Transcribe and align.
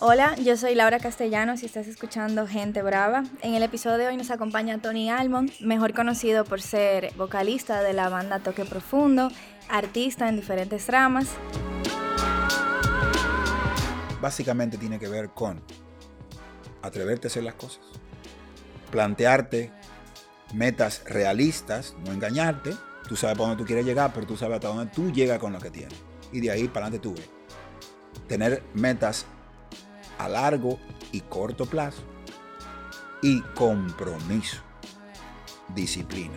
Hola, 0.00 0.36
yo 0.36 0.56
soy 0.56 0.76
Laura 0.76 1.00
Castellanos 1.00 1.64
y 1.64 1.66
estás 1.66 1.88
escuchando 1.88 2.46
Gente 2.46 2.82
Brava. 2.82 3.24
En 3.42 3.54
el 3.54 3.64
episodio 3.64 3.98
de 3.98 4.06
hoy 4.06 4.16
nos 4.16 4.30
acompaña 4.30 4.80
Tony 4.80 5.10
Almond, 5.10 5.50
mejor 5.58 5.92
conocido 5.92 6.44
por 6.44 6.62
ser 6.62 7.12
vocalista 7.16 7.82
de 7.82 7.94
la 7.94 8.08
banda 8.08 8.38
Toque 8.38 8.64
Profundo, 8.64 9.28
artista 9.68 10.28
en 10.28 10.36
diferentes 10.36 10.86
ramas. 10.86 11.30
Básicamente 14.20 14.78
tiene 14.78 15.00
que 15.00 15.08
ver 15.08 15.30
con 15.30 15.60
atreverte 16.80 17.26
a 17.26 17.28
hacer 17.30 17.42
las 17.42 17.54
cosas, 17.54 17.80
plantearte 18.92 19.72
metas 20.54 21.02
realistas, 21.06 21.96
no 22.06 22.12
engañarte. 22.12 22.70
Tú 23.08 23.16
sabes 23.16 23.36
para 23.36 23.48
dónde 23.48 23.64
tú 23.64 23.66
quieres 23.66 23.84
llegar, 23.84 24.12
pero 24.14 24.28
tú 24.28 24.36
sabes 24.36 24.54
hasta 24.54 24.68
dónde 24.68 24.92
tú 24.94 25.10
llegas 25.10 25.40
con 25.40 25.52
lo 25.52 25.58
que 25.58 25.72
tienes. 25.72 25.98
Y 26.30 26.38
de 26.40 26.52
ahí 26.52 26.68
para 26.68 26.86
adelante 26.86 27.00
tú 27.00 27.14
ves. 27.14 27.28
Tener 28.28 28.62
metas 28.74 29.26
a 30.18 30.28
largo 30.28 30.78
y 31.12 31.20
corto 31.20 31.66
plazo. 31.66 32.02
Y 33.22 33.40
compromiso. 33.54 34.58
Disciplina. 35.74 36.34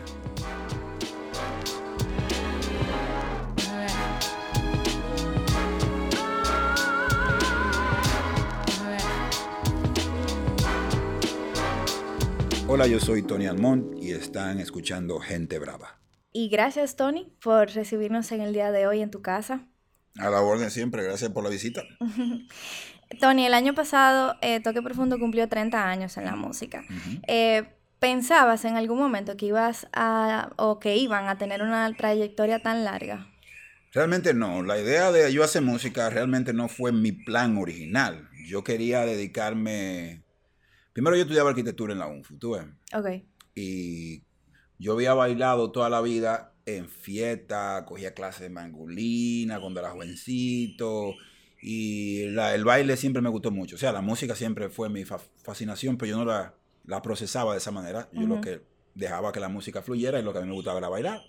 Hola, 12.74 12.88
yo 12.88 13.02
soy 13.02 13.22
Tony 13.22 13.48
Almont 13.48 14.02
y 14.02 14.12
están 14.12 14.60
escuchando 14.60 15.20
Gente 15.20 15.60
Brava. 15.60 16.00
Y 16.32 16.48
gracias 16.48 16.96
Tony 16.96 17.36
por 17.44 17.70
recibirnos 17.70 18.32
en 18.32 18.40
el 18.40 18.54
día 18.54 18.72
de 18.72 18.88
hoy 18.88 19.02
en 19.02 19.12
tu 19.12 19.22
casa. 19.22 19.68
A 20.18 20.30
la 20.30 20.42
orden 20.42 20.72
siempre, 20.72 21.04
gracias 21.04 21.32
por 21.32 21.44
la 21.44 21.50
visita. 21.50 21.84
Tony, 23.20 23.46
el 23.46 23.54
año 23.54 23.74
pasado 23.74 24.36
eh, 24.42 24.60
Toque 24.60 24.82
Profundo 24.82 25.20
cumplió 25.20 25.48
30 25.48 25.90
años 25.90 26.18
en 26.18 26.26
la 26.26 26.36
música. 26.36 26.84
Eh, 27.28 27.64
¿Pensabas 28.00 28.66
en 28.66 28.78
algún 28.78 28.98
momento 28.98 29.38
que 29.38 29.48
ibas 29.48 29.88
a, 29.94 30.52
o 30.56 30.80
que 30.80 30.98
iban 30.98 31.28
a 31.28 31.38
tener 31.38 31.62
una 31.62 31.92
trayectoria 31.96 32.62
tan 32.62 32.84
larga? 32.84 33.28
Realmente 33.94 34.34
no. 34.34 34.64
La 34.64 34.80
idea 34.80 35.12
de 35.12 35.32
yo 35.32 35.44
hacer 35.44 35.62
música 35.62 36.10
realmente 36.10 36.54
no 36.54 36.68
fue 36.68 36.92
mi 36.92 37.12
plan 37.12 37.58
original. 37.58 38.30
Yo 38.48 38.64
quería 38.64 39.06
dedicarme. 39.06 40.24
Primero, 40.94 41.16
yo 41.16 41.24
estudiaba 41.24 41.52
arquitectura 41.52 41.94
en 41.94 42.00
la 42.00 42.08
UNFU, 42.08 42.38
¿tú 42.38 42.52
ves? 42.52 42.66
Ok. 42.94 43.24
Y 43.54 44.24
yo 44.80 44.94
había 44.94 45.14
bailado 45.14 45.72
toda 45.72 45.90
la 45.90 46.02
vida 46.02 46.54
en 46.66 46.90
fiesta, 46.90 47.86
cogía 47.86 48.14
clases 48.14 48.42
de 48.42 48.50
mangulina 48.50 49.60
cuando 49.60 49.80
era 49.80 49.92
jovencito 49.92 51.16
y 51.62 52.24
el 52.24 52.66
baile 52.66 52.98
siempre 52.98 53.22
me 53.22 53.30
gustó 53.30 53.52
mucho. 53.52 53.76
O 53.76 53.80
sea, 53.80 53.92
la 53.92 54.02
música 54.02 54.36
siempre 54.36 54.70
fue 54.70 54.90
mi 54.90 55.06
fascinación, 55.06 55.98
pero 55.98 56.10
yo 56.10 56.18
no 56.18 56.26
la, 56.26 56.56
la 56.86 57.02
procesaba 57.02 57.52
de 57.52 57.60
esa 57.60 57.72
manera. 57.72 58.10
Yo 58.12 58.28
lo 58.28 58.42
que 58.42 58.62
dejaba 58.96 59.32
que 59.32 59.40
la 59.40 59.48
música 59.48 59.82
fluyera 59.84 60.20
y 60.20 60.24
lo 60.24 60.34
que 60.34 60.40
a 60.40 60.42
mí 60.42 60.48
me 60.48 60.56
gustaba 60.56 60.80
era 60.80 60.90
bailar. 60.90 61.22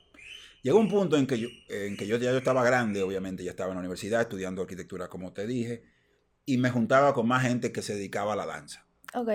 Llegó 0.63 0.79
un 0.79 0.89
punto 0.89 1.17
en 1.17 1.27
que 1.27 1.39
yo, 1.39 1.49
en 1.69 1.97
que 1.97 2.07
yo 2.07 2.17
ya 2.17 2.31
yo 2.31 2.39
estaba 2.39 2.65
grande, 2.65 3.03
obviamente, 3.03 3.45
ya 3.45 3.51
estaba 3.51 3.71
en 3.71 3.77
la 3.77 3.81
universidad 3.81 4.23
estudiando 4.23 4.63
arquitectura, 4.63 5.09
como 5.09 5.33
te 5.33 5.47
dije, 5.47 5.85
y 6.47 6.57
me 6.57 6.71
juntaba 6.71 7.13
con 7.15 7.29
más 7.29 7.43
gente 7.43 7.73
que 7.73 7.83
se 7.83 7.95
dedicaba 7.95 8.33
a 8.33 8.37
la 8.37 8.47
danza. 8.47 8.87
Ok. 9.15 9.29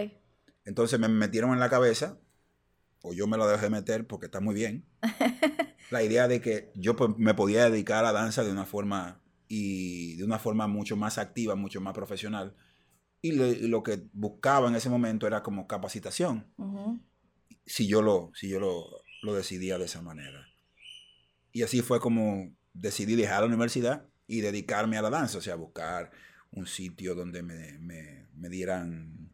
Entonces 0.65 0.99
me 0.99 1.09
metieron 1.09 1.51
en 1.51 1.59
la 1.59 1.69
cabeza, 1.69 2.17
o 3.01 3.13
yo 3.13 3.27
me 3.27 3.37
lo 3.37 3.47
dejé 3.47 3.69
meter 3.69 4.07
porque 4.07 4.25
está 4.27 4.39
muy 4.39 4.55
bien, 4.55 4.85
la 5.91 6.01
idea 6.01 6.27
de 6.27 6.41
que 6.41 6.71
yo 6.75 6.95
pues, 6.95 7.11
me 7.17 7.33
podía 7.33 7.69
dedicar 7.69 7.99
a 7.99 8.11
la 8.11 8.19
danza 8.19 8.43
de 8.43 8.51
una 8.51 8.65
forma 8.65 9.21
y 9.47 10.15
de 10.15 10.23
una 10.23 10.39
forma 10.39 10.67
mucho 10.67 10.95
más 10.95 11.17
activa, 11.17 11.55
mucho 11.55 11.81
más 11.81 11.93
profesional. 11.93 12.55
Y 13.21 13.31
lo 13.31 13.83
que 13.83 14.03
buscaba 14.13 14.69
en 14.69 14.75
ese 14.75 14.89
momento 14.89 15.27
era 15.27 15.43
como 15.43 15.67
capacitación. 15.67 16.47
Si 17.65 17.87
yo, 17.87 18.01
lo, 18.01 18.31
si 18.35 18.47
yo 18.49 18.59
lo, 18.59 18.85
lo, 19.23 19.33
decidía 19.33 19.77
de 19.77 19.85
esa 19.85 20.01
manera. 20.01 20.47
Y 21.51 21.63
así 21.63 21.81
fue 21.81 21.99
como 21.99 22.55
decidí 22.73 23.15
dejar 23.15 23.41
la 23.41 23.47
universidad 23.47 24.07
y 24.27 24.41
dedicarme 24.41 24.97
a 24.97 25.01
la 25.01 25.09
danza, 25.09 25.39
o 25.39 25.41
sea, 25.41 25.55
buscar 25.55 26.11
un 26.51 26.67
sitio 26.67 27.15
donde 27.15 27.41
me, 27.41 27.77
me, 27.79 28.27
me 28.35 28.49
dieran 28.49 29.27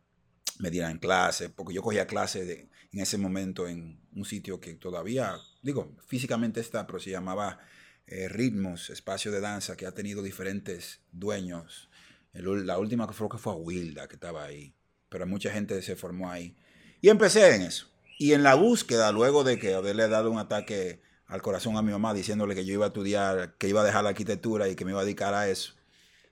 me 0.60 0.70
dieran 0.70 1.00
clases, 1.00 1.50
porque 1.50 1.74
yo 1.74 1.82
cogía 1.82 2.08
clases 2.08 2.68
en 2.92 3.00
ese 3.00 3.18
momento 3.18 3.68
en 3.68 4.00
un 4.16 4.26
sitio 4.26 4.60
que 4.60 4.76
todavía, 4.76 5.36
digo, 5.62 5.96
físicamente 6.06 6.60
está, 6.60 6.86
pero 6.86 7.00
se 7.00 7.10
llamaba 7.10 7.60
eh, 8.08 8.28
ritmos, 8.28 8.90
espacio 8.90 9.32
de 9.32 9.40
danza 9.40 9.78
que 9.78 9.86
ha 9.86 9.94
tenido 9.94 10.22
diferentes 10.22 11.02
dueños. 11.12 11.90
la 12.34 12.78
última 12.78 13.08
que 13.08 13.14
fue 13.14 13.30
que 13.30 13.38
fue 13.38 13.54
Wilda, 13.54 14.08
que 14.08 14.16
estaba 14.16 14.44
ahí. 14.44 14.76
Pero 15.10 15.28
mucha 15.28 15.52
gente 15.52 15.82
se 15.82 15.96
formó 15.96 16.30
ahí. 16.30 16.56
Y 17.02 17.10
empecé 17.10 17.56
en 17.56 17.62
eso. 17.64 17.88
Y 18.20 18.34
en 18.34 18.44
la 18.44 18.56
búsqueda, 18.56 19.12
luego 19.12 19.44
de 19.44 19.60
que 19.60 19.74
haberle 19.74 20.08
dado 20.08 20.32
un 20.32 20.40
ataque 20.40 21.02
al 21.28 21.42
corazón 21.42 21.78
a 21.78 21.82
mi 21.82 21.92
mamá 21.92 22.14
diciéndole 22.14 22.56
que 22.56 22.66
yo 22.66 22.74
iba 22.74 22.86
a 22.86 22.90
estudiar, 22.90 23.56
que 23.58 23.70
iba 23.70 23.82
a 23.82 23.86
dejar 23.86 24.04
la 24.04 24.10
arquitectura 24.12 24.68
y 24.70 24.76
que 24.76 24.86
me 24.86 24.92
iba 24.92 25.02
a 25.02 25.06
dedicar 25.06 25.34
a 25.34 25.50
eso. 25.50 25.74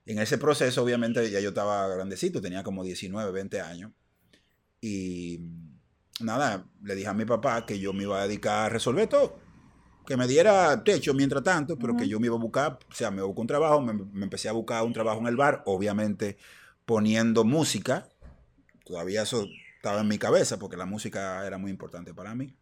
En 0.05 0.19
ese 0.19 0.37
proceso, 0.37 0.83
obviamente, 0.83 1.29
ya 1.31 1.39
yo 1.39 1.49
estaba 1.49 1.87
grandecito, 1.87 2.41
tenía 2.41 2.63
como 2.63 2.83
19, 2.83 3.31
20 3.31 3.61
años. 3.61 3.91
Y 4.81 5.41
nada, 6.19 6.67
le 6.83 6.95
dije 6.95 7.07
a 7.07 7.13
mi 7.13 7.25
papá 7.25 7.65
que 7.65 7.79
yo 7.79 7.93
me 7.93 8.03
iba 8.03 8.21
a 8.21 8.27
dedicar 8.27 8.65
a 8.65 8.69
resolver 8.69 9.07
todo 9.07 9.50
que 10.05 10.17
me 10.17 10.27
diera 10.27 10.83
techo 10.83 11.13
mientras 11.13 11.43
tanto, 11.43 11.77
pero 11.77 11.95
que 11.95 12.07
yo 12.07 12.19
me 12.19 12.27
iba 12.27 12.35
a 12.35 12.39
buscar, 12.39 12.79
o 12.89 12.93
sea, 12.93 13.11
me 13.11 13.21
buscó 13.21 13.41
un 13.41 13.47
trabajo, 13.47 13.81
me, 13.81 14.23
empecé 14.23 14.49
a 14.49 14.51
buscar 14.51 14.83
un 14.83 14.93
trabajo 14.93 15.19
en 15.19 15.27
el 15.27 15.35
bar, 15.35 15.63
obviamente 15.65 16.37
poniendo 16.85 17.43
música, 17.43 18.09
todavía 18.85 19.21
eso 19.21 19.47
estaba 19.77 20.01
en 20.01 20.07
mi 20.07 20.17
cabeza 20.17 20.59
porque 20.59 20.77
la 20.77 20.85
música 20.85 21.45
era 21.45 21.57
muy 21.57 21.71
importante 21.71 22.13
para 22.13 22.35
mí. 22.35 22.55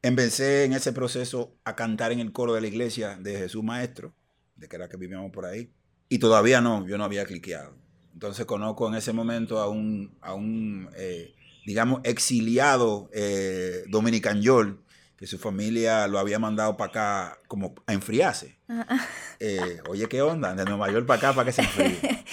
Empecé 0.00 0.64
en 0.64 0.72
ese 0.72 0.92
proceso 0.92 1.54
a 1.64 1.76
cantar 1.76 2.12
en 2.12 2.20
el 2.20 2.32
coro 2.32 2.54
de 2.54 2.60
la 2.60 2.66
iglesia 2.66 3.16
de 3.20 3.36
Jesús 3.36 3.62
Maestro, 3.62 4.14
de 4.56 4.68
que 4.68 4.76
era 4.76 4.88
que 4.88 4.96
vivíamos 4.96 5.30
por 5.32 5.46
ahí, 5.46 5.72
y 6.08 6.18
todavía 6.18 6.60
no, 6.60 6.86
yo 6.86 6.98
no 6.98 7.04
había 7.04 7.24
cliqueado. 7.24 7.76
Entonces 8.12 8.46
conozco 8.46 8.88
en 8.88 8.94
ese 8.94 9.12
momento 9.12 9.60
a 9.60 9.68
un, 9.68 10.16
a 10.20 10.34
un 10.34 10.90
eh, 10.96 11.34
digamos, 11.64 12.00
exiliado 12.04 13.08
eh, 13.12 13.84
dominican 13.88 14.42
yol 14.42 14.81
que 15.22 15.28
su 15.28 15.38
familia 15.38 16.08
lo 16.08 16.18
había 16.18 16.40
mandado 16.40 16.76
para 16.76 16.90
acá 16.90 17.38
como 17.46 17.76
a 17.86 17.92
enfriarse. 17.92 18.58
Eh, 19.44 19.80
oye, 19.88 20.08
¿qué 20.08 20.22
onda? 20.22 20.54
De 20.54 20.64
Nueva 20.64 20.88
York 20.90 21.04
para 21.04 21.18
acá 21.18 21.32
para 21.32 21.46
que 21.46 21.52
se 21.52 21.62
enfríe. 21.62 21.98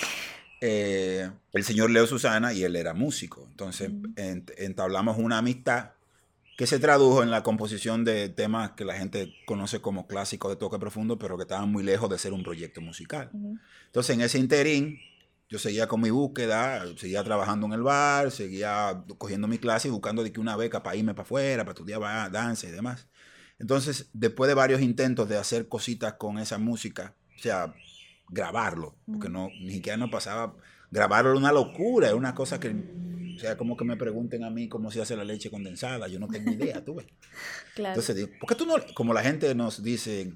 Eh, 0.62 1.32
el 1.54 1.64
señor 1.64 1.90
Leo 1.90 2.06
Susana 2.06 2.52
y 2.52 2.64
él 2.64 2.76
era 2.76 2.94
músico. 2.94 3.48
Entonces 3.50 3.92
entablamos 4.58 5.18
una 5.18 5.38
amistad 5.38 5.92
que 6.58 6.68
se 6.68 6.80
tradujo 6.80 7.24
en 7.24 7.32
la 7.32 7.44
composición 7.44 8.04
de 8.04 8.28
temas 8.28 8.72
que 8.72 8.84
la 8.84 8.96
gente 8.96 9.34
conoce 9.46 9.80
como 9.80 10.06
clásicos 10.06 10.52
de 10.52 10.58
toque 10.58 10.78
profundo, 10.78 11.18
pero 11.18 11.38
que 11.38 11.44
estaban 11.44 11.72
muy 11.72 11.84
lejos 11.84 12.10
de 12.10 12.18
ser 12.18 12.34
un 12.34 12.44
proyecto 12.44 12.82
musical. 12.82 13.30
Entonces 13.86 14.16
en 14.16 14.22
ese 14.22 14.38
interín 14.38 15.00
yo 15.50 15.58
seguía 15.58 15.88
con 15.88 16.00
mi 16.00 16.12
búsqueda, 16.12 16.86
seguía 16.96 17.24
trabajando 17.24 17.66
en 17.66 17.74
el 17.74 17.82
bar, 17.82 18.30
seguía 18.30 19.04
cogiendo 19.18 19.48
mi 19.48 19.58
clase 19.58 19.88
y 19.88 19.92
buscando 19.92 20.24
de 20.24 20.32
que 20.32 20.40
una 20.40 20.56
beca 20.56 20.84
para 20.84 20.96
irme 20.96 21.16
para 21.16 21.24
afuera, 21.24 21.66
para 21.66 21.74
estudiar 21.74 22.32
danza 22.32 22.68
y 22.68 22.72
demás. 22.72 23.08
Entonces, 23.58 24.10
después 24.14 24.48
de 24.48 24.54
varios 24.54 24.80
intentos 24.80 25.28
de 25.28 25.38
hacer 25.38 25.68
cositas 25.68 26.14
con 26.14 26.38
esa 26.38 26.60
música, 26.60 27.16
o 27.36 27.42
sea, 27.42 27.74
grabarlo, 28.30 28.96
porque 29.08 29.28
no, 29.28 29.50
ni 29.60 29.74
siquiera 29.74 29.98
no 29.98 30.12
pasaba, 30.12 30.56
grabarlo 30.92 31.32
era 31.32 31.40
una 31.40 31.52
locura, 31.52 32.10
es 32.10 32.14
una 32.14 32.36
cosa 32.36 32.60
que, 32.60 32.70
o 33.36 33.40
sea, 33.40 33.58
como 33.58 33.76
que 33.76 33.86
me 33.86 33.98
pregunten 33.98 34.44
a 34.44 34.52
mí 34.52 34.70
cómo 34.70 34.92
se 34.92 35.02
hace 35.02 35.16
la 35.16 35.24
leche 35.24 35.50
condensada, 35.50 36.08
yo 36.08 36.20
no 36.20 36.28
tengo 36.28 36.52
idea, 36.52 36.86
tú 36.86 36.96
ves. 36.96 37.08
Claro. 37.76 38.00
Entonces, 38.00 38.30
¿por 38.40 38.50
qué 38.50 38.56
tú 38.56 38.66
no, 38.66 38.76
como 38.94 39.14
la 39.14 39.24
gente 39.24 39.56
nos 39.56 39.82
dice, 39.82 40.34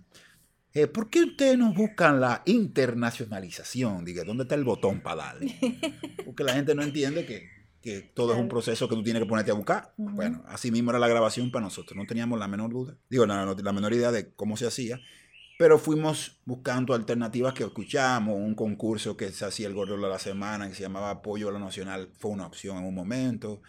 eh, 0.73 0.87
¿por 0.87 1.09
qué 1.09 1.23
ustedes 1.23 1.57
no 1.57 1.73
buscan 1.73 2.19
la 2.19 2.41
internacionalización? 2.45 4.03
Diga, 4.05 4.23
¿dónde 4.23 4.43
está 4.43 4.55
el 4.55 4.63
botón 4.63 5.01
para 5.01 5.25
darle? 5.25 5.55
Porque 6.25 6.43
la 6.43 6.53
gente 6.53 6.73
no 6.73 6.81
entiende 6.81 7.25
que, 7.25 7.49
que 7.81 8.01
todo 8.01 8.33
es 8.33 8.39
un 8.39 8.47
proceso 8.47 8.89
que 8.89 8.95
tú 8.95 9.03
tienes 9.03 9.21
que 9.21 9.29
ponerte 9.29 9.51
a 9.51 9.55
buscar. 9.55 9.93
Bueno, 9.97 10.43
así 10.47 10.71
mismo 10.71 10.89
era 10.89 10.99
la 10.99 11.07
grabación 11.07 11.51
para 11.51 11.65
nosotros, 11.65 11.95
no 11.95 12.05
teníamos 12.07 12.39
la 12.39 12.47
menor 12.47 12.71
duda, 12.71 12.97
digo, 13.09 13.25
la, 13.25 13.45
la 13.45 13.73
menor 13.73 13.93
idea 13.93 14.11
de 14.11 14.33
cómo 14.33 14.57
se 14.57 14.65
hacía, 14.65 14.99
pero 15.59 15.77
fuimos 15.77 16.41
buscando 16.45 16.95
alternativas 16.95 17.53
que 17.53 17.63
escuchamos, 17.63 18.35
un 18.35 18.55
concurso 18.55 19.15
que 19.15 19.31
se 19.31 19.45
hacía 19.45 19.67
el 19.67 19.75
gordo 19.75 19.95
de 19.95 20.09
la 20.09 20.17
semana, 20.17 20.67
que 20.67 20.73
se 20.73 20.81
llamaba 20.81 21.11
Apoyo 21.11 21.49
a 21.49 21.51
lo 21.51 21.59
Nacional, 21.59 22.09
fue 22.17 22.31
una 22.31 22.47
opción 22.47 22.77
en 22.77 22.85
un 22.85 22.95
momento, 22.95 23.61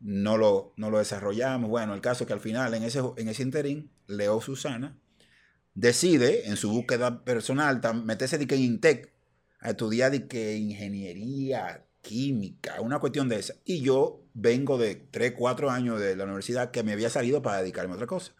no 0.00 0.38
lo, 0.38 0.72
no 0.76 0.90
lo 0.90 0.98
desarrollamos. 0.98 1.68
Bueno, 1.68 1.94
el 1.94 2.00
caso 2.00 2.24
es 2.24 2.28
que 2.28 2.32
al 2.32 2.40
final, 2.40 2.72
en 2.74 2.84
ese, 2.84 3.02
en 3.16 3.28
ese 3.28 3.42
interín, 3.42 3.90
Leo 4.06 4.40
Susana, 4.40 4.96
decide 5.78 6.48
en 6.48 6.56
su 6.56 6.70
búsqueda 6.70 7.24
personal 7.24 7.80
meterse 8.04 8.36
de 8.36 8.48
que 8.48 8.56
en 8.56 8.62
Intec 8.62 9.12
a 9.60 9.70
estudiar 9.70 10.10
de 10.10 10.26
que 10.26 10.56
ingeniería 10.56 11.84
química, 12.02 12.80
una 12.80 12.98
cuestión 12.98 13.28
de 13.28 13.36
esa. 13.36 13.54
Y 13.64 13.80
yo 13.82 14.24
vengo 14.34 14.76
de 14.76 14.96
3, 14.96 15.34
4 15.38 15.70
años 15.70 16.00
de 16.00 16.16
la 16.16 16.24
universidad 16.24 16.72
que 16.72 16.82
me 16.82 16.92
había 16.92 17.10
salido 17.10 17.42
para 17.42 17.62
dedicarme 17.62 17.92
a 17.92 17.96
otra 17.96 18.08
cosa. 18.08 18.32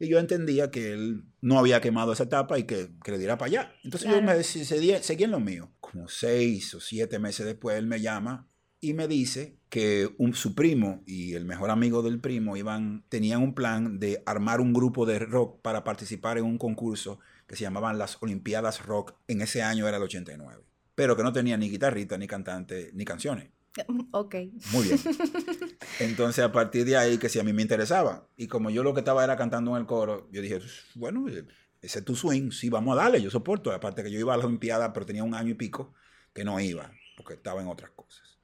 Y 0.00 0.08
yo 0.08 0.18
entendía 0.18 0.70
que 0.70 0.92
él 0.92 1.24
no 1.40 1.58
había 1.58 1.80
quemado 1.80 2.12
esa 2.12 2.24
etapa 2.24 2.58
y 2.58 2.64
que, 2.64 2.90
que 3.04 3.12
le 3.12 3.18
diera 3.18 3.38
para 3.38 3.46
allá. 3.46 3.74
Entonces 3.84 4.10
yo 4.10 4.20
me 4.20 4.42
seguía, 4.42 5.02
seguía 5.02 5.26
en 5.26 5.32
lo 5.32 5.40
mío. 5.40 5.70
Como 5.78 6.08
seis 6.08 6.74
o 6.74 6.80
siete 6.80 7.20
meses 7.20 7.46
después, 7.46 7.76
él 7.76 7.86
me 7.86 8.00
llama 8.00 8.48
y 8.80 8.94
me 8.94 9.06
dice 9.06 9.59
que 9.70 10.12
un, 10.18 10.34
su 10.34 10.54
primo 10.54 11.02
y 11.06 11.34
el 11.34 11.44
mejor 11.44 11.70
amigo 11.70 12.02
del 12.02 12.20
primo 12.20 12.56
iban, 12.56 13.04
tenían 13.08 13.40
un 13.40 13.54
plan 13.54 14.00
de 14.00 14.22
armar 14.26 14.60
un 14.60 14.72
grupo 14.72 15.06
de 15.06 15.20
rock 15.20 15.62
para 15.62 15.84
participar 15.84 16.38
en 16.38 16.44
un 16.44 16.58
concurso 16.58 17.20
que 17.46 17.56
se 17.56 17.62
llamaban 17.62 17.96
las 17.96 18.18
Olimpiadas 18.20 18.84
Rock. 18.84 19.14
En 19.28 19.40
ese 19.40 19.62
año 19.62 19.86
era 19.86 19.96
el 19.96 20.02
89. 20.02 20.62
Pero 20.96 21.16
que 21.16 21.22
no 21.22 21.32
tenía 21.32 21.56
ni 21.56 21.70
guitarrita, 21.70 22.18
ni 22.18 22.26
cantante, 22.26 22.90
ni 22.92 23.04
canciones. 23.04 23.48
Ok. 24.12 24.34
Muy 24.72 24.88
bien. 24.88 24.98
Entonces, 26.00 26.44
a 26.44 26.50
partir 26.50 26.84
de 26.84 26.96
ahí, 26.96 27.18
que 27.18 27.28
si 27.28 27.38
a 27.38 27.44
mí 27.44 27.52
me 27.52 27.62
interesaba. 27.62 28.26
Y 28.36 28.48
como 28.48 28.70
yo 28.70 28.82
lo 28.82 28.92
que 28.92 29.00
estaba 29.00 29.22
era 29.22 29.36
cantando 29.36 29.70
en 29.70 29.76
el 29.76 29.86
coro, 29.86 30.28
yo 30.32 30.42
dije, 30.42 30.58
bueno, 30.96 31.28
ese 31.28 31.98
es 32.00 32.04
tu 32.04 32.16
swing, 32.16 32.50
sí, 32.50 32.68
vamos 32.68 32.98
a 32.98 33.02
darle, 33.02 33.22
yo 33.22 33.30
soporto. 33.30 33.70
Aparte 33.70 34.02
que 34.02 34.10
yo 34.10 34.18
iba 34.18 34.34
a 34.34 34.36
las 34.36 34.46
Olimpiadas, 34.46 34.90
pero 34.92 35.06
tenía 35.06 35.22
un 35.22 35.34
año 35.34 35.50
y 35.50 35.54
pico 35.54 35.94
que 36.32 36.44
no 36.44 36.58
iba, 36.58 36.92
porque 37.16 37.34
estaba 37.34 37.62
en 37.62 37.68
otras 37.68 37.90
cosas. 37.90 38.39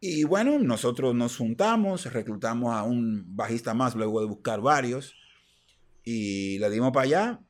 Y 0.00 0.24
bueno, 0.24 0.58
nosotros 0.58 1.14
nos 1.14 1.36
juntamos, 1.36 2.12
reclutamos 2.12 2.74
a 2.74 2.84
un 2.84 3.24
bajista 3.34 3.74
más 3.74 3.96
luego 3.96 4.20
de 4.20 4.26
buscar 4.26 4.60
varios, 4.60 5.14
y 6.04 6.58
le 6.58 6.70
dimos 6.70 6.92
para 6.92 7.04
allá 7.04 7.40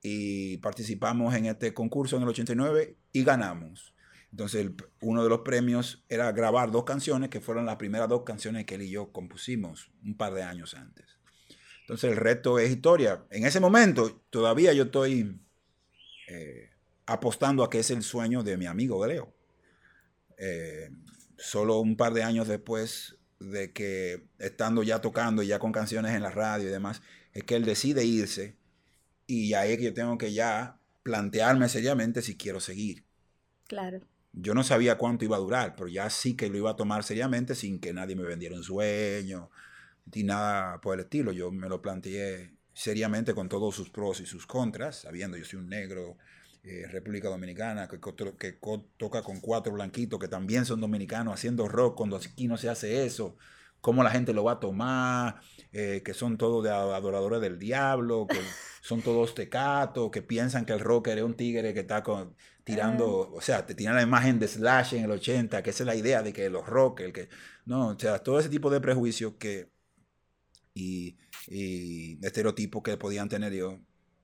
y 0.00 0.56
participamos 0.58 1.34
en 1.34 1.46
este 1.46 1.74
concurso 1.74 2.16
en 2.16 2.22
el 2.22 2.28
89 2.28 2.96
y 3.12 3.24
ganamos. 3.24 3.94
Entonces, 4.30 4.70
uno 5.00 5.22
de 5.22 5.28
los 5.28 5.40
premios 5.40 6.04
era 6.08 6.30
grabar 6.32 6.70
dos 6.70 6.84
canciones, 6.84 7.30
que 7.30 7.40
fueron 7.40 7.66
las 7.66 7.76
primeras 7.76 8.08
dos 8.08 8.22
canciones 8.22 8.64
que 8.64 8.76
él 8.76 8.82
y 8.82 8.90
yo 8.90 9.12
compusimos 9.12 9.90
un 10.04 10.16
par 10.16 10.34
de 10.34 10.42
años 10.42 10.74
antes. 10.74 11.18
Entonces, 11.80 12.10
el 12.12 12.16
resto 12.16 12.58
es 12.58 12.70
historia. 12.70 13.26
En 13.30 13.44
ese 13.44 13.60
momento, 13.60 14.22
todavía 14.30 14.72
yo 14.72 14.84
estoy 14.84 15.40
eh, 16.28 16.70
apostando 17.06 17.64
a 17.64 17.70
que 17.70 17.80
es 17.80 17.90
el 17.90 18.02
sueño 18.02 18.42
de 18.42 18.56
mi 18.56 18.66
amigo 18.66 19.04
Leo. 19.06 19.34
Eh, 20.36 20.90
solo 21.38 21.78
un 21.80 21.96
par 21.96 22.12
de 22.12 22.22
años 22.22 22.48
después 22.48 23.16
de 23.40 23.72
que 23.72 24.26
estando 24.38 24.82
ya 24.82 25.00
tocando, 25.00 25.42
ya 25.42 25.58
con 25.58 25.72
canciones 25.72 26.14
en 26.14 26.22
la 26.22 26.30
radio 26.30 26.68
y 26.68 26.72
demás, 26.72 27.02
es 27.32 27.44
que 27.44 27.56
él 27.56 27.64
decide 27.64 28.04
irse 28.04 28.56
y 29.26 29.54
ahí 29.54 29.72
es 29.72 29.78
que 29.78 29.84
yo 29.84 29.94
tengo 29.94 30.18
que 30.18 30.32
ya 30.32 30.80
plantearme 31.02 31.68
seriamente 31.68 32.22
si 32.22 32.36
quiero 32.36 32.60
seguir. 32.60 33.04
Claro. 33.66 34.00
Yo 34.32 34.54
no 34.54 34.62
sabía 34.62 34.98
cuánto 34.98 35.24
iba 35.24 35.36
a 35.36 35.40
durar, 35.40 35.74
pero 35.76 35.88
ya 35.88 36.10
sí 36.10 36.34
que 36.34 36.48
lo 36.48 36.58
iba 36.58 36.70
a 36.70 36.76
tomar 36.76 37.04
seriamente 37.04 37.54
sin 37.54 37.80
que 37.80 37.92
nadie 37.92 38.16
me 38.16 38.24
vendiera 38.24 38.56
un 38.56 38.62
sueño 38.62 39.50
ni 40.14 40.22
nada 40.22 40.80
por 40.80 40.94
el 40.94 41.04
estilo. 41.04 41.32
Yo 41.32 41.50
me 41.50 41.68
lo 41.68 41.80
planteé 41.80 42.54
seriamente 42.72 43.34
con 43.34 43.48
todos 43.48 43.74
sus 43.74 43.90
pros 43.90 44.20
y 44.20 44.26
sus 44.26 44.46
contras, 44.46 45.00
sabiendo 45.00 45.36
yo 45.36 45.44
soy 45.44 45.58
un 45.58 45.68
negro, 45.68 46.16
eh, 46.62 46.86
República 46.90 47.28
Dominicana, 47.28 47.88
que, 47.88 48.00
que, 48.38 48.58
toca 48.96 49.22
con 49.22 49.40
cuatro 49.40 49.72
blanquitos 49.72 50.18
que 50.18 50.28
también 50.28 50.64
son 50.64 50.80
dominicanos 50.80 51.34
haciendo 51.34 51.68
rock 51.68 51.96
cuando 51.96 52.16
aquí 52.16 52.48
no 52.48 52.56
se 52.56 52.68
hace 52.68 53.06
eso, 53.06 53.36
cómo 53.80 54.02
la 54.02 54.10
gente 54.10 54.32
lo 54.32 54.44
va 54.44 54.52
a 54.52 54.60
tomar, 54.60 55.40
eh, 55.72 56.02
que 56.04 56.14
son 56.14 56.36
todos 56.36 56.64
de 56.64 56.70
adoradores 56.70 57.40
del 57.40 57.58
diablo, 57.58 58.26
que 58.26 58.38
son 58.82 59.02
todos 59.02 59.34
tecatos, 59.34 60.10
que 60.10 60.22
piensan 60.22 60.64
que 60.64 60.72
el 60.72 60.80
rocker 60.80 61.18
es 61.18 61.24
un 61.24 61.34
tigre 61.34 61.72
que 61.74 61.80
está 61.80 62.02
con, 62.02 62.34
tirando, 62.64 63.30
o 63.32 63.40
sea, 63.40 63.64
te 63.64 63.74
tiran 63.74 63.94
la 63.94 64.02
imagen 64.02 64.38
de 64.38 64.48
Slash 64.48 64.94
en 64.94 65.04
el 65.04 65.12
80, 65.12 65.62
que 65.62 65.70
esa 65.70 65.84
es 65.84 65.86
la 65.86 65.94
idea 65.96 66.22
de 66.22 66.32
que 66.32 66.50
los 66.50 66.66
rockers, 66.66 67.12
que, 67.12 67.28
no, 67.66 67.88
o 67.88 67.98
sea, 67.98 68.18
todo 68.18 68.40
ese 68.40 68.48
tipo 68.48 68.68
de 68.70 68.80
prejuicios 68.80 69.34
que, 69.38 69.70
y, 70.74 71.16
y 71.46 72.24
estereotipos 72.24 72.82
que 72.82 72.96
podían 72.96 73.28
tener 73.28 73.52
yo, 73.52 73.78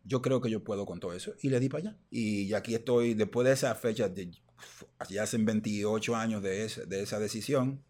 yo 0.04 0.22
creo 0.22 0.40
que 0.40 0.50
yo 0.50 0.62
puedo 0.62 0.86
con 0.86 1.00
todo 1.00 1.12
eso. 1.12 1.34
Y 1.42 1.48
le 1.48 1.60
di 1.60 1.68
para 1.68 1.88
allá. 1.88 1.98
Y 2.10 2.52
aquí 2.54 2.74
estoy, 2.74 3.14
después 3.14 3.46
de 3.46 3.54
esa 3.54 3.74
fecha, 3.74 4.08
de, 4.08 4.30
ya 5.08 5.22
hacen 5.22 5.44
28 5.44 6.16
años 6.16 6.42
de, 6.42 6.68
de 6.86 7.02
esa 7.02 7.18
decisión, 7.18 7.82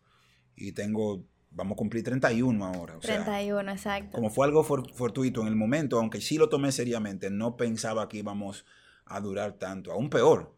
y 0.57 0.73
tengo 0.73 1.27
vamos 1.55 1.75
a 1.75 1.77
cumplir 1.77 2.05
31 2.05 2.65
ahora. 2.65 2.97
O 2.97 3.01
31, 3.01 3.71
exacto. 3.71 4.13
Como 4.13 4.31
fue 4.31 4.47
algo 4.47 4.63
fortuito 4.65 5.41
en 5.41 5.49
el 5.49 5.57
momento, 5.57 5.99
aunque 5.99 6.21
sí 6.21 6.37
lo 6.37 6.49
tomé 6.49 6.73
seriamente, 6.73 7.31
no 7.31 7.57
pensaba 7.57 8.09
que 8.09 8.19
íbamos 8.19 8.67
a 9.07 9.21
durar 9.21 9.55
tanto. 9.55 9.93
Aún 9.93 10.11
peor, 10.11 10.57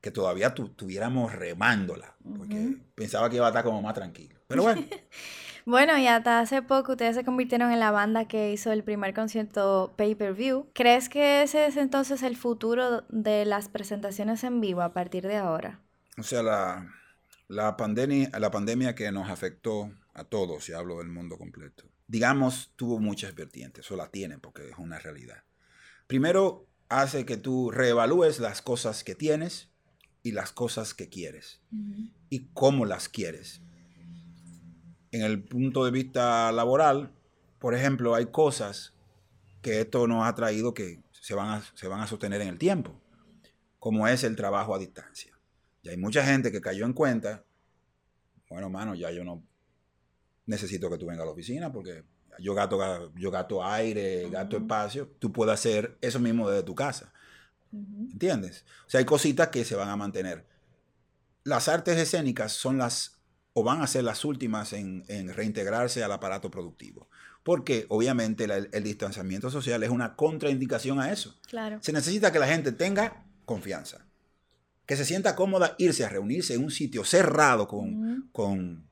que 0.00 0.10
todavía 0.10 0.54
tuviéramos 0.54 1.32
remándola, 1.32 2.16
porque 2.22 2.76
pensaba 2.94 3.30
que 3.30 3.36
iba 3.36 3.46
a 3.46 3.50
estar 3.50 3.64
como 3.64 3.80
más 3.82 3.94
tranquilo. 3.94 4.40
Pero 4.46 4.62
bueno. 4.62 4.82
bueno, 5.64 5.98
y 5.98 6.06
hasta 6.06 6.40
hace 6.40 6.62
poco 6.62 6.92
ustedes 6.92 7.16
se 7.16 7.24
convirtieron 7.24 7.72
en 7.72 7.80
la 7.80 7.90
banda 7.90 8.26
que 8.26 8.52
hizo 8.52 8.72
el 8.72 8.84
primer 8.84 9.14
concierto 9.14 9.94
pay-per-view. 9.96 10.68
¿Crees 10.74 11.08
que 11.08 11.42
ese 11.42 11.66
es 11.66 11.76
entonces 11.76 12.22
el 12.22 12.36
futuro 12.36 13.04
de 13.08 13.44
las 13.44 13.68
presentaciones 13.68 14.44
en 14.44 14.60
vivo 14.60 14.82
a 14.82 14.92
partir 14.92 15.26
de 15.26 15.36
ahora? 15.36 15.80
O 16.18 16.22
sea, 16.22 16.42
la, 16.42 16.88
la, 17.48 17.76
pandemia, 17.76 18.30
la 18.38 18.50
pandemia 18.50 18.94
que 18.94 19.10
nos 19.12 19.30
afectó 19.30 19.92
a 20.14 20.24
todos, 20.24 20.64
si 20.64 20.72
hablo 20.72 20.98
del 20.98 21.08
mundo 21.08 21.38
completo, 21.38 21.84
digamos, 22.06 22.72
tuvo 22.76 22.98
muchas 22.98 23.34
vertientes, 23.34 23.90
o 23.90 23.96
la 23.96 24.10
tiene 24.10 24.38
porque 24.38 24.68
es 24.68 24.78
una 24.78 24.98
realidad. 24.98 25.44
Primero, 26.06 26.66
hace 26.88 27.24
que 27.24 27.38
tú 27.38 27.70
reevalúes 27.70 28.38
las 28.38 28.60
cosas 28.60 29.02
que 29.02 29.14
tienes 29.14 29.70
y 30.22 30.32
las 30.32 30.52
cosas 30.52 30.94
que 30.94 31.08
quieres 31.08 31.62
y 32.28 32.50
cómo 32.52 32.84
las 32.84 33.08
quieres. 33.08 33.62
En 35.12 35.22
el 35.22 35.42
punto 35.42 35.84
de 35.84 35.90
vista 35.90 36.50
laboral, 36.52 37.12
por 37.58 37.74
ejemplo, 37.74 38.14
hay 38.14 38.26
cosas 38.26 38.94
que 39.60 39.80
esto 39.80 40.08
nos 40.08 40.26
ha 40.26 40.34
traído 40.34 40.74
que 40.74 41.00
se 41.12 41.34
van 41.34 41.50
a, 41.50 41.62
se 41.74 41.86
van 41.86 42.00
a 42.00 42.06
sostener 42.06 42.40
en 42.40 42.48
el 42.48 42.58
tiempo, 42.58 43.00
como 43.78 44.08
es 44.08 44.24
el 44.24 44.34
trabajo 44.34 44.74
a 44.74 44.78
distancia. 44.78 45.32
Y 45.82 45.90
hay 45.90 45.96
mucha 45.96 46.24
gente 46.24 46.50
que 46.50 46.60
cayó 46.60 46.84
en 46.84 46.92
cuenta, 46.92 47.44
bueno, 48.48 48.68
mano, 48.68 48.94
ya 48.94 49.10
yo 49.12 49.22
no 49.22 49.44
necesito 50.46 50.90
que 50.90 50.98
tú 50.98 51.06
vengas 51.06 51.22
a 51.22 51.26
la 51.26 51.32
oficina 51.32 51.72
porque 51.72 52.04
yo 52.38 52.54
gato, 52.54 53.12
yo 53.14 53.30
gato 53.30 53.64
aire, 53.64 54.28
gato 54.30 54.56
espacio, 54.56 55.08
tú 55.18 55.32
puedes 55.32 55.54
hacer 55.54 55.96
eso 56.00 56.18
mismo 56.18 56.48
desde 56.50 56.64
tu 56.64 56.74
casa. 56.74 57.12
¿Entiendes? 57.72 58.64
O 58.86 58.90
sea, 58.90 58.98
hay 58.98 59.06
cositas 59.06 59.48
que 59.48 59.64
se 59.64 59.74
van 59.74 59.88
a 59.88 59.96
mantener. 59.96 60.44
Las 61.44 61.68
artes 61.68 61.96
escénicas 61.98 62.52
son 62.52 62.78
las, 62.78 63.18
o 63.54 63.62
van 63.62 63.82
a 63.82 63.86
ser 63.86 64.04
las 64.04 64.24
últimas 64.24 64.72
en, 64.72 65.04
reintegrarse 65.34 66.02
al 66.02 66.12
aparato 66.12 66.50
productivo. 66.50 67.08
Porque 67.42 67.86
obviamente 67.88 68.44
el 68.44 68.84
distanciamiento 68.84 69.50
social 69.50 69.82
es 69.82 69.90
una 69.90 70.14
contraindicación 70.14 71.00
a 71.00 71.12
eso. 71.12 71.38
Claro. 71.48 71.78
Se 71.82 71.92
necesita 71.92 72.32
que 72.32 72.38
la 72.38 72.46
gente 72.46 72.72
tenga 72.72 73.24
confianza. 73.44 74.06
Que 74.86 74.96
se 74.96 75.04
sienta 75.04 75.34
cómoda 75.34 75.74
irse 75.78 76.04
a 76.04 76.08
reunirse 76.08 76.54
en 76.54 76.64
un 76.64 76.70
sitio 76.70 77.04
cerrado 77.04 77.66
con, 77.66 78.28
con 78.32 78.88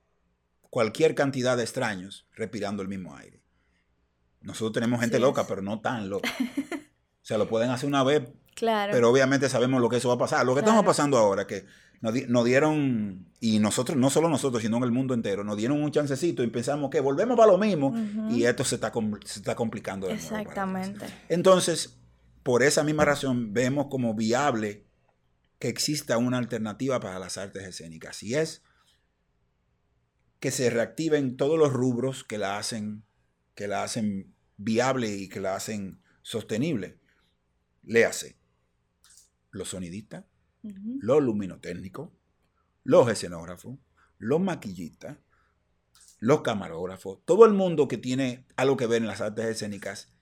cualquier 0.68 1.14
cantidad 1.14 1.56
de 1.56 1.62
extraños 1.62 2.26
respirando 2.34 2.82
el 2.82 2.88
mismo 2.88 3.16
aire. 3.16 3.40
Nosotros 4.40 4.72
tenemos 4.72 5.00
gente 5.00 5.18
loca, 5.18 5.46
pero 5.46 5.62
no 5.62 5.80
tan 5.80 6.08
loca. 6.08 6.30
O 7.22 7.26
sea, 7.30 7.36
lo 7.38 7.48
pueden 7.48 7.70
hacer 7.70 7.86
una 7.86 8.02
vez, 8.02 8.22
claro. 8.56 8.92
pero 8.92 9.10
obviamente 9.10 9.48
sabemos 9.48 9.80
lo 9.80 9.88
que 9.88 9.98
eso 9.98 10.08
va 10.08 10.14
a 10.14 10.18
pasar. 10.18 10.44
Lo 10.44 10.54
que 10.54 10.60
estamos 10.60 10.84
pasando 10.84 11.18
ahora, 11.18 11.46
que 11.46 11.66
nos, 12.00 12.44
dieron, 12.44 13.26
y 13.40 13.58
nosotros, 13.58 13.96
no 13.98 14.08
solo 14.08 14.28
nosotros, 14.28 14.62
sino 14.62 14.78
en 14.78 14.84
el 14.84 14.92
mundo 14.92 15.12
entero, 15.12 15.44
nos 15.44 15.56
dieron 15.56 15.82
un 15.82 15.90
chancecito 15.90 16.42
y 16.42 16.46
pensamos 16.46 16.90
que 16.90 17.00
volvemos 17.00 17.36
para 17.36 17.52
lo 17.52 17.58
mismo 17.58 17.94
y 18.30 18.44
esto 18.44 18.64
se 18.64 18.76
está, 18.76 18.92
se 19.24 19.40
está 19.40 19.54
complicando. 19.54 20.06
De 20.06 20.14
Exactamente. 20.14 21.06
Entonces, 21.28 21.98
por 22.42 22.62
esa 22.62 22.84
misma 22.84 23.04
razón, 23.04 23.52
vemos 23.52 23.88
como 23.90 24.14
viable 24.14 24.86
que 25.58 25.68
exista 25.68 26.16
una 26.16 26.38
alternativa 26.38 27.00
para 27.00 27.18
las 27.18 27.36
artes 27.36 27.64
escénicas. 27.64 28.22
Y 28.22 28.34
es 28.34 28.62
que 30.40 30.50
se 30.50 30.70
reactiven 30.70 31.36
todos 31.36 31.58
los 31.58 31.70
rubros 31.70 32.24
que 32.24 32.38
la 32.38 32.56
hacen, 32.56 33.04
que 33.54 33.68
la 33.68 33.82
hacen 33.82 34.34
viable 34.56 35.14
y 35.14 35.28
que 35.28 35.40
la 35.40 35.54
hacen 35.54 36.00
sostenible. 36.22 36.98
Léase, 37.82 38.38
los 39.50 39.68
sonidistas, 39.68 40.24
los 40.62 41.22
luminotécnicos, 41.22 42.10
los 42.84 43.08
escenógrafos, 43.10 43.78
los 44.18 44.40
maquillistas, 44.40 45.18
los 46.18 46.42
camarógrafos, 46.42 47.18
todo 47.24 47.46
el 47.46 47.52
mundo 47.54 47.88
que 47.88 47.96
tiene 47.96 48.46
algo 48.56 48.76
que 48.76 48.86
ver 48.86 49.00
en 49.00 49.08
las 49.08 49.20
artes 49.20 49.46
escénicas 49.46 50.12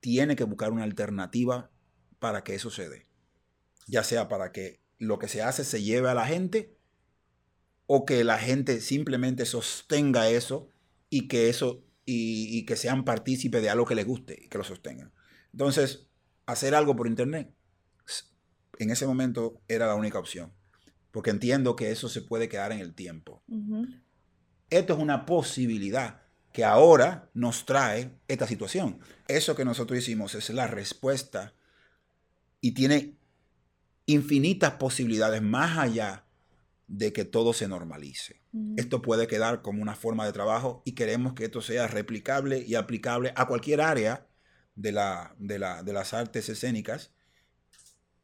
tiene 0.00 0.36
que 0.36 0.44
buscar 0.44 0.72
una 0.72 0.84
alternativa 0.84 1.70
para 2.18 2.44
que 2.44 2.54
eso 2.54 2.70
se. 2.70 3.06
Ya 3.86 4.04
sea 4.04 4.28
para 4.28 4.52
que 4.52 4.80
lo 4.98 5.18
que 5.18 5.28
se 5.28 5.42
hace 5.42 5.64
se 5.64 5.82
lleve 5.82 6.10
a 6.10 6.14
la 6.14 6.26
gente 6.26 6.76
o 7.86 8.04
que 8.04 8.22
la 8.24 8.38
gente 8.38 8.80
simplemente 8.80 9.46
sostenga 9.46 10.28
eso 10.28 10.70
y 11.08 11.28
que 11.28 11.48
eso 11.48 11.84
y, 12.04 12.64
que 12.64 12.76
sean 12.76 13.04
partícipes 13.04 13.60
de 13.60 13.70
algo 13.70 13.84
que 13.84 13.94
les 13.94 14.06
guste 14.06 14.38
y 14.44 14.48
que 14.48 14.58
lo 14.58 14.64
sostengan. 14.64 15.12
Entonces, 15.52 16.08
hacer 16.46 16.74
algo 16.74 16.96
por 16.96 17.06
internet 17.06 17.54
en 18.78 18.90
ese 18.90 19.06
momento 19.06 19.60
era 19.68 19.86
la 19.86 19.94
única 19.94 20.18
opción, 20.18 20.52
porque 21.10 21.30
entiendo 21.30 21.76
que 21.76 21.90
eso 21.90 22.08
se 22.08 22.22
puede 22.22 22.48
quedar 22.48 22.72
en 22.72 22.80
el 22.80 22.94
tiempo. 22.94 23.42
Esto 24.70 24.94
es 24.94 24.98
una 24.98 25.26
posibilidad 25.26 26.22
que 26.52 26.64
ahora 26.64 27.30
nos 27.34 27.66
trae 27.66 28.18
esta 28.28 28.46
situación. 28.46 29.00
Eso 29.26 29.54
que 29.54 29.64
nosotros 29.64 29.98
hicimos 29.98 30.34
es 30.34 30.50
la 30.50 30.66
respuesta 30.66 31.54
y 32.60 32.72
tiene 32.72 33.16
infinitas 34.06 34.72
posibilidades 34.74 35.42
más 35.42 35.78
allá 35.78 36.24
de 36.86 37.12
que 37.12 37.24
todo 37.24 37.52
se 37.52 37.68
normalice. 37.68 38.40
Esto 38.76 39.02
puede 39.02 39.26
quedar 39.26 39.60
como 39.60 39.82
una 39.82 39.94
forma 39.94 40.24
de 40.24 40.32
trabajo 40.32 40.82
y 40.84 40.92
queremos 40.92 41.34
que 41.34 41.44
esto 41.44 41.60
sea 41.60 41.86
replicable 41.86 42.64
y 42.66 42.74
aplicable 42.74 43.32
a 43.36 43.46
cualquier 43.46 43.82
área 43.82 44.26
de, 44.74 44.92
la, 44.92 45.34
de, 45.38 45.58
de 45.58 45.92
las 45.92 46.14
artes 46.14 46.48
escénicas 46.48 47.12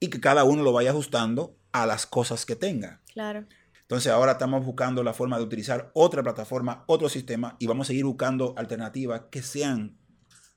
y 0.05 0.11
que 0.11 0.21
cada 0.21 0.45
uno 0.45 0.63
lo 0.63 0.73
vaya 0.73 0.91
ajustando 0.91 1.57
a 1.73 1.87
las 1.87 2.07
cosas 2.07 2.45
que 2.45 2.57
tenga. 2.57 3.01
Claro. 3.13 3.47
Entonces 3.81 4.13
ahora 4.13 4.33
estamos 4.33 4.65
buscando 4.65 5.03
la 5.03 5.15
forma 5.15 5.39
de 5.39 5.45
utilizar 5.45 5.91
otra 5.95 6.23
plataforma, 6.23 6.85
otro 6.87 7.09
sistema 7.09 7.57
y 7.59 7.67
vamos 7.67 7.87
a 7.87 7.89
seguir 7.89 8.05
buscando 8.05 8.55
alternativas 8.59 9.23
que 9.31 9.43
sean 9.43 9.97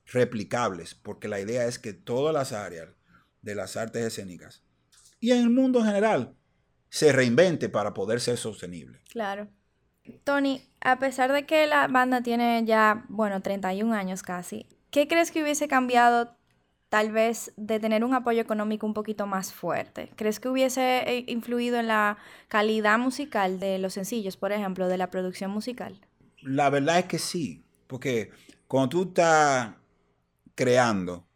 replicables, 0.05 0.95
porque 0.95 1.29
la 1.29 1.39
idea 1.39 1.65
es 1.65 1.79
que 1.79 1.93
todas 1.93 2.33
las 2.33 2.51
áreas 2.51 2.89
de 3.41 3.55
las 3.55 3.77
artes 3.77 4.05
escénicas 4.05 4.63
y 5.19 5.31
en 5.31 5.39
el 5.39 5.49
mundo 5.49 5.79
en 5.79 5.85
general 5.85 6.35
se 6.89 7.13
reinvente 7.13 7.69
para 7.69 7.93
poder 7.93 8.19
ser 8.19 8.37
sostenible. 8.37 9.01
Claro. 9.09 9.47
Tony, 10.23 10.61
a 10.81 10.99
pesar 10.99 11.31
de 11.31 11.45
que 11.45 11.67
la 11.67 11.87
banda 11.87 12.21
tiene 12.21 12.63
ya, 12.65 13.05
bueno, 13.07 13.41
31 13.41 13.93
años 13.93 14.23
casi, 14.23 14.67
¿qué 14.91 15.07
crees 15.07 15.31
que 15.31 15.41
hubiese 15.41 15.67
cambiado 15.69 16.36
tal 16.89 17.11
vez 17.11 17.53
de 17.57 17.79
tener 17.79 18.03
un 18.03 18.13
apoyo 18.13 18.41
económico 18.41 18.85
un 18.85 18.93
poquito 18.93 19.27
más 19.27 19.53
fuerte? 19.53 20.11
¿Crees 20.15 20.39
que 20.39 20.49
hubiese 20.49 20.99
eh, 21.09 21.25
influido 21.27 21.77
en 21.79 21.87
la 21.87 22.17
calidad 22.47 22.97
musical 22.99 23.59
de 23.59 23.79
los 23.79 23.93
sencillos, 23.93 24.37
por 24.37 24.51
ejemplo, 24.51 24.87
de 24.87 24.97
la 24.97 25.11
producción 25.11 25.51
musical? 25.51 25.99
La 26.41 26.69
verdad 26.69 26.99
es 26.99 27.05
que 27.05 27.19
sí, 27.19 27.63
porque 27.87 28.31
cuando 28.67 28.89
tú 28.89 29.03
estás 29.03 29.75
creando, 30.55 31.27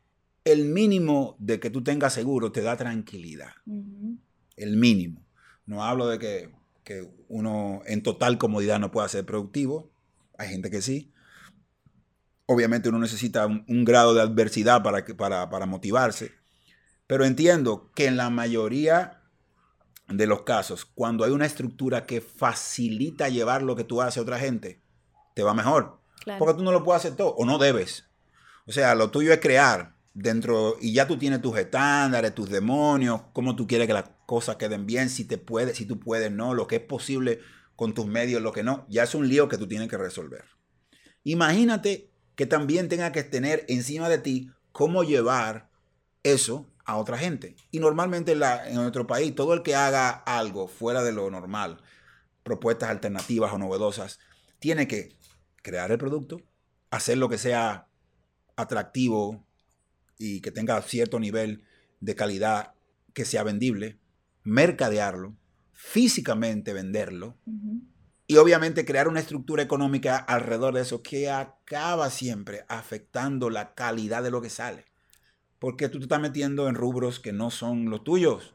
el 0.43 0.65
mínimo 0.65 1.36
de 1.39 1.60
que 1.60 1.70
tú 1.70 1.84
tengas 1.84 2.13
seguro 2.13 2.51
te 2.51 2.62
da 2.62 2.75
tranquilidad. 2.75 3.51
El 4.55 4.77
mínimo. 4.77 5.22
No 5.65 5.84
hablo 5.84 6.08
de 6.08 6.20
que, 6.20 6.50
uno 7.29 7.81
en 7.86 8.03
total 8.03 8.38
comodidad 8.38 8.77
no 8.79 8.91
pueda 8.91 9.08
ser 9.08 9.25
productivo. 9.25 9.89
Hay 10.38 10.50
gente 10.50 10.70
que 10.70 10.81
sí. 10.81 11.13
Obviamente 12.51 12.89
uno 12.89 13.00
necesita 13.00 13.46
un, 13.46 13.86
grado 13.86 14.13
de 14.13 14.22
adversidad 14.22 14.84
para, 14.84 15.05
para, 15.05 15.50
para 15.50 15.65
motivarse. 15.65 16.34
Pero 17.08 17.24
entiendo 17.24 17.91
que 17.96 18.08
en 18.08 18.17
la 18.17 18.29
mayoría 18.29 19.22
de 20.10 20.27
los 20.27 20.41
casos, 20.41 20.84
cuando 20.84 21.24
hay 21.24 21.31
una 21.31 21.46
estructura 21.46 22.05
que 22.05 22.20
facilita 22.20 23.29
llevar 23.29 23.62
lo 23.62 23.77
que 23.77 23.86
tú 23.86 24.01
haces 24.01 24.17
a 24.17 24.22
otra 24.24 24.38
gente, 24.38 24.81
te 25.34 25.43
va 25.43 25.53
mejor. 25.53 26.01
Porque 26.38 26.55
tú 26.55 26.63
no 26.63 26.74
lo 26.74 26.84
puedes 26.84 27.05
hacer 27.05 27.15
todo, 27.15 27.29
o 27.36 27.46
no 27.46 27.58
debes. 27.58 28.10
O 28.65 28.74
sea, 28.74 28.96
lo 28.96 29.12
tuyo 29.12 29.31
es 29.31 29.39
crear 29.39 29.96
dentro, 30.13 30.75
y 30.81 30.91
ya 30.91 31.08
tú 31.08 31.17
tienes 31.17 31.41
tus 31.41 31.58
estándares, 31.58 32.36
tus 32.36 32.50
demonios, 32.50 33.22
cómo 33.31 33.55
tú 33.55 33.65
quieres 33.65 33.88
que 33.88 33.93
las 33.93 34.10
cosas 34.25 34.58
queden 34.58 34.86
bien, 34.86 35.10
si 35.10 35.24
te 35.24 35.38
puedes, 35.38 35.77
si 35.77 35.86
tú 35.86 36.01
puedes, 36.01 36.34
no, 36.34 36.53
lo 36.53 36.67
que 36.67 36.75
es 36.75 36.81
posible 36.81 37.39
con 37.77 37.93
tus 37.93 38.08
medios, 38.08 38.41
lo 38.41 38.51
que 38.51 38.63
no, 38.63 38.86
ya 38.89 39.03
es 39.03 39.15
un 39.15 39.29
lío 39.29 39.48
que 39.48 39.58
tú 39.58 39.67
tienes 39.67 39.88
que 39.88 39.98
resolver. 39.98 40.43
Imagínate 41.24 42.10
que 42.35 42.45
también 42.45 42.89
tenga 42.89 43.11
que 43.11 43.23
tener 43.23 43.65
encima 43.67 44.09
de 44.09 44.17
ti 44.17 44.51
cómo 44.71 45.03
llevar 45.03 45.69
eso 46.23 46.67
a 46.85 46.97
otra 46.97 47.17
gente. 47.17 47.55
Y 47.71 47.79
normalmente 47.79 48.33
en, 48.33 48.75
nuestro 48.75 49.07
país, 49.07 49.35
todo 49.35 49.53
el 49.53 49.63
que 49.63 49.75
haga 49.75 50.09
algo 50.09 50.67
fuera 50.67 51.03
de 51.03 51.11
lo 51.11 51.29
normal, 51.29 51.81
propuestas 52.43 52.89
alternativas 52.89 53.53
o 53.53 53.57
novedosas, 53.57 54.19
tiene 54.59 54.88
que 54.88 55.15
crear 55.61 55.91
el 55.91 55.97
producto, 55.97 56.41
hacer 56.89 57.17
lo 57.17 57.29
que 57.29 57.38
sea 57.38 57.88
atractivo 58.55 59.45
y 60.17 60.41
que 60.41 60.51
tenga 60.51 60.81
cierto 60.81 61.19
nivel 61.19 61.63
de 62.00 62.15
calidad 62.15 62.73
que 63.13 63.25
sea 63.25 63.43
vendible, 63.43 64.00
mercadearlo, 64.43 65.35
físicamente 65.73 66.73
venderlo 66.73 67.38
y 68.31 68.38
obviamente 68.38 68.85
crear 68.85 69.09
una 69.09 69.19
estructura 69.19 69.61
económica 69.61 70.15
alrededor 70.15 70.73
de 70.73 70.79
eso 70.83 71.03
que 71.03 71.29
acaba 71.29 72.09
siempre 72.09 72.63
afectando 72.69 73.50
la 73.50 73.73
calidad 73.73 74.23
de 74.23 74.31
lo 74.31 74.41
que 74.41 74.50
sale. 74.50 74.85
Porque 75.59 75.89
tú 75.89 75.97
te 75.97 76.05
estás 76.05 76.21
metiendo 76.21 76.69
en 76.69 76.75
rubros 76.75 77.19
que 77.19 77.33
no 77.33 77.51
son 77.51 77.89
los 77.89 78.05
tuyos. 78.05 78.53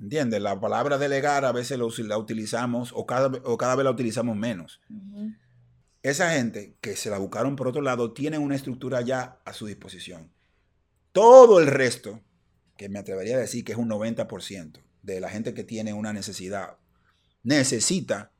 ¿Entiendes? 0.00 0.40
La 0.40 0.58
palabra 0.58 0.96
delegar 0.96 1.44
a 1.44 1.52
veces 1.52 1.78
la 1.78 2.16
utilizamos 2.16 2.92
o 2.94 3.04
cada, 3.04 3.26
o 3.44 3.58
cada 3.58 3.76
vez 3.76 3.84
la 3.84 3.90
utilizamos 3.90 4.34
menos. 4.34 4.80
Esa 6.02 6.30
gente 6.30 6.78
que 6.80 6.96
se 6.96 7.10
la 7.10 7.18
buscaron 7.18 7.56
por 7.56 7.68
otro 7.68 7.82
lado 7.82 8.14
tiene 8.14 8.38
una 8.38 8.56
estructura 8.56 9.02
ya 9.02 9.42
a 9.44 9.52
su 9.52 9.66
disposición. 9.66 10.32
Todo 11.12 11.60
el 11.60 11.66
resto, 11.66 12.22
que 12.78 12.88
me 12.88 12.98
atrevería 12.98 13.36
a 13.36 13.40
decir 13.40 13.62
que 13.62 13.72
es 13.72 13.78
un 13.78 13.90
90% 13.90 14.80
de 15.02 15.20
la 15.20 15.28
gente 15.28 15.52
que 15.52 15.64
tiene 15.64 15.92
una 15.92 16.14
necesidad, 16.14 16.78
necesita 17.42 18.32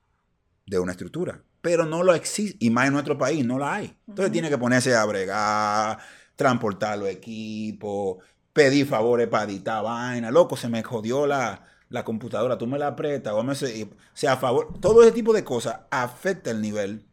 de 0.71 0.79
una 0.79 0.93
estructura, 0.93 1.43
pero 1.61 1.85
no 1.85 2.05
lo 2.05 2.15
existe, 2.15 2.57
y 2.61 2.71
más 2.71 2.87
en 2.87 2.93
nuestro 2.93 3.19
país 3.19 3.45
no 3.45 3.59
la 3.59 3.75
hay. 3.75 3.97
Entonces 4.07 4.31
tiene 4.31 4.49
que 4.49 4.57
ponerse 4.57 4.95
a 4.95 5.05
bregar, 5.05 5.99
transportar 6.37 6.97
los 6.97 7.09
equipos, 7.09 8.19
pedir 8.53 8.87
favores 8.87 9.27
para 9.27 9.51
editar 9.51 9.83
vaina, 9.83 10.31
loco, 10.31 10.57
se 10.57 10.69
me 10.69 10.85
jodió 10.85 11.27
la, 11.27 11.67
computadora, 12.05 12.57
tú 12.57 12.69
me 12.69 12.79
la 12.79 12.87
apretas, 12.87 13.35
o, 13.35 13.43
me, 13.43 13.57
sea, 13.57 14.33
a 14.33 14.37
favor, 14.37 14.79
todo 14.81 15.03
ese 15.03 15.11
tipo 15.11 15.33
de 15.33 15.43
cosas 15.43 15.81
afecta 15.91 16.53
el 16.53 16.63
nivel. 16.63 17.05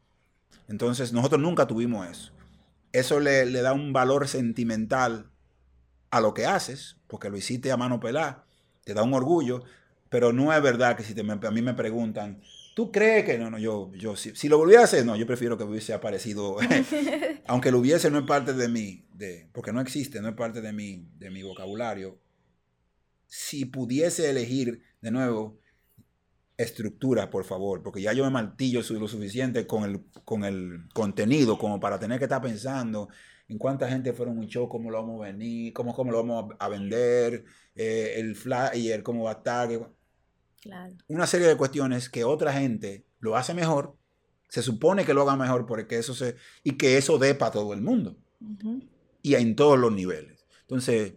Entonces 0.67 1.11
nosotros 1.11 1.41
nunca 1.41 1.65
tuvimos 1.65 2.07
eso. 2.07 2.31
Eso 2.91 3.19
le, 3.19 3.47
le 3.47 3.61
da 3.63 3.73
un 3.73 3.91
valor 3.91 4.27
sentimental 4.27 5.31
a 6.11 6.21
lo 6.21 6.35
que 6.35 6.45
haces, 6.45 6.97
porque 7.07 7.31
lo 7.31 7.37
hiciste 7.37 7.71
a 7.71 7.77
mano 7.77 7.99
pelada, 7.99 8.45
te 8.83 8.93
da 8.93 9.01
un 9.01 9.15
orgullo, 9.15 9.63
pero 10.09 10.31
no 10.31 10.53
es 10.53 10.61
verdad 10.61 10.95
que 10.95 11.03
si 11.03 11.15
te, 11.15 11.21
a 11.21 11.51
mí 11.51 11.61
me 11.63 11.73
preguntan, 11.73 12.39
¿tú 12.77 12.91
crees 12.91 13.25
que 13.25 13.39
no? 13.39 13.50
No, 13.50 13.57
yo, 13.57 13.91
yo 13.96 14.15
si, 14.15 14.48
lo 14.48 14.60
volviera 14.60 14.81
a 14.81 14.84
hacer, 14.84 15.03
no, 15.03 15.15
yo 15.15 15.25
prefiero 15.25 15.57
que 15.57 15.63
hubiese 15.63 15.96
aparecido, 15.96 16.57
aunque 17.48 17.72
lo 17.72 17.79
hubiese, 17.79 18.12
no 18.12 18.19
es 18.19 18.25
parte 18.25 18.53
de 18.53 18.67
mí, 18.67 19.07
de, 19.15 19.50
porque 19.51 19.74
no 19.74 19.81
existe, 19.81 20.22
no 20.22 20.29
es 20.29 20.36
parte 20.36 20.62
de 20.62 20.72
mi, 20.74 21.10
de 21.17 21.31
mi 21.31 21.41
vocabulario. 21.41 22.19
Si 23.25 23.65
pudiese 23.65 24.29
elegir 24.29 24.84
de 25.01 25.10
nuevo 25.10 25.60
estructura, 26.55 27.31
por 27.31 27.46
favor, 27.46 27.81
porque 27.81 28.00
ya 28.00 28.13
yo 28.13 28.24
me 28.24 28.29
martillo 28.29 28.81
lo 28.91 29.07
suficiente 29.07 29.65
con 29.65 29.84
el, 29.84 30.05
con 30.24 30.46
el 30.46 30.88
contenido 30.93 31.57
como 31.57 31.79
para 31.79 31.98
tener 31.98 32.19
que 32.19 32.25
estar 32.25 32.43
pensando 32.43 33.10
en 33.48 33.57
cuánta 33.57 33.89
gente 33.89 34.13
fueron 34.13 34.38
un 34.38 34.46
show, 34.46 34.69
cómo 34.69 34.91
lo 34.91 35.01
vamos 35.01 35.24
a 35.24 35.31
venir, 35.31 35.74
cómo, 35.74 35.96
cómo 35.96 36.12
lo 36.12 36.24
vamos 36.24 36.53
a 36.60 36.69
vender, 36.69 37.43
eh, 37.74 38.13
el 38.17 38.36
flyer, 38.36 39.01
cómo 39.01 39.24
va 39.24 39.31
a 39.31 39.38
estar. 39.38 39.89
Una 41.07 41.27
serie 41.27 41.47
de 41.47 41.57
cuestiones 41.57 42.09
que 42.09 42.24
otra 42.24 42.53
gente 42.53 43.05
lo 43.19 43.36
hace 43.36 43.53
mejor, 43.53 43.95
se 44.50 44.62
supone 44.62 45.05
que 45.05 45.13
lo 45.13 45.24
haga 45.24 45.36
mejor 45.36 45.65
porque 45.65 45.97
eso 45.97 46.13
se, 46.13 46.36
y 46.63 46.74
que 46.74 46.97
eso 46.97 47.17
dé 47.17 47.36
para 47.36 47.51
todo 47.51 47.74
el 47.74 47.81
mundo. 47.81 48.15
Y 49.21 49.36
en 49.36 49.55
todos 49.55 49.77
los 49.77 49.91
niveles. 49.91 50.45
Entonces, 50.62 51.13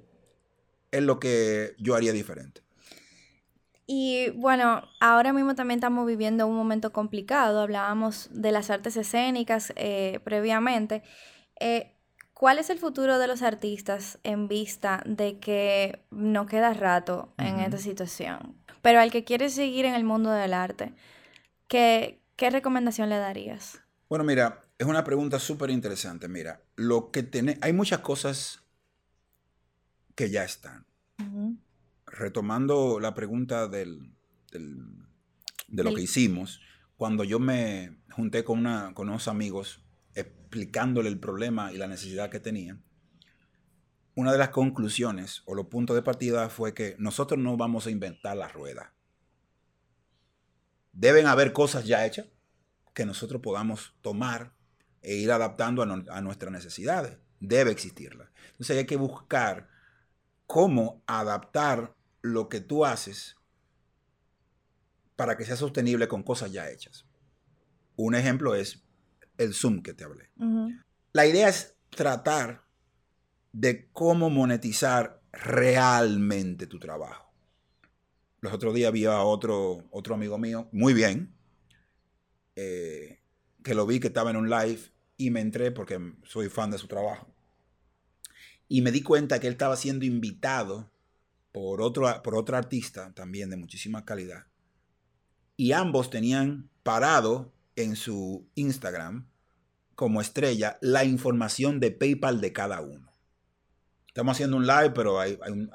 es 0.90 1.02
lo 1.02 1.21
que 1.21 1.75
yo 1.78 1.95
haría 1.95 2.12
diferente. 2.12 2.62
Y 3.87 4.30
bueno, 4.30 4.83
ahora 5.00 5.33
mismo 5.33 5.57
también 5.57 5.78
estamos 5.78 6.07
viviendo 6.07 6.47
un 6.47 6.54
momento 6.54 6.92
complicado. 6.92 7.61
Hablábamos 7.61 8.28
de 8.33 8.52
las 8.52 8.71
artes 8.71 8.97
escénicas 8.97 9.73
eh, 9.75 10.21
previamente. 10.23 11.02
Eh, 11.59 11.97
¿Cuál 12.33 12.59
es 12.59 12.71
el 12.71 12.78
futuro 12.78 13.19
de 13.19 13.26
los 13.26 13.42
artistas 13.42 14.19
en 14.23 14.49
vista 14.49 15.02
de 15.04 15.40
que 15.40 16.07
no 16.11 16.47
queda 16.47 16.73
rato 16.73 17.35
en 17.37 17.61
esta 17.61 17.78
situación? 17.78 18.54
Pero 18.83 19.01
al 19.01 19.11
que 19.11 19.25
quiere 19.25 19.51
seguir 19.51 19.85
en 19.85 19.95
el 19.95 20.05
mundo 20.05 20.31
del 20.31 20.55
arte, 20.55 20.95
¿qué, 21.69 22.21
recomendación 22.39 23.09
le 23.09 23.17
darías? 23.17 23.81
Bueno, 24.09 24.25
mira, 24.25 24.63
es 24.79 24.87
una 24.87 25.05
pregunta 25.05 25.39
súper 25.39 25.71
interesante. 25.71 26.29
Mira, 26.29 26.63
lo 26.77 27.11
que 27.11 27.23
tiene, 27.23 27.59
hay 27.61 27.73
muchas 27.73 28.01
cosas 28.01 28.63
que 30.15 30.31
ya 30.31 30.45
están. 30.45 30.87
Retomando 32.07 32.99
la 32.99 33.15
pregunta 33.15 33.69
del, 33.69 34.13
de 34.51 35.85
lo 35.85 35.95
que 35.95 36.03
hicimos, 36.03 36.61
cuando 36.97 37.25
yo 37.25 37.39
me 37.39 37.99
junté 38.11 38.43
con, 38.43 38.59
una, 38.59 38.93
con 38.95 39.09
unos 39.09 39.29
amigos 39.29 39.83
explicándole 40.15 41.09
el 41.09 41.21
problema 41.21 41.73
y 41.73 41.79
la 41.79 41.87
necesidad 41.87 42.31
que 42.31 42.41
tenían, 42.41 42.83
una 44.14 44.33
de 44.33 44.38
las 44.38 44.50
conclusiones 44.50 45.43
o 45.47 45.55
los 45.55 45.67
puntos 45.67 45.97
de 45.97 46.02
partida 46.02 46.49
fue 46.49 46.75
que 46.75 46.97
nosotros 46.99 47.38
no 47.38 47.57
vamos 47.57 47.87
a 47.87 47.90
inventar 47.90 48.37
la 48.37 48.49
rueda. 48.49 48.93
Deben 50.93 51.26
haber 51.26 51.52
cosas 51.52 51.87
ya 51.87 52.05
hechas 52.05 52.26
que 52.95 53.07
nosotros 53.07 53.40
podamos 53.40 53.95
tomar 54.02 54.52
e 55.02 55.14
ir 55.14 55.33
adaptando 55.33 55.83
a, 55.83 56.21
nuestras 56.21 56.52
necesidades. 56.52 57.19
Debe 57.38 57.71
existirla. 57.71 58.31
Entonces 58.50 58.76
hay 58.76 58.87
que 58.87 58.97
buscar 58.97 59.69
cómo 60.47 61.02
adaptar 61.07 61.95
lo 62.21 62.49
que 62.49 62.61
tú 62.61 62.85
haces 62.85 63.37
para 65.17 65.37
que 65.37 65.45
sea 65.45 65.57
sostenible 65.57 66.09
con 66.09 66.23
cosas 66.23 66.52
ya 66.52 66.69
hechas. 66.69 67.07
Un 67.97 68.14
ejemplo 68.14 68.55
es 68.55 68.83
el 69.38 69.55
Zoom 69.55 69.83
que 69.83 69.95
te 69.95 70.05
hablé. 70.05 70.31
La 71.12 71.26
idea 71.26 71.49
es 71.49 71.76
tratar 71.90 72.64
de 73.52 73.88
cómo 73.92 74.30
monetizar 74.30 75.23
realmente 75.33 76.66
tu 76.66 76.78
trabajo. 76.78 77.33
Los 78.40 78.52
otros 78.52 78.75
días 78.75 78.92
vi 78.92 79.04
a 79.04 79.23
otro, 79.23 79.88
otro 79.90 80.14
amigo 80.14 80.38
mío, 80.38 80.69
muy 80.73 80.95
bien, 80.95 81.35
eh, 82.57 83.21
que 83.62 83.75
lo 83.75 83.87
vi 83.87 84.00
que 84.00 84.09
estaba 84.09 84.30
en 84.30 84.37
un 84.37 84.49
live 84.49 84.80
y 85.16 85.30
me 85.30 85.40
entré 85.40 85.71
porque 85.71 85.99
soy 86.25 86.49
fan 86.49 86.71
de 86.71 86.78
su 86.78 86.88
trabajo. 86.88 87.28
Y 88.69 88.83
me 88.83 88.92
di 88.92 89.02
cuenta 89.02 89.40
que 89.40 89.47
él 89.47 89.54
estaba 89.54 89.76
siendo 89.76 90.04
invitado 90.04 90.90
por 91.52 91.83
otro, 91.83 92.23
por 92.23 92.37
otro 92.37 92.57
artista 92.57 93.12
también 93.14 93.50
de 93.50 93.57
muchísima 93.57 94.04
calidad. 94.04 94.47
Y 95.57 95.73
ambos 95.73 96.09
tenían 96.09 96.71
parado 96.83 97.52
en 97.76 97.97
su 97.97 98.49
Instagram 98.54 99.28
como 99.95 100.23
estrella 100.23 100.78
la 100.80 101.04
información 101.04 101.80
de 101.80 101.90
PayPal 101.90 102.40
de 102.40 102.52
cada 102.54 102.80
uno. 102.80 103.10
Estamos 104.11 104.37
haciendo 104.37 104.57
un 104.57 104.67
live, 104.67 104.90
pero 104.90 105.21
hay, 105.21 105.38
hay, 105.40 105.52
un, 105.52 105.71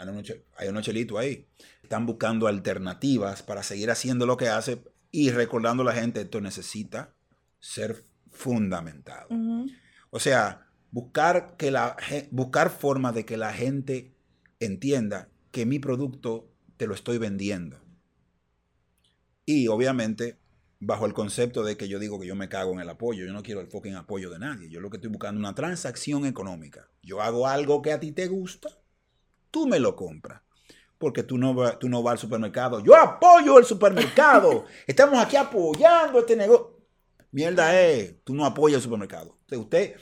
hay 0.57 0.67
un 0.67 0.81
chelito 0.81 1.17
ahí. 1.17 1.47
Están 1.81 2.05
buscando 2.05 2.47
alternativas 2.47 3.41
para 3.41 3.63
seguir 3.63 3.89
haciendo 3.89 4.25
lo 4.25 4.35
que 4.35 4.49
hace 4.49 4.83
y 5.09 5.31
recordando 5.31 5.83
a 5.83 5.85
la 5.85 5.93
gente, 5.93 6.19
esto 6.19 6.41
necesita 6.41 7.15
ser 7.61 8.03
fundamentado. 8.29 9.29
O 10.09 10.19
sea, 10.19 10.67
buscar, 10.91 11.55
que 11.55 11.71
la, 11.71 11.95
buscar 12.31 12.69
formas 12.69 13.15
de 13.15 13.23
que 13.23 13.37
la 13.37 13.53
gente 13.53 14.13
entienda 14.59 15.29
que 15.51 15.65
mi 15.65 15.79
producto 15.79 16.51
te 16.75 16.85
lo 16.85 16.93
estoy 16.93 17.17
vendiendo. 17.17 17.79
Y 19.45 19.69
obviamente, 19.69 20.37
bajo 20.79 21.05
el 21.05 21.13
concepto 21.13 21.63
de 21.63 21.77
que 21.77 21.87
yo 21.87 21.99
digo 21.99 22.19
que 22.19 22.27
yo 22.27 22.35
me 22.35 22.49
cago 22.49 22.73
en 22.73 22.79
el 22.79 22.89
apoyo, 22.89 23.25
yo 23.25 23.33
no 23.33 23.43
quiero 23.43 23.61
el 23.61 23.67
fucking 23.67 23.95
apoyo 23.95 24.29
de 24.29 24.39
nadie. 24.39 24.69
Yo 24.69 24.79
lo 24.79 24.89
que 24.89 24.97
estoy 24.97 25.09
buscando 25.09 25.39
es 25.39 25.45
una 25.45 25.55
transacción 25.55 26.25
económica. 26.25 26.89
Yo 27.01 27.21
hago 27.21 27.47
algo 27.47 27.81
que 27.81 27.91
a 27.91 27.99
ti 27.99 28.11
te 28.11 28.27
gusta, 28.27 28.69
tú 29.51 29.67
me 29.67 29.79
lo 29.79 29.95
compras. 29.95 30.41
Porque 30.97 31.23
tú 31.23 31.37
no, 31.37 31.77
tú 31.77 31.89
no 31.89 32.01
vas 32.01 32.13
al 32.13 32.19
supermercado. 32.19 32.79
Yo 32.79 32.95
apoyo 32.95 33.59
el 33.59 33.65
supermercado. 33.65 34.65
Estamos 34.87 35.19
aquí 35.19 35.35
apoyando 35.35 36.19
este 36.19 36.37
negocio. 36.37 36.79
Mierda 37.31 37.79
es, 37.81 38.23
tú 38.23 38.33
no 38.33 38.45
apoyas 38.45 38.77
el 38.77 38.83
supermercado. 38.83 39.37
Usted 39.51 39.95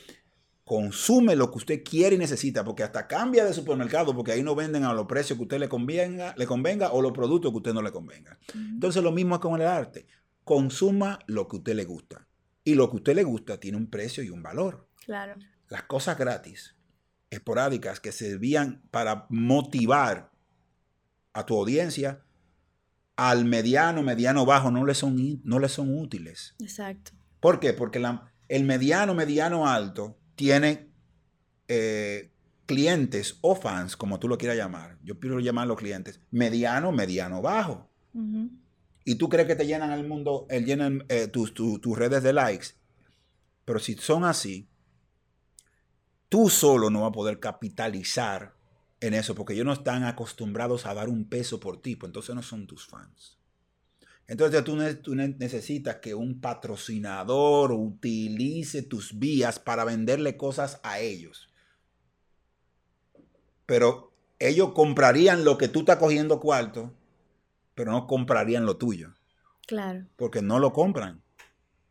consume 0.63 1.36
lo 1.36 1.51
que 1.51 1.58
usted 1.58 1.84
quiere 1.84 2.15
y 2.15 2.20
necesita, 2.20 2.63
porque 2.63 2.84
hasta 2.84 3.08
cambia 3.08 3.44
de 3.44 3.53
supermercado, 3.53 4.15
porque 4.15 4.32
ahí 4.32 4.44
no 4.44 4.56
venden 4.56 4.84
a 4.84 4.94
los 4.94 5.08
precios 5.08 5.38
que 5.38 5.44
usted 5.44 5.60
le 5.60 5.68
convenga, 5.68 6.34
le 6.38 6.46
convenga 6.46 6.92
o 6.92 7.01
los 7.01 7.12
productos 7.12 7.51
que 7.51 7.58
usted 7.58 7.74
no 7.74 7.82
le 7.82 7.92
convenga. 7.92 8.38
Entonces 8.53 9.03
lo 9.03 9.12
mismo 9.12 9.36
es 9.36 9.42
con 9.42 9.60
el 9.60 9.68
arte. 9.68 10.06
Consuma 10.44 11.20
lo 11.28 11.48
que 11.48 11.58
usted 11.58 11.76
le 11.76 11.86
gusta. 11.86 12.28
Y 12.64 12.76
lo 12.76 12.90
que 12.90 12.98
usted 12.98 13.16
le 13.16 13.24
gusta 13.24 13.60
tiene 13.60 13.78
un 13.78 13.90
precio 13.90 14.24
y 14.24 14.30
un 14.30 14.42
valor. 14.42 14.88
Claro. 15.06 15.36
Las 15.70 15.84
cosas 15.84 16.18
gratis, 16.18 16.76
esporádicas, 17.30 18.00
que 18.00 18.12
servían 18.12 18.84
para 18.92 19.26
motivar 19.30 20.32
a 21.34 21.46
tu 21.46 21.58
audiencia, 21.58 22.24
al 23.16 23.46
mediano, 23.46 24.02
mediano 24.02 24.46
bajo, 24.46 24.72
no 24.72 24.86
le 24.86 24.94
son, 24.94 25.42
no 25.44 25.60
le 25.60 25.70
son 25.70 25.98
útiles. 25.98 26.56
Exacto. 26.60 27.12
¿Por 27.40 27.60
qué? 27.60 27.74
Porque 27.74 28.02
el 28.48 28.64
mediano, 28.64 29.14
mediano 29.14 29.68
alto 29.68 30.18
tiene 30.36 30.90
eh, 31.68 32.32
clientes 32.66 33.38
o 33.42 33.56
fans, 33.56 33.98
como 33.98 34.20
tú 34.20 34.28
lo 34.28 34.38
quieras 34.38 34.58
llamar. 34.58 34.98
Yo 35.04 35.20
quiero 35.20 35.40
llamarlos 35.40 35.78
clientes. 35.78 36.20
Mediano, 36.32 36.92
mediano 36.92 37.42
bajo. 37.42 37.90
Y 39.06 39.16
tú 39.16 39.30
crees 39.30 39.48
que 39.48 39.56
te 39.56 39.66
llenan 39.66 39.92
el 39.92 40.08
mundo, 40.08 40.46
el 40.50 40.66
llenan 40.66 41.06
eh, 41.10 41.28
tus, 41.28 41.54
redes 41.98 42.24
de 42.24 42.34
likes. 42.34 42.68
Pero 43.66 43.80
si 43.80 43.96
son 43.96 44.24
así, 44.24 44.70
tú 46.30 46.50
solo 46.50 46.90
no 46.90 47.02
vas 47.02 47.10
a 47.10 47.14
poder 47.14 47.40
capitalizar 47.40 48.56
en 49.02 49.14
eso, 49.14 49.36
porque 49.36 49.54
ellos 49.54 49.66
no 49.66 49.74
están 49.74 50.04
acostumbrados 50.04 50.86
a 50.86 50.94
dar 50.94 51.10
un 51.10 51.28
peso 51.28 51.60
por 51.60 51.82
ti, 51.82 51.96
pues 51.96 52.10
entonces 52.10 52.34
no 52.34 52.42
son 52.42 52.68
tus 52.68 52.88
fans. 52.88 53.38
Entonces 54.28 54.64
tú, 54.64 55.16
necesitas 55.16 55.98
que 55.98 56.16
un 56.16 56.39
patrocinador 56.39 57.74
utilice 57.74 58.82
tus 58.82 59.20
vías 59.20 59.60
para 59.60 59.84
venderle 59.84 60.38
cosas 60.38 60.80
a 60.84 61.00
ellos. 61.00 61.50
Pero 63.66 64.13
ellos 64.39 64.72
comprarían 64.74 65.44
lo 65.44 65.58
que 65.58 65.68
tú 65.68 65.80
estás 65.80 65.98
cogiendo 65.98 66.39
cuarto, 66.39 66.94
pero 67.76 67.92
no 67.92 68.08
comprarían 68.08 68.66
lo 68.66 68.78
tuyo. 68.78 69.14
Claro. 69.68 70.06
Porque 70.16 70.42
no 70.42 70.60
lo 70.60 70.74
compran. 70.74 71.22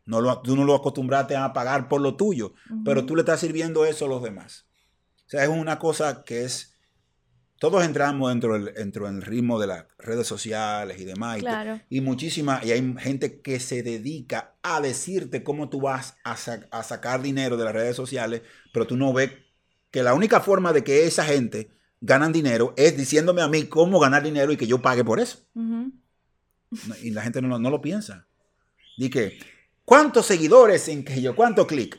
No 0.05 0.19
lo, 0.19 0.41
tú 0.41 0.55
no 0.55 0.65
lo 0.65 0.75
acostumbraste 0.75 1.35
a 1.35 1.53
pagar 1.53 1.87
por 1.87 2.01
lo 2.01 2.17
tuyo, 2.17 2.53
pero 2.83 3.05
tú 3.05 3.15
le 3.15 3.21
estás 3.21 3.39
sirviendo 3.39 3.85
eso 3.85 4.05
a 4.05 4.09
los 4.09 4.21
demás. 4.21 4.65
O 5.25 5.29
sea, 5.29 5.43
es 5.43 5.49
una 5.49 5.79
cosa 5.79 6.25
que 6.25 6.43
es 6.43 6.73
todos 7.63 7.85
entramos 7.85 8.29
dentro 8.29 8.55
del, 8.55 8.73
dentro 8.73 9.05
del 9.05 9.21
ritmo 9.21 9.57
de 9.57 9.67
las 9.67 9.85
redes 9.97 10.27
sociales 10.27 10.99
y 10.99 11.05
demás. 11.05 11.41
Y, 11.89 12.01
muchísima, 12.01 12.59
y 12.61 12.71
hay 12.71 12.95
gente 12.99 13.39
que 13.39 13.61
se 13.61 13.83
dedica 13.83 14.57
a 14.63 14.81
decirte 14.81 15.43
cómo 15.43 15.69
tú 15.69 15.79
vas 15.79 16.17
a, 16.25 16.35
sacar 16.35 17.21
dinero 17.21 17.55
de 17.55 17.63
las 17.63 17.71
redes 17.71 17.95
sociales, 17.95 18.41
pero 18.73 18.85
tú 18.85 18.97
no 18.97 19.13
ves 19.13 19.31
que 19.91 20.03
la 20.03 20.13
única 20.13 20.41
forma 20.41 20.73
de 20.73 20.83
que 20.83 21.05
esa 21.05 21.23
gente 21.23 21.71
ganan 22.03 22.33
dinero 22.33 22.73
es 22.75 22.97
diciéndome 22.97 23.41
a 23.41 23.47
mí 23.47 23.63
cómo 23.63 23.97
ganar 23.97 24.23
dinero 24.23 24.51
y 24.51 24.57
que 24.57 24.67
yo 24.67 24.81
pague 24.81 25.05
por 25.05 25.19
eso. 25.21 25.39
Y 27.01 27.11
la 27.11 27.21
gente 27.21 27.41
no, 27.41 27.57
lo 27.57 27.81
piensa. 27.81 28.27
Dice 28.97 29.09
que, 29.09 29.39
¿cuántos 29.85 30.25
seguidores 30.25 30.87
en 30.89 31.05
que 31.05 31.21
yo? 31.21 31.35
¿Cuántos 31.35 31.65
clics? 31.65 31.97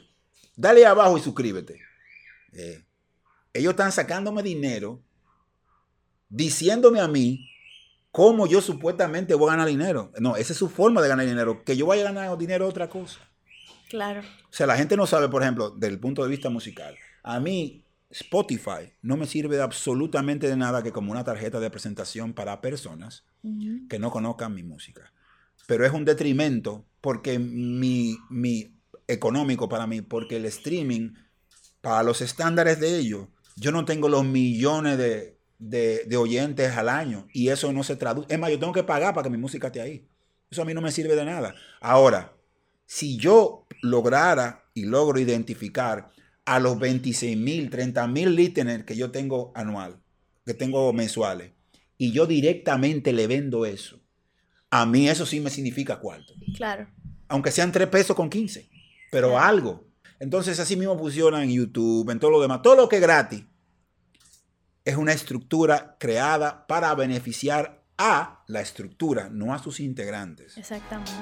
Dale 0.55 0.85
abajo 0.85 1.17
y 1.17 1.23
suscríbete. 1.23 1.81
Eh, 2.53 2.85
ellos 3.53 3.71
están 3.71 3.93
sacándome 3.93 4.43
dinero 4.43 5.03
diciéndome 6.29 7.01
a 7.01 7.09
mí 7.09 7.51
cómo 8.11 8.47
yo 8.47 8.61
supuestamente 8.61 9.35
voy 9.35 9.49
a 9.49 9.53
ganar 9.53 9.69
dinero. 9.69 10.13
No, 10.21 10.37
esa 10.37 10.53
es 10.53 10.59
su 10.59 10.69
forma 10.69 11.01
de 11.01 11.09
ganar 11.09 11.27
dinero. 11.27 11.65
Que 11.65 11.77
yo 11.77 11.87
vaya 11.87 12.03
a 12.03 12.13
ganar 12.13 12.37
dinero 12.37 12.67
es 12.67 12.71
otra 12.71 12.91
cosa. 12.91 13.21
Claro. 13.89 14.21
O 14.21 14.53
sea, 14.53 14.67
la 14.67 14.77
gente 14.77 14.97
no 14.97 15.07
sabe, 15.07 15.29
por 15.31 15.43
ejemplo, 15.43 15.71
del 15.71 15.99
punto 15.99 16.23
de 16.23 16.29
vista 16.29 16.51
musical. 16.51 16.95
A 17.23 17.41
mí, 17.41 17.84
Spotify 18.15 18.93
no 19.03 19.17
me 19.17 19.27
sirve 19.27 19.57
de 19.57 19.63
absolutamente 19.63 20.49
de 20.49 20.57
nada 20.57 20.83
que 20.83 20.93
como 20.93 21.11
una 21.13 21.25
tarjeta 21.25 21.61
de 21.61 21.71
presentación 21.71 22.33
para 22.33 22.61
personas 22.61 23.25
que 23.89 23.99
no 23.99 24.11
conozcan 24.11 24.55
mi 24.55 24.63
música. 24.63 25.13
Pero 25.67 25.85
es 25.85 25.93
un 25.93 26.05
detrimento 26.05 26.87
porque 27.01 27.39
mi, 27.39 28.17
mi 28.31 28.75
económico 29.09 29.69
para 29.69 29.87
mí, 29.87 30.01
porque 30.01 30.37
el 30.37 30.47
streaming, 30.47 31.15
para 31.81 32.03
los 32.03 32.21
estándares 32.21 32.81
de 32.81 32.99
ellos, 32.99 33.29
yo 33.57 33.73
no 33.73 33.85
tengo 33.85 34.09
los 34.09 34.25
millones 34.25 34.97
de 34.97 35.35
de, 35.59 36.17
oyentes 36.17 36.77
al 36.77 36.89
año 36.89 37.27
y 37.33 37.49
eso 37.49 37.73
no 37.73 37.83
se 37.83 37.97
traduce. 37.97 38.33
Es 38.33 38.39
más, 38.39 38.51
yo 38.51 38.59
tengo 38.59 38.73
que 38.73 38.85
pagar 38.85 39.15
para 39.15 39.25
que 39.25 39.31
mi 39.31 39.39
música 39.39 39.69
esté 39.69 39.81
ahí. 39.81 40.07
Eso 40.51 40.63
a 40.63 40.65
mí 40.65 40.75
no 40.75 40.81
me 40.81 40.93
sirve 40.93 41.17
de 41.17 41.25
nada. 41.25 41.55
Ahora, 41.81 42.35
si 42.87 43.17
yo 43.17 43.67
lograra 43.83 44.65
y 44.75 44.85
logro 44.85 45.19
identificar 45.19 46.11
a 46.45 46.59
los 46.59 46.79
26 46.79 47.37
mil, 47.37 47.71
30 47.71 48.07
mil 48.07 48.35
listeners 48.35 48.85
que 48.85 48.97
yo 48.97 49.11
tengo 49.11 49.53
anual, 49.55 50.01
que 50.45 50.55
tengo 50.55 50.93
mensuales, 50.93 51.53
y 51.97 52.13
yo 52.13 52.27
directamente 52.27 53.13
le 53.13 53.27
vendo 53.27 53.67
eso, 53.67 54.01
a 54.71 54.87
mí 54.87 55.09
eso 55.09 55.25
sí 55.25 55.41
me 55.41 55.51
significa 55.51 56.01
cuarto. 56.01 56.35
Claro. 56.57 56.89
Aunque 57.29 57.51
sean 57.51 57.73
3 57.73 57.89
pesos 57.89 58.17
con 58.17 58.29
15, 58.29 58.69
pero 59.11 59.39
algo. 59.39 59.87
Entonces 60.19 60.59
así 60.61 60.77
mismo 60.77 60.99
funciona 60.99 61.43
en 61.43 61.51
YouTube, 61.51 62.11
en 62.11 62.19
todo 62.19 62.31
lo 62.33 62.41
demás. 62.41 62.63
Todo 62.63 62.77
lo 62.77 62.89
que 62.89 62.97
es 62.97 63.03
gratis 63.03 63.45
es 64.85 64.97
una 64.97 65.13
estructura 65.13 65.97
creada 65.99 66.67
para 66.67 66.95
beneficiar 66.95 67.85
a 67.97 68.43
la 68.49 68.61
estructura, 68.61 69.29
no 69.31 69.55
a 69.55 69.59
sus 69.59 69.81
integrantes. 69.81 70.59
Exactamente. 70.59 71.13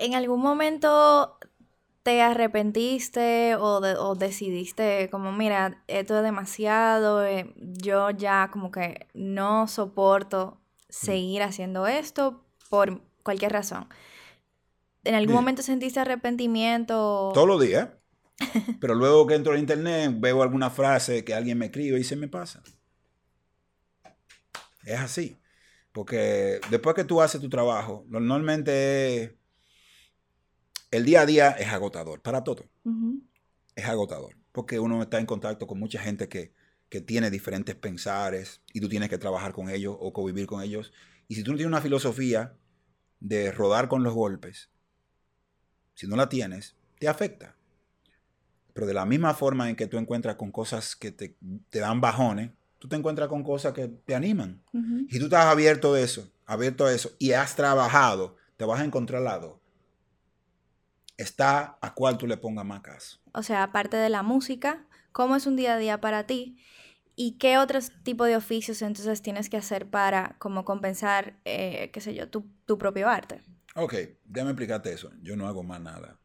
¿En 0.00 0.14
algún 0.14 0.40
momento 0.40 1.36
te 2.02 2.22
arrepentiste 2.22 3.54
o, 3.56 4.14
decidiste 4.14 5.10
como, 5.10 5.30
mira, 5.30 5.84
esto 5.88 6.16
es 6.16 6.24
demasiado, 6.24 7.22
eh, 7.22 7.52
yo 7.58 8.08
ya 8.08 8.48
como 8.50 8.70
que 8.70 9.08
no 9.12 9.68
soporto 9.68 10.58
seguir 10.88 11.42
haciendo 11.42 11.86
esto 11.86 12.46
por 12.70 13.02
cualquier 13.22 13.52
razón. 13.52 13.88
¿En 15.04 15.14
algún 15.14 15.34
momento 15.34 15.60
sentiste 15.60 16.00
arrepentimiento? 16.00 17.32
Todos 17.34 17.46
los 17.46 17.60
días. 17.60 17.90
Pero 18.80 18.94
luego 18.94 19.26
que 19.26 19.34
entro 19.34 19.52
a 19.52 19.58
internet 19.58 20.14
veo 20.16 20.42
alguna 20.42 20.70
frase 20.70 21.26
que 21.26 21.34
alguien 21.34 21.58
me 21.58 21.66
escribe 21.66 22.00
y 22.00 22.04
se 22.04 22.16
me 22.16 22.26
pasa. 22.26 22.62
Es 24.82 24.98
así. 24.98 25.36
Porque 25.92 26.58
después 26.70 26.96
que 26.96 27.04
tú 27.04 27.20
haces 27.20 27.42
tu 27.42 27.50
trabajo, 27.50 28.06
normalmente 28.08 29.39
el 30.90 31.04
día 31.04 31.22
a 31.22 31.26
día 31.26 31.50
es 31.50 31.68
agotador 31.68 32.20
para 32.20 32.44
todo. 32.44 32.64
Es 33.74 33.84
agotador. 33.86 34.36
porque 34.52 34.80
uno 34.80 35.02
está 35.02 35.20
en 35.20 35.26
contacto 35.26 35.66
con 35.66 35.78
mucha 35.78 36.00
gente 36.00 36.28
que, 36.28 36.52
que 36.88 37.00
tiene 37.00 37.30
diferentes 37.30 37.76
pensares 37.76 38.60
y 38.72 38.80
tú 38.80 38.88
tienes 38.88 39.08
que 39.08 39.18
trabajar 39.18 39.52
con 39.52 39.70
ellos 39.70 39.96
o 39.98 40.12
convivir 40.12 40.46
con 40.46 40.60
ellos. 40.60 40.92
Y 41.28 41.36
si 41.36 41.44
tú 41.44 41.52
no 41.52 41.56
tienes 41.56 41.70
una 41.70 41.80
filosofía 41.80 42.54
de 43.20 43.52
rodar 43.52 43.88
con 43.88 44.02
los 44.02 44.12
golpes, 44.12 44.70
si 45.94 46.08
no 46.08 46.16
la 46.16 46.28
tienes, 46.28 46.74
te 46.98 47.08
afecta. 47.08 47.54
Pero 48.72 48.86
de 48.86 48.94
la 48.94 49.04
misma 49.04 49.34
forma 49.34 49.68
en 49.68 49.76
que 49.76 49.86
tú 49.86 49.98
encuentras 49.98 50.36
con 50.36 50.50
cosas 50.50 50.96
que 50.96 51.12
te, 51.12 51.36
dan 51.70 52.00
bajones, 52.00 52.50
tú 52.78 52.88
te 52.88 52.96
encuentras 52.96 53.28
con 53.28 53.44
cosas 53.44 53.72
que 53.72 53.88
te 53.88 54.14
animan. 54.14 54.62
Y 55.08 55.18
tú 55.18 55.26
estás 55.26 55.46
abierto 55.46 55.94
de 55.94 56.02
eso, 56.02 56.32
abierto 56.46 56.86
a 56.86 56.92
eso, 56.92 57.12
y 57.18 57.32
has 57.32 57.54
trabajado, 57.54 58.36
te 58.56 58.64
vas 58.64 58.80
a 58.80 58.84
encontrar 58.84 59.18
al 59.18 59.24
lado. 59.24 59.59
Está 61.20 61.76
a 61.82 61.92
cuál 61.92 62.16
tú 62.16 62.26
le 62.26 62.38
pongas 62.38 62.64
más 62.64 62.80
caso. 62.80 63.18
O 63.34 63.42
sea, 63.42 63.62
aparte 63.62 63.98
de 63.98 64.08
la 64.08 64.22
música, 64.22 64.86
¿cómo 65.12 65.36
es 65.36 65.46
un 65.46 65.54
día 65.54 65.74
a 65.74 65.78
día 65.78 66.00
para 66.00 66.26
ti? 66.26 66.56
¿Y 67.14 67.32
qué 67.32 67.58
otros 67.58 67.92
tipo 68.04 68.24
de 68.24 68.36
oficios 68.36 68.80
entonces 68.80 69.20
tienes 69.20 69.50
que 69.50 69.58
hacer 69.58 69.90
para 69.90 70.36
como 70.38 70.64
compensar, 70.64 71.38
eh, 71.44 71.90
qué 71.92 72.00
sé 72.00 72.14
yo, 72.14 72.30
tu, 72.30 72.46
tu 72.64 72.78
propio 72.78 73.06
arte? 73.06 73.42
Ok, 73.74 73.94
déjame 74.24 74.52
explicarte 74.52 74.94
eso. 74.94 75.10
Yo 75.20 75.36
no 75.36 75.46
hago 75.46 75.62
más 75.62 75.82
nada. 75.82 76.18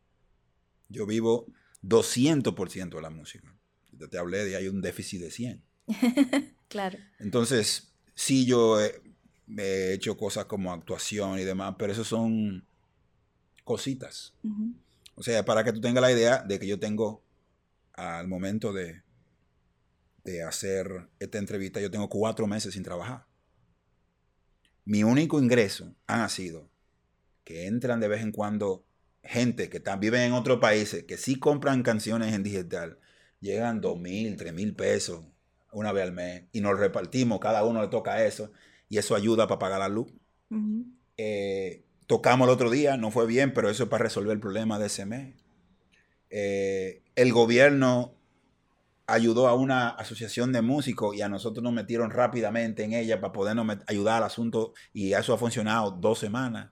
Yo 0.88 1.06
vivo 1.06 1.48
200% 1.82 2.96
de 2.96 3.02
la 3.02 3.10
música. 3.10 3.54
Yo 3.92 4.08
te 4.08 4.18
hablé 4.18 4.46
de 4.46 4.56
hay 4.56 4.70
un 4.70 4.82
déficit 4.82 5.20
de 5.20 5.30
100. 5.30 5.64
claro. 6.70 7.00
Entonces, 7.20 7.94
sí, 8.14 8.46
yo 8.46 8.80
he, 8.80 9.02
he, 9.58 9.92
hecho 9.92 10.16
cosas 10.16 10.46
como 10.46 10.72
actuación 10.72 11.38
y 11.38 11.44
demás, 11.44 11.76
pero 11.78 11.92
eso 11.92 12.06
son 12.06 12.66
cositas. 13.66 14.34
O 15.16 15.24
sea, 15.24 15.44
para 15.46 15.64
que 15.64 15.74
tú 15.74 15.82
tengas 15.82 16.02
la 16.02 16.12
idea 16.12 16.44
de 16.44 16.60
que 16.60 16.68
yo 16.68 16.80
tengo, 16.80 17.24
al 17.94 18.28
momento 18.28 18.74
de, 18.74 19.02
de 20.24 20.44
hacer 20.44 21.10
esta 21.20 21.38
entrevista, 21.38 21.80
yo 21.80 21.90
tengo 21.90 22.10
cuatro 22.10 22.48
meses 22.48 22.74
sin 22.74 22.84
trabajar. 22.84 23.26
Mi 24.84 25.04
único 25.04 25.42
ingreso 25.42 25.96
ha 26.08 26.28
sido 26.30 26.70
que 27.44 27.68
entran 27.68 28.00
de 28.00 28.08
vez 28.08 28.22
en 28.22 28.32
cuando 28.32 28.86
gente 29.24 29.70
que 29.70 29.78
están, 29.78 30.00
viven 30.00 30.22
en 30.22 30.34
otros 30.34 30.60
países, 30.60 31.04
que 31.04 31.18
sí 31.18 31.40
compran 31.40 31.84
canciones 31.84 32.34
en 32.34 32.44
digital, 32.44 33.00
llegan 33.40 33.82
dos 33.82 34.00
mil, 34.00 34.36
tres 34.36 34.54
mil 34.54 34.76
pesos 34.76 35.26
una 35.72 35.92
vez 35.92 36.04
al 36.04 36.14
mes 36.14 36.44
y 36.52 36.62
nos 36.62 36.80
repartimos, 36.80 37.40
cada 37.40 37.64
uno 37.64 37.82
le 37.82 37.88
toca 37.88 38.24
eso 38.26 38.52
y 38.90 38.98
eso 38.98 39.16
ayuda 39.16 39.48
para 39.48 39.60
pagar 39.60 39.80
la 39.80 39.90
luz. 39.90 40.12
Eh, 41.18 41.86
tocamos 42.08 42.48
el 42.48 42.54
otro 42.54 42.70
día, 42.70 42.98
no 42.98 43.12
fue 43.12 43.26
bien, 43.26 43.54
pero 43.54 43.70
eso 43.70 43.84
es 43.84 43.90
para 43.90 44.04
resolver 44.04 44.34
el 44.34 44.40
problema 44.40 44.80
de 44.80 44.88
ese 44.88 45.06
mes. 45.06 45.36
Eh, 46.30 47.04
el 47.16 47.32
gobierno 47.32 48.16
ayudó 49.08 49.48
a 49.48 49.54
una 49.54 49.90
asociación 49.90 50.52
de 50.52 50.62
músicos 50.62 51.16
y 51.16 51.22
a 51.22 51.30
nosotros 51.30 51.64
nos 51.64 51.74
metieron 51.74 52.10
rápidamente 52.10 52.84
en 52.84 52.94
ella 52.94 53.22
para 53.22 53.34
podernos 53.34 53.78
ayudar 53.88 54.18
al 54.18 54.24
asunto 54.24 54.74
y 54.94 55.14
eso 55.14 55.34
ha 55.34 55.38
funcionado 55.38 55.92
dos 55.92 56.20
semanas. 56.20 56.72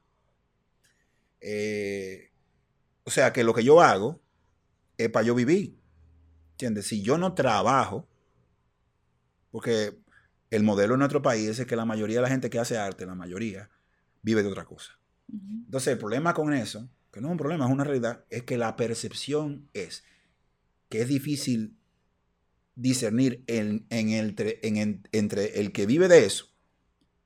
Eh, 1.42 2.32
o 3.04 3.12
sea 3.12 3.34
que 3.34 3.44
lo 3.44 3.54
que 3.54 3.64
yo 3.64 3.82
hago 3.82 4.22
es 4.98 5.10
para 5.10 5.26
yo 5.26 5.36
vivir. 5.36 5.78
¿Entiendes? 6.52 6.88
Si 6.88 7.02
yo 7.02 7.18
no 7.18 7.34
trabajo, 7.34 8.08
porque 9.52 9.98
el 10.50 10.64
modelo 10.64 10.94
en 10.94 11.00
nuestro 11.00 11.22
país 11.22 11.60
es 11.60 11.66
que 11.66 11.76
la 11.76 11.86
mayoría 11.86 12.18
de 12.18 12.22
la 12.22 12.30
gente 12.30 12.50
que 12.50 12.60
hace 12.60 12.78
arte, 12.78 13.06
la 13.06 13.16
mayoría, 13.16 13.70
vive 14.22 14.44
de 14.44 14.50
otra 14.50 14.66
cosa. 14.66 15.00
Entonces 15.32 15.94
el 15.94 16.00
problema 16.00 16.34
con 16.34 16.54
eso, 16.54 16.90
que 17.12 17.22
no 17.22 17.28
es 17.28 17.32
un 17.32 17.38
problema, 17.38 17.66
es 17.66 17.72
una 17.72 17.84
realidad, 17.84 18.26
es 18.30 18.44
que 18.44 18.58
la 18.58 18.76
percepción 18.76 19.70
es 19.74 20.04
que 20.90 21.02
es 21.02 21.08
difícil 21.08 21.78
discernir 22.76 23.44
en, 23.48 23.86
el, 23.90 24.36
entre 25.12 25.60
el 25.60 25.72
que 25.72 25.86
vive 25.86 26.08
de 26.08 26.26
eso 26.26 26.48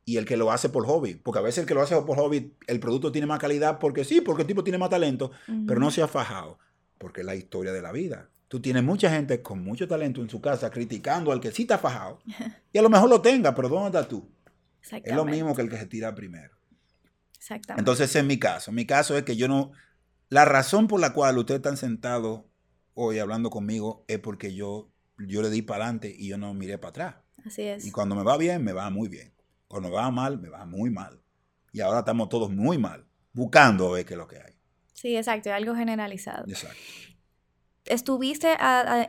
y 0.05 0.15
el 0.15 0.25
que 0.25 0.37
lo 0.37 0.51
hace 0.51 0.69
por 0.69 0.85
hobby. 0.85 1.15
Porque 1.15 1.39
a 1.39 1.41
veces 1.41 1.59
el 1.59 1.65
que 1.65 1.73
lo 1.73 1.81
hace 1.81 1.99
por 2.01 2.17
hobby, 2.17 2.53
el 2.67 2.79
producto 2.79 3.11
tiene 3.11 3.27
más 3.27 3.39
calidad 3.39 3.77
porque 3.77 4.05
sí, 4.05 4.21
porque 4.21 4.43
el 4.43 4.47
tipo 4.47 4.63
tiene 4.63 4.77
más 4.77 4.89
talento, 4.89 5.31
pero 5.67 5.79
no 5.79 5.91
se 5.91 6.01
ha 6.01 6.07
fajado. 6.07 6.59
Porque 6.97 7.21
es 7.21 7.27
la 7.27 7.35
historia 7.35 7.73
de 7.73 7.81
la 7.81 7.91
vida. 7.91 8.29
Tú 8.47 8.61
tienes 8.61 8.83
mucha 8.83 9.09
gente 9.09 9.41
con 9.41 9.61
mucho 9.61 9.87
talento 9.87 10.21
en 10.21 10.29
su 10.29 10.39
casa 10.39 10.71
criticando 10.71 11.33
al 11.33 11.41
que 11.41 11.51
sí 11.51 11.63
está 11.63 11.77
fajado. 11.77 12.19
Y 12.71 12.77
a 12.77 12.81
lo 12.81 12.89
mejor 12.89 13.09
lo 13.09 13.21
tenga, 13.21 13.53
pero 13.53 13.67
¿dónde 13.69 13.87
estás 13.87 14.07
tú? 14.07 14.29
Es 15.03 15.13
lo 15.13 15.25
mismo 15.25 15.53
que 15.53 15.61
el 15.63 15.69
que 15.69 15.77
se 15.77 15.87
tira 15.87 16.15
primero. 16.15 16.56
Exactamente. 17.37 17.81
Entonces, 17.81 18.09
ese 18.09 18.19
es 18.19 18.25
mi 18.25 18.39
caso. 18.39 18.71
Mi 18.71 18.85
caso 18.85 19.17
es 19.17 19.23
que 19.23 19.35
yo 19.35 19.47
no. 19.47 19.71
La 20.29 20.45
razón 20.45 20.87
por 20.87 20.99
la 20.99 21.13
cual 21.13 21.37
ustedes 21.37 21.59
están 21.59 21.77
sentados 21.77 22.41
hoy 22.93 23.19
hablando 23.19 23.49
conmigo 23.49 24.03
es 24.07 24.19
porque 24.19 24.53
yo, 24.53 24.91
yo 25.17 25.41
le 25.41 25.49
di 25.49 25.61
para 25.61 25.85
adelante 25.85 26.13
y 26.17 26.27
yo 26.29 26.37
no 26.37 26.53
miré 26.53 26.77
para 26.77 26.89
atrás. 26.89 27.15
Así 27.45 27.61
es. 27.61 27.85
Y 27.85 27.91
cuando 27.91 28.15
me 28.15 28.23
va 28.23 28.37
bien, 28.37 28.63
me 28.63 28.73
va 28.73 28.89
muy 28.89 29.07
bien. 29.07 29.33
Cuando 29.67 29.89
me 29.89 29.95
va 29.95 30.09
mal, 30.11 30.39
me 30.39 30.49
va 30.49 30.65
muy 30.65 30.89
mal. 30.89 31.21
Y 31.71 31.81
ahora 31.81 31.99
estamos 31.99 32.29
todos 32.29 32.49
muy 32.49 32.77
mal, 32.77 33.05
buscando 33.33 33.91
ver 33.91 34.05
qué 34.05 34.15
es 34.15 34.17
lo 34.17 34.27
que 34.27 34.37
hay. 34.37 34.53
Sí, 34.93 35.15
exacto, 35.15 35.53
algo 35.53 35.75
generalizado. 35.75 36.45
Exacto. 36.47 36.77
¿Estuviste 37.85 38.57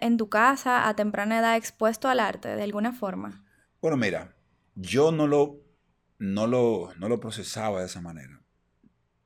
en 0.00 0.16
tu 0.18 0.28
casa 0.28 0.88
a 0.88 0.94
temprana 0.94 1.38
edad 1.38 1.56
expuesto 1.56 2.08
al 2.08 2.20
arte 2.20 2.54
de 2.54 2.62
alguna 2.62 2.92
forma? 2.92 3.44
Bueno, 3.80 3.96
mira, 3.96 4.36
yo 4.74 5.10
no 5.10 5.26
lo, 5.26 5.60
no 6.18 6.46
lo, 6.46 6.90
no 6.98 7.08
lo 7.08 7.20
procesaba 7.20 7.80
de 7.80 7.86
esa 7.86 8.00
manera. 8.00 8.40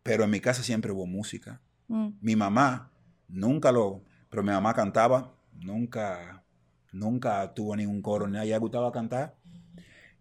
Pero 0.03 0.25
en 0.25 0.31
mi 0.31 0.41
casa 0.41 0.63
siempre 0.63 0.93
hubo 0.93 1.07
música. 1.07 1.61
Mm. 1.89 2.09
Mi 2.21 2.37
mamá 2.37 2.91
nunca 3.29 3.73
lo, 3.73 4.03
pero 4.29 4.43
mi 4.43 4.51
mamá 4.51 4.75
cantaba, 4.75 5.35
nunca, 5.61 6.45
nunca 6.93 7.55
tuvo 7.55 7.77
ningún 7.77 8.03
coro, 8.03 8.29
ni 8.29 8.39
a 8.39 8.45
ella 8.45 8.59
gustaba 8.59 8.93
cantar 8.93 9.37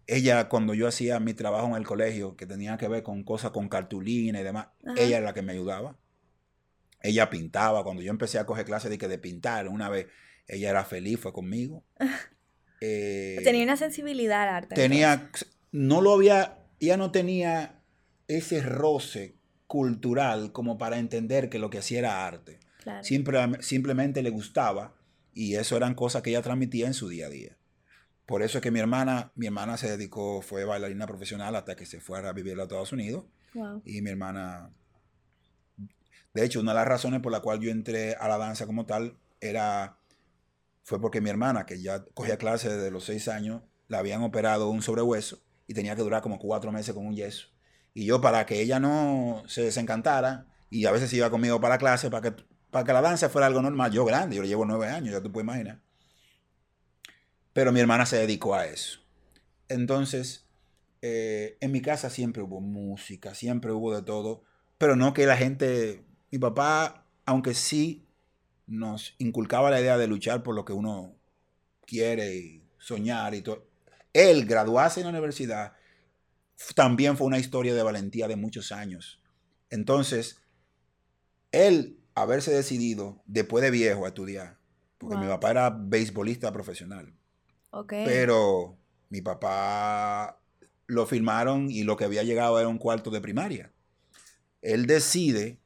ella, 0.06 0.48
cuando 0.48 0.74
yo 0.74 0.88
hacía 0.88 1.20
mi 1.20 1.34
trabajo 1.34 1.68
en 1.68 1.74
el 1.74 1.86
colegio, 1.86 2.36
que 2.36 2.46
tenía 2.46 2.76
que 2.76 2.88
ver 2.88 3.02
con 3.02 3.22
cosas 3.22 3.50
con 3.50 3.68
cartulina 3.68 4.40
y 4.40 4.44
demás, 4.44 4.68
ella 4.96 5.18
era 5.18 5.26
la 5.26 5.34
que 5.34 5.42
me 5.42 5.52
ayudaba. 5.52 5.96
Ella 7.00 7.30
pintaba. 7.30 7.82
Cuando 7.82 8.02
yo 8.02 8.10
empecé 8.10 8.38
a 8.38 8.46
coger 8.46 8.64
clases 8.64 8.90
de, 8.90 8.98
que 8.98 9.08
de 9.08 9.18
pintar, 9.18 9.68
una 9.68 9.88
vez 9.88 10.06
ella 10.46 10.70
era 10.70 10.84
feliz, 10.84 11.18
fue 11.20 11.32
conmigo. 11.32 11.84
Eh, 12.84 13.38
tenía 13.44 13.62
una 13.62 13.76
sensibilidad 13.76 14.42
al 14.42 14.48
arte. 14.48 14.74
Tenía, 14.74 15.30
no 15.70 16.00
lo 16.00 16.14
había, 16.14 16.61
ella 16.86 16.96
no 16.96 17.12
tenía 17.12 17.80
ese 18.26 18.60
roce 18.60 19.36
cultural 19.66 20.52
como 20.52 20.78
para 20.78 20.98
entender 20.98 21.48
que 21.48 21.58
lo 21.58 21.70
que 21.70 21.78
hacía 21.78 22.00
era 22.00 22.26
arte. 22.26 22.58
simplemente 23.60 24.22
le 24.22 24.30
gustaba 24.30 24.94
y 25.32 25.54
eso 25.54 25.76
eran 25.76 25.94
cosas 25.94 26.22
que 26.22 26.30
ella 26.30 26.42
transmitía 26.42 26.86
en 26.86 26.94
su 26.94 27.08
día 27.08 27.26
a 27.26 27.30
día. 27.30 27.56
Por 28.26 28.42
eso 28.42 28.58
es 28.58 28.62
que 28.62 28.70
mi 28.70 28.80
hermana, 28.80 29.32
mi 29.34 29.46
hermana 29.46 29.76
se 29.76 29.90
dedicó, 29.90 30.42
fue 30.42 30.64
bailarina 30.64 31.06
profesional 31.06 31.54
hasta 31.54 31.76
que 31.76 31.86
se 31.86 32.00
fuera 32.00 32.30
a 32.30 32.32
vivir 32.32 32.58
a 32.58 32.64
Estados 32.64 32.92
Unidos. 32.92 33.24
Y 33.84 34.02
mi 34.02 34.10
hermana, 34.10 34.70
de 36.34 36.44
hecho, 36.44 36.60
una 36.60 36.72
de 36.72 36.78
las 36.78 36.88
razones 36.88 37.20
por 37.20 37.30
la 37.30 37.40
cual 37.40 37.60
yo 37.60 37.70
entré 37.70 38.14
a 38.14 38.28
la 38.28 38.38
danza 38.38 38.66
como 38.66 38.86
tal 38.86 39.16
era, 39.40 39.98
fue 40.82 41.00
porque 41.00 41.20
mi 41.20 41.30
hermana, 41.30 41.66
que 41.66 41.80
ya 41.80 42.04
cogía 42.14 42.38
clases 42.38 42.72
desde 42.72 42.90
los 42.90 43.04
seis 43.04 43.28
años, 43.28 43.62
la 43.88 43.98
habían 43.98 44.22
operado 44.22 44.68
un 44.68 44.82
sobrehueso 44.82 45.42
y 45.72 45.74
tenía 45.74 45.96
que 45.96 46.02
durar 46.02 46.22
como 46.22 46.38
cuatro 46.38 46.70
meses 46.70 46.94
con 46.94 47.06
un 47.06 47.14
yeso. 47.14 47.48
Y 47.94 48.04
yo, 48.04 48.20
para 48.20 48.46
que 48.46 48.60
ella 48.60 48.78
no 48.78 49.42
se 49.46 49.62
desencantara, 49.62 50.46
y 50.70 50.86
a 50.86 50.92
veces 50.92 51.12
iba 51.12 51.30
conmigo 51.30 51.60
para 51.60 51.74
la 51.74 51.78
clase, 51.78 52.10
para 52.10 52.30
que, 52.30 52.44
para 52.70 52.84
que 52.84 52.92
la 52.92 53.02
danza 53.02 53.28
fuera 53.28 53.46
algo 53.46 53.62
normal, 53.62 53.90
yo 53.92 54.04
grande, 54.04 54.36
yo 54.36 54.42
le 54.42 54.48
llevo 54.48 54.64
nueve 54.64 54.88
años, 54.88 55.12
ya 55.12 55.22
tú 55.22 55.32
puedes 55.32 55.44
imaginar 55.44 55.82
pero 57.52 57.72
mi 57.72 57.80
hermana 57.80 58.06
se 58.06 58.18
dedicó 58.18 58.54
a 58.54 58.66
eso. 58.66 59.00
Entonces, 59.68 60.46
eh, 61.02 61.56
en 61.60 61.72
mi 61.72 61.80
casa 61.80 62.10
siempre 62.10 62.42
hubo 62.42 62.60
música, 62.60 63.34
siempre 63.34 63.72
hubo 63.72 63.94
de 63.94 64.02
todo, 64.02 64.42
pero 64.78 64.96
no 64.96 65.12
que 65.12 65.26
la 65.26 65.36
gente, 65.36 66.04
mi 66.30 66.38
papá, 66.38 67.06
aunque 67.24 67.54
sí 67.54 68.06
nos 68.66 69.14
inculcaba 69.18 69.70
la 69.70 69.80
idea 69.80 69.98
de 69.98 70.06
luchar 70.06 70.42
por 70.42 70.54
lo 70.54 70.64
que 70.64 70.72
uno 70.72 71.16
quiere 71.86 72.36
y 72.36 72.64
soñar 72.78 73.34
y 73.34 73.42
todo, 73.42 73.68
él 74.12 74.46
graduarse 74.46 75.00
en 75.00 75.06
la 75.06 75.10
universidad 75.10 75.72
también 76.74 77.16
fue 77.16 77.26
una 77.26 77.38
historia 77.38 77.74
de 77.74 77.82
valentía 77.82 78.28
de 78.28 78.36
muchos 78.36 78.72
años. 78.72 79.20
Entonces, 79.70 80.40
él 81.50 81.98
haberse 82.14 82.52
decidido 82.52 83.22
después 83.26 83.62
de 83.64 83.70
viejo 83.70 84.04
a 84.04 84.08
estudiar, 84.08 84.58
porque 84.98 85.16
mi 85.16 85.26
papá 85.26 85.50
era 85.50 85.70
beisbolista 85.70 86.52
profesional, 86.52 87.14
pero 87.88 88.78
mi 89.08 89.22
papá 89.22 90.38
lo 90.86 91.06
firmaron 91.06 91.70
y 91.70 91.84
lo 91.84 91.96
que 91.96 92.04
había 92.04 92.22
llegado 92.22 92.58
era 92.58 92.68
un 92.68 92.78
cuarto 92.78 93.10
de 93.10 93.20
primaria. 93.20 93.72
Él 94.60 94.86
decide, 94.86 95.58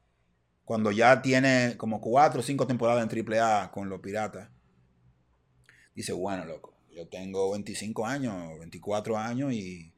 cuando 0.63 0.91
ya 0.91 1.21
tiene 1.21 1.75
como 1.77 2.01
cuatro 2.01 2.39
o 2.39 2.43
cinco 2.43 2.65
temporadas 2.65 3.07
en 3.07 3.33
AAA 3.33 3.71
con 3.71 3.89
los 3.89 3.99
Piratas, 3.99 4.49
dice, 5.93 6.13
bueno, 6.13 6.45
loco, 6.45 6.76
yo 6.97 7.07
tengo 7.07 7.51
25 7.51 8.07
años, 8.07 8.57
24 8.57 9.17
años 9.17 9.53
y, 9.53 9.93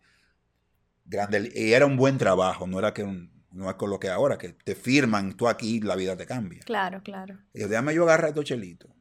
grande, 1.05 1.49
y 1.55 1.71
era 1.71 1.85
un 1.85 1.95
buen 1.95 2.17
trabajo, 2.17 2.67
no 2.67 2.77
era 2.77 2.93
que 2.93 3.05
no 3.51 3.69
es 3.69 3.75
con 3.77 3.89
lo 3.89 3.99
que 3.99 4.09
ahora, 4.09 4.37
que 4.37 4.49
te 4.49 4.75
firman, 4.75 5.37
tú 5.37 5.47
aquí, 5.47 5.79
la 5.79 5.95
vida 5.95 6.17
te 6.17 6.25
cambia. 6.25 6.59
Claro, 6.65 7.01
claro. 7.01 7.39
Y 7.53 7.61
yo, 7.61 7.69
déjame 7.69 7.95
yo 7.95 8.03
agarrar 8.03 8.29
estos 8.29 8.43
chelitos 8.45 8.91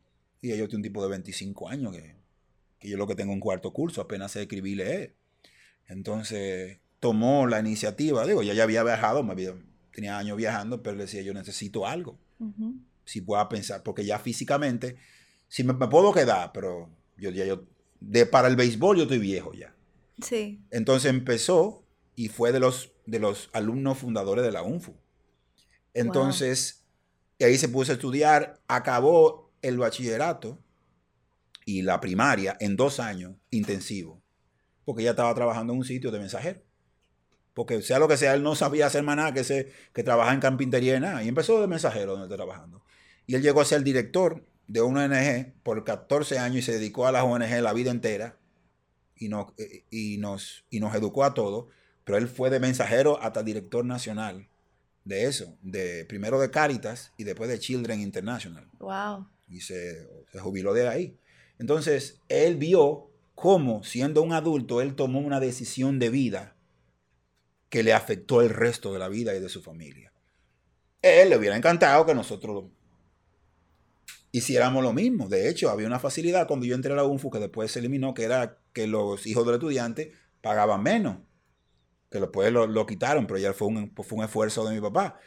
Y 0.41 0.57
yo 0.57 0.69
tengo 0.69 0.77
un 0.77 0.83
tipo 0.83 1.03
de 1.03 1.11
25 1.11 1.69
años 1.69 1.93
que, 1.93 2.15
que 2.79 2.89
yo 2.89 2.97
lo 2.97 3.09
que 3.09 3.17
tengo 3.17 3.33
un 3.33 3.41
cuarto 3.41 3.73
curso, 3.73 4.01
apenas 4.01 4.31
sé 4.31 4.43
escribir 4.43 4.75
y 4.75 4.77
leer. 4.77 5.15
Entonces 5.89 6.79
tomó 7.01 7.49
la 7.49 7.59
iniciativa, 7.59 8.25
digo, 8.27 8.45
ya, 8.45 8.55
ya 8.55 8.63
había 8.63 8.85
viajado, 8.85 9.25
me 9.25 9.33
había, 9.33 9.55
tenía 9.93 10.19
años 10.19 10.37
viajando, 10.37 10.85
pero 10.85 10.97
le 10.97 11.05
decía, 11.05 11.23
yo 11.23 11.35
necesito 11.35 11.85
algo. 11.85 12.17
Si 13.05 13.23
pueda 13.23 13.49
pensar, 13.49 13.83
porque 13.83 14.05
ya 14.05 14.21
físicamente, 14.21 14.97
si 15.49 15.65
me, 15.65 15.75
puedo 15.75 16.13
quedar, 16.13 16.53
pero 16.53 16.89
yo 17.17 17.31
ya 17.31 17.45
yo, 17.45 17.65
de, 18.01 18.27
para 18.27 18.49
el 18.49 18.57
béisbol 18.57 18.97
yo 18.97 19.03
estoy 19.05 19.19
viejo 19.19 19.53
ya. 19.55 19.75
Sí. 20.23 20.61
Entonces 20.71 21.11
empezó 21.11 21.85
y 22.15 22.29
fue 22.29 22.53
de 22.53 22.61
los, 22.61 22.93
de 23.07 23.21
los 23.21 23.51
alumnos 23.53 23.99
fundadores 23.99 24.45
de 24.45 24.53
la 24.53 24.63
UNFU. 24.63 24.97
Entonces, 25.95 26.85
ahí 27.41 27.57
se 27.59 27.69
puso 27.69 27.93
a 27.93 27.95
estudiar, 27.95 28.61
acabó 28.69 29.53
el 29.63 29.79
bachillerato 29.79 30.59
y 31.65 31.83
la 31.83 32.01
primaria 32.01 32.57
en 32.61 32.77
dos 32.77 33.01
años 33.01 33.37
intensivo, 33.51 34.23
porque 34.85 35.03
ella 35.03 35.11
estaba 35.11 35.35
trabajando 35.35 35.73
en 35.73 35.81
un 35.81 35.85
sitio 35.85 36.11
de 36.11 36.19
mensajero. 36.19 36.63
Porque 37.55 37.83
sea 37.83 37.99
lo 37.99 38.07
que 38.07 38.17
sea, 38.17 38.35
él 38.35 38.43
no 38.43 38.55
sabía 38.55 38.87
hacer 38.87 39.03
más 39.03 39.17
nada 39.17 39.35
que, 39.35 39.43
se, 39.43 39.73
que 39.93 40.05
trabajar 40.05 40.35
en 40.35 40.41
carpintería 40.41 40.97
y 40.97 41.01
nada. 41.01 41.25
Y 41.25 41.29
empezó 41.29 41.61
de 41.61 41.67
mensajero 41.67 42.13
donde 42.13 42.27
está 42.27 42.37
trabajando. 42.37 42.85
Y 43.27 43.35
él 43.35 43.43
llegó 43.43 43.61
a 43.61 43.65
ser 43.65 43.83
director 43.83 44.47
de 44.69 44.83
una 44.83 45.07
ONG 45.07 45.53
por 45.63 45.83
14 45.83 46.39
años 46.39 46.59
y 46.59 46.63
se 46.63 46.73
dedicó 46.73 47.07
a 47.07 47.13
las 47.13 47.25
ONG 47.25 47.61
la 47.61 47.73
vida 47.73 47.91
entera 47.91 48.39
y 49.17 49.29
nos, 49.29 49.53
eh, 49.59 49.85
y 49.91 50.19
nos, 50.19 50.65
y 50.71 50.79
nos 50.79 50.95
educó 50.95 51.25
a 51.25 51.35
todos. 51.35 51.67
Pero 52.05 52.19
él 52.19 52.29
fue 52.29 52.51
de 52.51 52.61
mensajero 52.61 53.21
hasta 53.21 53.43
director 53.43 53.85
nacional 53.85 54.49
de 55.05 55.25
eso, 55.25 55.57
de 55.63 56.05
primero 56.05 56.39
de 56.39 56.51
Caritas 56.51 57.13
y 57.17 57.25
después 57.25 57.51
de 57.51 57.59
Children 57.59 58.01
International. 58.01 58.71
Wow. 58.79 59.27
Y 59.49 59.63
se, 59.63 60.07
se 60.31 60.39
jubiló 60.39 60.75
de 60.75 60.87
ahí. 60.87 61.19
Entonces, 61.59 62.21
él 62.29 62.57
vio 62.57 63.11
cómo, 63.35 63.83
siendo 63.85 64.23
un 64.23 64.33
adulto, 64.33 64.83
él 64.83 64.95
tomó 64.95 65.19
una 65.21 65.41
decisión 65.41 65.99
de 65.99 66.11
vida 66.11 66.57
que 67.71 67.83
le 67.83 67.93
afectó 67.93 68.43
el 68.43 68.51
resto 68.51 68.93
de 68.93 68.99
la 68.99 69.09
vida 69.09 69.35
y 69.35 69.41
de 69.41 69.49
su 69.49 69.63
familia. 69.63 70.13
Él 71.03 71.31
le 71.31 71.37
hubiera 71.37 71.57
encantado 71.57 72.05
que 72.07 72.15
nosotros 72.15 72.65
hiciéramos 74.39 74.83
lo 74.83 74.93
mismo. 74.93 75.29
De 75.29 75.49
hecho, 75.49 75.71
había 75.71 75.87
una 75.87 75.99
facilidad 75.99 76.47
cuando 76.47 76.67
yo 76.67 76.75
entré 76.75 76.93
a 76.93 76.97
la 76.97 77.05
UNFU 77.05 77.31
que 77.31 77.39
después 77.39 77.71
se 77.71 77.79
eliminó, 77.79 78.15
que 78.15 78.25
era 78.25 78.59
que 78.73 78.87
los 78.87 79.27
hijos 79.27 79.45
del 79.47 79.57
estudiante 79.57 80.13
pagaban 80.41 80.83
menos. 80.83 81.19
Que 82.11 82.21
después 82.21 82.53
lo, 82.53 82.67
lo 82.67 82.87
quitaron, 82.87 83.27
pero 83.27 83.39
ya 83.39 83.53
fue 83.53 83.69
un, 83.69 83.93
fue 83.95 84.19
un 84.19 84.25
esfuerzo 84.25 84.67
de 84.67 84.75
mi 84.75 84.81
papá. 84.81 85.19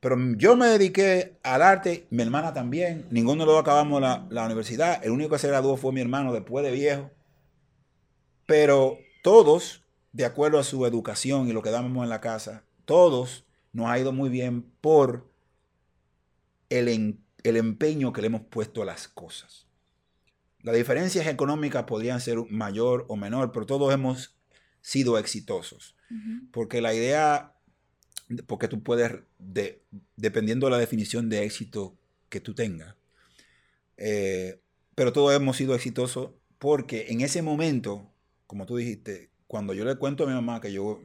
Pero 0.00 0.16
yo 0.36 0.56
me 0.56 0.66
dediqué 0.66 1.38
al 1.42 1.62
arte, 1.62 2.06
mi 2.10 2.22
hermana 2.22 2.52
también. 2.54 3.06
Ninguno 3.10 3.44
de 3.44 3.52
los 3.52 3.60
acabamos 3.60 4.00
la, 4.00 4.26
la 4.30 4.46
universidad. 4.46 5.04
El 5.04 5.12
único 5.12 5.30
que 5.30 5.38
se 5.38 5.48
graduó 5.48 5.76
fue 5.76 5.92
mi 5.92 6.00
hermano 6.00 6.32
después 6.32 6.64
de 6.64 6.72
viejo. 6.72 7.10
Pero 8.46 8.98
todos 9.22 9.84
de 10.12 10.24
acuerdo 10.24 10.58
a 10.58 10.64
su 10.64 10.84
educación 10.86 11.48
y 11.48 11.52
lo 11.52 11.62
que 11.62 11.70
damos 11.70 12.02
en 12.02 12.10
la 12.10 12.20
casa, 12.20 12.64
todos 12.84 13.44
nos 13.72 13.86
ha 13.86 13.98
ido 13.98 14.12
muy 14.12 14.28
bien 14.28 14.62
por 14.80 15.30
el, 16.68 17.18
el 17.42 17.56
empeño 17.56 18.12
que 18.12 18.20
le 18.20 18.28
hemos 18.28 18.42
puesto 18.42 18.82
a 18.82 18.84
las 18.84 19.08
cosas. 19.08 19.66
Las 20.62 20.74
diferencias 20.74 21.26
económicas 21.26 21.84
podrían 21.84 22.20
ser 22.20 22.38
mayor 22.50 23.06
o 23.08 23.16
menor, 23.16 23.52
pero 23.52 23.66
todos 23.66 23.92
hemos 23.92 24.36
sido 24.80 25.18
exitosos. 25.18 25.96
Porque 26.50 26.80
la 26.80 26.92
idea, 26.92 27.54
porque 28.46 28.66
tú 28.66 28.82
puedes, 28.82 29.12
de, 29.38 29.82
dependiendo 30.16 30.66
de 30.66 30.72
la 30.72 30.78
definición 30.78 31.28
de 31.28 31.44
éxito 31.44 31.96
que 32.28 32.40
tú 32.40 32.54
tengas, 32.54 32.96
eh, 33.96 34.60
pero 34.96 35.12
todos 35.12 35.34
hemos 35.34 35.56
sido 35.56 35.74
exitosos 35.74 36.30
porque 36.58 37.06
en 37.10 37.20
ese 37.20 37.42
momento, 37.42 38.12
como 38.46 38.66
tú 38.66 38.76
dijiste, 38.76 39.30
cuando 39.46 39.72
yo 39.72 39.84
le 39.84 39.96
cuento 39.96 40.24
a 40.24 40.26
mi 40.26 40.34
mamá 40.34 40.60
que 40.60 40.72
yo, 40.72 41.00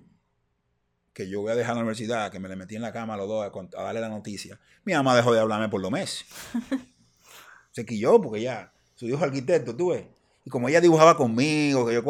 que 1.15 1.29
yo 1.29 1.39
voy 1.39 1.53
a 1.53 1.55
dejar 1.55 1.75
la 1.75 1.81
universidad, 1.81 2.29
que 2.29 2.41
me 2.41 2.49
le 2.49 2.57
metí 2.57 2.75
en 2.75 2.81
la 2.81 2.91
cama 2.91 3.13
a 3.13 3.17
los 3.17 3.29
dos 3.29 3.49
a, 3.77 3.83
darle 3.83 4.01
la 4.01 4.09
noticia, 4.09 4.59
mi 4.83 4.91
mamá 4.91 5.15
dejó 5.15 5.33
de 5.33 5.39
hablarme 5.39 5.69
por 5.69 5.81
los 5.81 5.89
meses. 5.89 6.25
Se 7.71 7.85
quilló 7.85 8.21
porque 8.21 8.41
ya, 8.41 8.73
su 8.95 9.07
hijo 9.07 9.23
arquitecto, 9.23 9.73
tú 9.77 9.91
ves. 9.91 10.03
Y 10.43 10.49
como 10.49 10.67
ella 10.67 10.81
dibujaba 10.81 11.15
conmigo, 11.15 11.87
que 11.87 11.93
yo 11.93 12.03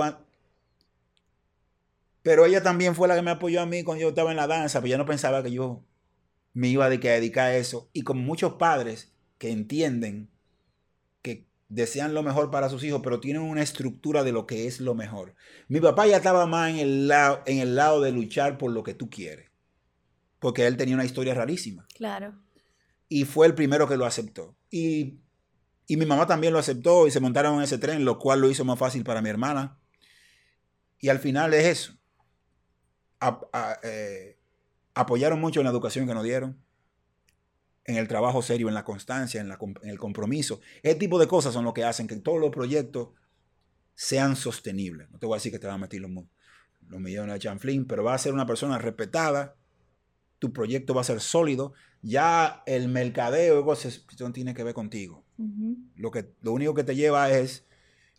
Pero 2.23 2.47
ella 2.47 2.63
también 2.63 2.95
fue 2.95 3.07
la 3.07 3.15
que 3.15 3.21
me 3.21 3.29
apoyó 3.29 3.61
a 3.61 3.67
mí 3.67 3.83
cuando 3.83 4.01
yo 4.01 4.09
estaba 4.09 4.31
en 4.31 4.37
la 4.37 4.47
danza, 4.47 4.81
pero 4.81 4.93
yo 4.93 4.97
no 4.97 5.05
pensaba 5.05 5.43
que 5.43 5.51
yo 5.51 5.83
me 6.53 6.69
iba 6.69 6.85
a 6.85 6.89
dedicar 6.89 7.45
a 7.45 7.55
eso. 7.55 7.87
Y 7.93 8.01
con 8.01 8.17
muchos 8.17 8.53
padres 8.53 9.13
que 9.37 9.51
entienden 9.51 10.31
desean 11.67 12.13
lo 12.13 12.23
mejor 12.23 12.51
para 12.51 12.69
sus 12.69 12.83
hijos, 12.83 13.01
pero 13.03 13.19
tienen 13.19 13.41
una 13.41 13.61
estructura 13.61 14.23
de 14.23 14.31
lo 14.31 14.45
que 14.45 14.67
es 14.67 14.79
lo 14.79 14.95
mejor. 14.95 15.35
Mi 15.67 15.79
papá 15.79 16.07
ya 16.07 16.17
estaba 16.17 16.45
más 16.45 16.69
en 16.71 16.77
el 16.77 17.07
lado, 17.07 17.41
en 17.45 17.59
el 17.59 17.75
lado 17.75 18.01
de 18.01 18.11
luchar 18.11 18.57
por 18.57 18.71
lo 18.71 18.83
que 18.83 18.93
tú 18.93 19.09
quieres, 19.09 19.49
porque 20.39 20.67
él 20.67 20.77
tenía 20.77 20.95
una 20.95 21.05
historia 21.05 21.33
rarísima. 21.33 21.85
Claro. 21.95 22.35
Y 23.09 23.25
fue 23.25 23.47
el 23.47 23.55
primero 23.55 23.87
que 23.87 23.97
lo 23.97 24.05
aceptó. 24.05 24.55
Y, 24.69 25.19
mi 25.87 26.05
mamá 26.05 26.25
también 26.25 26.51
lo 26.51 26.59
aceptó 26.59 27.05
y 27.05 27.11
se 27.11 27.19
montaron 27.19 27.57
en 27.57 27.61
ese 27.61 27.77
tren, 27.77 28.05
lo 28.05 28.17
cual 28.17 28.41
lo 28.41 28.49
hizo 28.49 28.65
más 28.65 28.79
fácil 28.79 29.03
para 29.03 29.21
mi 29.21 29.29
hermana. 29.29 29.77
Y 30.99 31.09
al 31.09 31.19
final 31.19 31.53
es 31.53 31.65
eso. 31.65 31.93
Eh, 33.83 34.39
apoyaron 34.95 35.39
mucho 35.39 35.59
en 35.59 35.65
la 35.65 35.71
educación 35.71 36.07
que 36.07 36.13
nos 36.13 36.23
dieron 36.23 36.65
en 37.85 37.97
el 37.97 38.07
trabajo 38.07 38.41
serio, 38.41 38.67
en 38.67 38.73
la 38.73 38.83
constancia, 38.83 39.41
en, 39.41 39.55
el 39.83 39.99
compromiso. 39.99 40.59
Ese 40.81 40.95
tipo 40.95 41.19
de 41.19 41.27
cosas 41.27 41.53
son 41.53 41.63
lo 41.65 41.73
que 41.73 41.83
hacen 41.83 42.07
que 42.07 42.15
todos 42.17 42.39
los 42.39 42.49
proyectos 42.49 43.09
sean 43.93 44.35
sostenibles. 44.35 45.09
No 45.11 45.19
te 45.19 45.25
voy 45.25 45.35
a 45.35 45.37
decir 45.37 45.51
que 45.51 45.59
te 45.59 45.67
van 45.67 45.75
a 45.75 45.79
meter 45.79 46.01
los, 46.01 46.11
los 46.89 46.99
millones 46.99 47.33
de 47.33 47.39
chanflín, 47.39 47.85
pero 47.85 48.03
va 48.03 48.15
a 48.15 48.17
ser 48.17 48.33
una 48.33 48.47
persona 48.47 48.79
respetada, 48.79 49.55
tu 50.39 50.51
proyecto 50.51 50.93
va 50.93 51.01
a 51.01 51.05
ser 51.05 51.21
sólido, 51.21 51.73
ya 52.01 52.63
el 52.65 52.87
mercadeo 52.87 53.65
no 54.19 54.33
tiene 54.33 54.53
que 54.53 54.63
ver 54.63 54.73
contigo. 54.73 55.23
lo, 55.95 56.11
que, 56.11 56.31
lo 56.41 56.53
único 56.53 56.73
que 56.73 56.83
te 56.83 56.95
lleva 56.95 57.31
es 57.31 57.65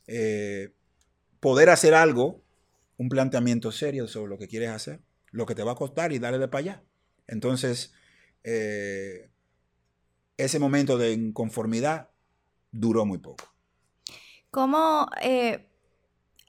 eh, 0.06 0.72
poder 1.40 1.70
hacer 1.70 1.94
algo, 1.94 2.42
un 2.98 3.08
planteamiento 3.08 3.72
serio 3.72 4.06
sobre 4.06 4.30
lo 4.30 4.38
que 4.38 4.48
quieres 4.48 4.70
hacer, 4.70 5.00
lo 5.30 5.44
que 5.44 5.54
te 5.54 5.62
va 5.62 5.72
a 5.72 5.76
costar 5.76 6.12
y 6.12 6.18
darle 6.18 6.38
de 6.38 6.48
para 6.48 6.60
allá. 6.60 6.82
Entonces, 7.26 7.92
eh, 8.44 9.30
ese 10.36 10.58
momento 10.58 10.98
de 10.98 11.12
inconformidad 11.12 12.10
duró 12.70 13.04
muy 13.06 13.18
poco. 13.18 13.44
¿Cómo 14.50 15.08
eh, 15.22 15.68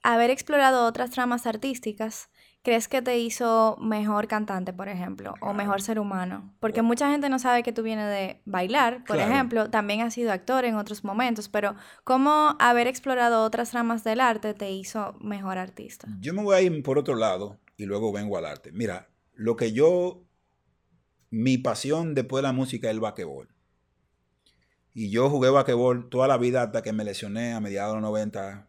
haber 0.04 0.30
explorado 0.30 0.86
otras 0.86 1.12
tramas 1.12 1.47
artísticas 1.47 2.30
crees 2.63 2.88
que 2.89 3.02
te 3.02 3.17
hizo 3.17 3.78
mejor 3.80 4.28
cantante, 4.28 4.73
por 4.73 4.89
ejemplo, 4.89 5.34
o 5.41 5.54
mejor 5.54 5.82
ser 5.82 6.00
humano? 6.00 6.54
Porque 6.60 6.82
mucha 6.82 7.10
gente 7.10 7.30
no 7.30 7.39
sabe 7.39 7.63
que 7.63 7.71
tú 7.71 7.82
vienes 7.82 8.10
de 8.10 8.41
bailar, 8.45 9.06
por 9.06 9.17
ejemplo, 9.17 9.69
también 9.69 10.02
has 10.02 10.13
sido 10.13 10.32
actor 10.32 10.65
en 10.65 10.76
otros 10.76 11.04
momentos, 11.04 11.47
pero 11.47 11.76
¿cómo 12.04 12.56
haber 12.60 12.88
explorado 12.88 13.43
otras 13.43 13.73
ramas 13.73 14.04
del 14.04 14.19
arte 14.19 14.54
te 14.54 14.71
hizo 14.71 15.15
mejor 15.21 15.58
artista? 15.58 16.08
Yo 16.19 16.34
me 16.34 16.43
voy 16.43 16.56
a 16.56 16.62
ir 16.62 16.84
por 16.84 16.97
otro 16.97 17.15
lado 17.15 17.58
y 17.78 17.86
luego 17.86 18.12
vengo 18.12 18.38
al 18.38 18.45
arte. 18.45 18.71
Mira, 18.73 19.10
lo 19.34 19.56
que 19.56 19.71
yo, 19.71 20.23
mi 21.30 21.58
pasión 21.58 22.15
después 22.15 22.41
de 22.41 22.47
la 22.47 22.54
música 22.54 22.88
es 22.88 22.91
el 22.91 23.00
basquetbol. 23.00 23.57
Y 25.00 25.12
yo 25.12 25.30
jugué 25.30 25.52
basquetbol 25.52 26.10
toda 26.10 26.28
la 26.28 26.40
vida 26.40 26.64
hasta 26.64 26.82
que 26.82 26.92
me 26.92 27.04
lesioné 27.04 27.54
a 27.54 27.60
mediados 27.60 27.94
de 27.94 28.02
los 28.02 28.10
90. 28.10 28.68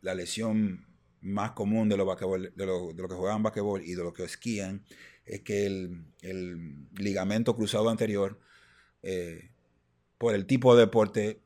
la 0.00 0.14
lesión 0.16 0.84
más 1.20 1.52
común 1.52 1.88
de 1.88 1.96
los, 1.96 2.04
de, 2.18 2.66
los, 2.66 3.08
que 3.08 3.14
juegan 3.14 3.44
basquetbol 3.44 3.80
y 3.84 3.94
de 3.94 4.02
los 4.02 4.12
que 4.12 4.24
esquían 4.24 4.84
es 5.24 5.42
que 5.42 5.66
el, 5.66 6.88
ligamento 6.96 7.54
cruzado 7.54 7.88
anterior, 7.90 8.40
eh, 9.04 9.52
por 10.18 10.34
el 10.34 10.46
tipo 10.46 10.74
de 10.74 10.80
deporte, 10.80 11.42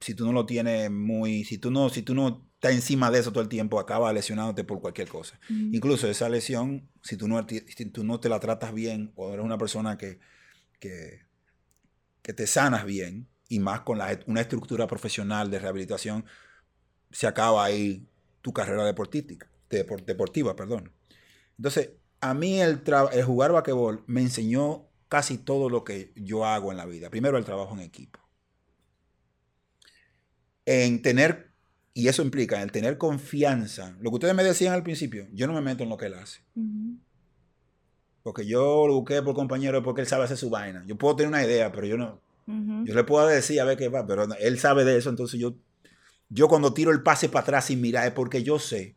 si 0.00 0.14
tú 0.14 0.26
no 0.26 0.32
lo 0.32 0.46
tienes 0.46 0.90
muy, 0.90 1.44
si 1.44 1.56
tú 1.56 1.70
no, 1.70 1.90
si 1.90 2.02
tú 2.02 2.12
no 2.12 2.50
estás 2.54 2.72
encima 2.72 3.12
de 3.12 3.20
eso 3.20 3.30
todo 3.30 3.44
el 3.44 3.48
tiempo, 3.48 3.78
acaba 3.78 4.12
lesionándote 4.12 4.64
por 4.64 4.80
cualquier 4.80 5.06
cosa. 5.06 5.38
Incluso 5.48 6.10
esa 6.10 6.28
lesión, 6.28 6.90
si 7.04 7.16
tú, 7.16 7.28
no, 7.28 7.46
si 7.48 7.86
tú 7.86 8.02
no 8.02 8.18
te 8.18 8.28
la 8.28 8.40
tratas 8.40 8.74
bien 8.74 9.12
o 9.14 9.32
eres 9.32 9.44
una 9.44 9.58
persona 9.58 9.96
que, 9.96 10.18
que, 10.80 11.20
que 12.20 12.32
te 12.32 12.48
sanas 12.48 12.84
bien, 12.84 13.28
y 13.54 13.60
más 13.60 13.82
con 13.82 14.00
una 14.26 14.40
estructura 14.40 14.88
profesional 14.88 15.48
de 15.48 15.60
rehabilitación, 15.60 16.24
se 17.12 17.28
acaba 17.28 17.64
ahí 17.64 18.04
tu 18.40 18.52
carrera 18.52 18.84
deportística, 18.84 19.48
deportiva. 19.70 20.56
Perdón. 20.56 20.92
Entonces, 21.56 21.90
a 22.20 22.34
mí 22.34 22.60
el, 22.60 22.82
el 23.12 23.24
jugar 23.24 23.52
basquetbol 23.52 24.02
me 24.08 24.22
enseñó 24.22 24.88
casi 25.08 25.38
todo 25.38 25.70
lo 25.70 25.84
que 25.84 26.12
yo 26.16 26.44
hago 26.44 26.72
en 26.72 26.78
la 26.78 26.86
vida. 26.86 27.10
Primero, 27.10 27.38
el 27.38 27.44
trabajo 27.44 27.74
en 27.74 27.80
equipo. 27.80 28.18
En 30.66 31.00
tener, 31.00 31.52
y 31.92 32.08
eso 32.08 32.22
implica, 32.22 32.60
el 32.60 32.72
tener 32.72 32.98
confianza. 32.98 33.96
Lo 34.00 34.10
que 34.10 34.16
ustedes 34.16 34.34
me 34.34 34.42
decían 34.42 34.74
al 34.74 34.82
principio, 34.82 35.28
yo 35.32 35.46
no 35.46 35.52
me 35.52 35.60
meto 35.60 35.84
en 35.84 35.90
lo 35.90 35.96
que 35.96 36.06
él 36.06 36.14
hace. 36.14 36.40
Porque 38.24 38.46
yo 38.46 38.88
lo 38.88 38.94
busqué 38.94 39.22
por 39.22 39.36
compañero 39.36 39.80
porque 39.84 40.00
él 40.00 40.08
sabe 40.08 40.24
hacer 40.24 40.38
su 40.38 40.50
vaina. 40.50 40.82
Yo 40.86 40.98
puedo 40.98 41.14
tener 41.14 41.28
una 41.28 41.44
idea, 41.44 41.70
pero 41.70 41.86
yo 41.86 41.96
no, 41.96 42.20
Yo 42.46 42.94
le 42.94 43.04
puedo 43.04 43.26
decir 43.26 43.60
a 43.60 43.64
ver 43.64 43.78
qué 43.78 43.88
va, 43.88 44.06
pero 44.06 44.26
él 44.38 44.58
sabe 44.58 44.84
de 44.84 44.98
eso, 44.98 45.08
entonces 45.08 45.40
yo, 45.40 45.54
yo 46.28 46.48
cuando 46.48 46.74
tiro 46.74 46.90
el 46.90 47.02
pase 47.02 47.28
para 47.28 47.42
atrás 47.42 47.66
sin 47.66 47.80
mirar 47.80 48.06
es 48.06 48.12
porque 48.12 48.42
yo 48.42 48.58
sé 48.58 48.96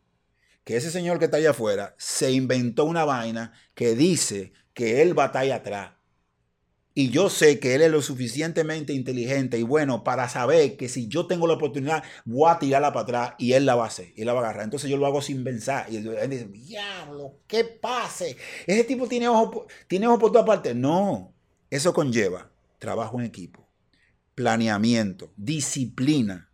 que 0.63 0.75
ese 0.75 0.91
señor 0.91 1.17
que 1.17 1.25
está 1.25 1.37
allá 1.37 1.51
afuera 1.51 1.95
se 1.97 2.31
inventó 2.33 2.83
una 2.83 3.05
vaina 3.05 3.53
que 3.73 3.95
dice 3.95 4.51
que 4.73 5.01
él 5.01 5.13
batalla 5.13 5.55
atrás. 5.55 5.93
Y 6.93 7.09
yo 7.09 7.29
sé 7.29 7.59
que 7.59 7.75
él 7.75 7.83
es 7.83 7.91
lo 7.91 8.01
suficientemente 8.01 8.91
inteligente 8.91 9.57
y 9.59 9.63
bueno 9.63 10.03
para 10.03 10.27
saber 10.27 10.75
que 10.75 10.89
si 10.89 11.07
yo 11.07 11.27
tengo 11.27 11.47
la 11.47 11.53
oportunidad, 11.53 12.03
voy 12.25 12.51
a 12.51 12.59
tirarla 12.59 12.91
para 12.91 13.03
atrás 13.03 13.33
y 13.37 13.53
él 13.53 13.65
la 13.65 13.75
va 13.75 13.85
a 13.85 13.87
hacer, 13.87 14.11
y 14.15 14.25
la 14.25 14.33
va 14.33 14.39
a 14.39 14.43
agarrar. 14.43 14.63
Entonces 14.65 14.89
yo 14.89 14.97
lo 14.97 15.05
hago 15.05 15.21
sin 15.21 15.43
pensar. 15.43 15.85
Y 15.89 15.97
él 15.97 16.29
dice, 16.29 16.47
diablo, 16.47 17.39
¿qué 17.47 17.63
pase? 17.63 18.35
Ese 18.65 18.83
tipo 18.83 19.07
tiene 19.07 19.29
ojo, 19.29 19.67
tiene 19.87 20.07
por 20.17 20.31
toda 20.31 20.43
parte. 20.43 20.73
No, 20.73 21.33
eso 21.69 21.93
conlleva 21.93 22.51
trabajo 22.79 23.19
en 23.19 23.25
equipo, 23.25 23.67
planeamiento, 24.35 25.33
disciplina 25.35 26.49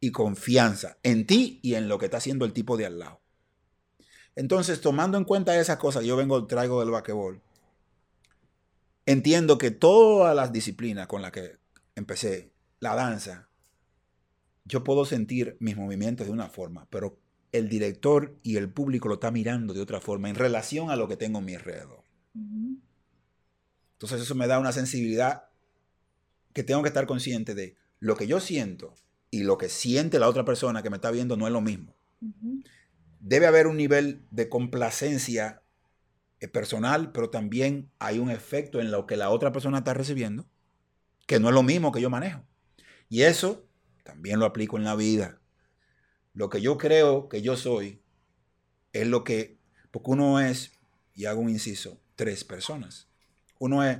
y 0.00 0.10
confianza 0.10 0.98
en 1.02 1.26
ti 1.26 1.60
y 1.62 1.74
en 1.74 1.88
lo 1.88 1.98
que 1.98 2.06
está 2.06 2.16
haciendo 2.16 2.44
el 2.44 2.52
tipo 2.52 2.76
de 2.76 2.86
al 2.86 2.98
lado. 2.98 3.20
Entonces, 4.36 4.80
tomando 4.80 5.18
en 5.18 5.24
cuenta 5.24 5.58
esas 5.58 5.78
cosas, 5.78 6.04
yo 6.04 6.16
vengo, 6.16 6.46
traigo 6.46 6.80
del 6.80 6.90
basquetbol. 6.90 7.42
Entiendo 9.06 9.58
que 9.58 9.70
todas 9.70 10.34
las 10.34 10.52
disciplinas 10.52 11.06
con 11.06 11.20
las 11.20 11.32
que 11.32 11.58
empecé, 11.94 12.52
la 12.78 12.94
danza, 12.94 13.48
yo 14.64 14.84
puedo 14.84 15.04
sentir 15.04 15.56
mis 15.60 15.76
movimientos 15.76 16.26
de 16.26 16.32
una 16.32 16.48
forma, 16.48 16.86
pero 16.90 17.18
el 17.52 17.68
director 17.68 18.38
y 18.42 18.56
el 18.56 18.72
público 18.72 19.08
lo 19.08 19.14
está 19.14 19.30
mirando 19.30 19.74
de 19.74 19.80
otra 19.80 20.00
forma 20.00 20.30
en 20.30 20.36
relación 20.36 20.90
a 20.90 20.96
lo 20.96 21.08
que 21.08 21.16
tengo 21.16 21.40
en 21.40 21.44
mi 21.44 21.54
alrededor. 21.54 22.04
Entonces 22.34 24.22
eso 24.22 24.34
me 24.34 24.46
da 24.46 24.58
una 24.58 24.72
sensibilidad 24.72 25.49
que 26.52 26.62
tengo 26.62 26.82
que 26.82 26.88
estar 26.88 27.06
consciente 27.06 27.54
de 27.54 27.76
lo 27.98 28.16
que 28.16 28.26
yo 28.26 28.40
siento 28.40 28.94
y 29.30 29.42
lo 29.42 29.58
que 29.58 29.68
siente 29.68 30.18
la 30.18 30.28
otra 30.28 30.44
persona 30.44 30.82
que 30.82 30.90
me 30.90 30.96
está 30.96 31.10
viendo 31.10 31.36
no 31.36 31.46
es 31.46 31.52
lo 31.52 31.60
mismo. 31.60 31.94
Debe 33.20 33.46
haber 33.46 33.66
un 33.66 33.76
nivel 33.76 34.22
de 34.30 34.48
complacencia 34.48 35.62
eh, 36.40 36.48
personal, 36.48 37.12
pero 37.12 37.30
también 37.30 37.90
hay 37.98 38.18
un 38.18 38.30
efecto 38.30 38.80
en 38.80 38.90
lo 38.90 39.06
que 39.06 39.16
la 39.16 39.30
otra 39.30 39.52
persona 39.52 39.78
está 39.78 39.94
recibiendo, 39.94 40.46
que 41.26 41.38
no 41.38 41.48
es 41.48 41.54
lo 41.54 41.62
mismo 41.62 41.92
que 41.92 42.00
yo 42.00 42.10
manejo. 42.10 42.42
Y 43.08 43.22
eso 43.22 43.66
también 44.02 44.38
lo 44.38 44.46
aplico 44.46 44.76
en 44.76 44.84
la 44.84 44.96
vida. 44.96 45.38
Lo 46.32 46.48
que 46.48 46.60
yo 46.60 46.78
creo 46.78 47.28
que 47.28 47.42
yo 47.42 47.56
soy 47.56 48.00
es 48.92 49.06
lo 49.06 49.22
que, 49.22 49.58
porque 49.90 50.10
uno 50.10 50.40
es, 50.40 50.72
y 51.14 51.26
hago 51.26 51.40
un 51.40 51.50
inciso, 51.50 52.00
tres 52.16 52.44
personas. 52.44 53.08
Uno 53.58 53.84
es 53.84 53.98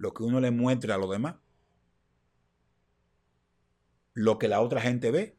lo 0.00 0.14
que 0.14 0.22
uno 0.22 0.40
le 0.40 0.50
muestra 0.50 0.94
a 0.94 0.98
los 0.98 1.10
demás, 1.10 1.36
lo 4.14 4.38
que 4.38 4.48
la 4.48 4.62
otra 4.62 4.80
gente 4.80 5.10
ve 5.10 5.36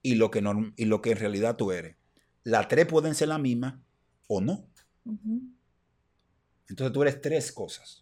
y 0.00 0.14
lo 0.14 0.30
que, 0.30 0.42
y 0.76 0.84
lo 0.84 1.02
que 1.02 1.10
en 1.10 1.18
realidad 1.18 1.56
tú 1.56 1.72
eres. 1.72 1.96
Las 2.44 2.68
tres 2.68 2.86
pueden 2.86 3.16
ser 3.16 3.28
la 3.28 3.38
misma 3.38 3.82
o 4.28 4.40
no. 4.40 4.70
Entonces 6.68 6.92
tú 6.92 7.02
eres 7.02 7.20
tres 7.20 7.50
cosas. 7.50 8.00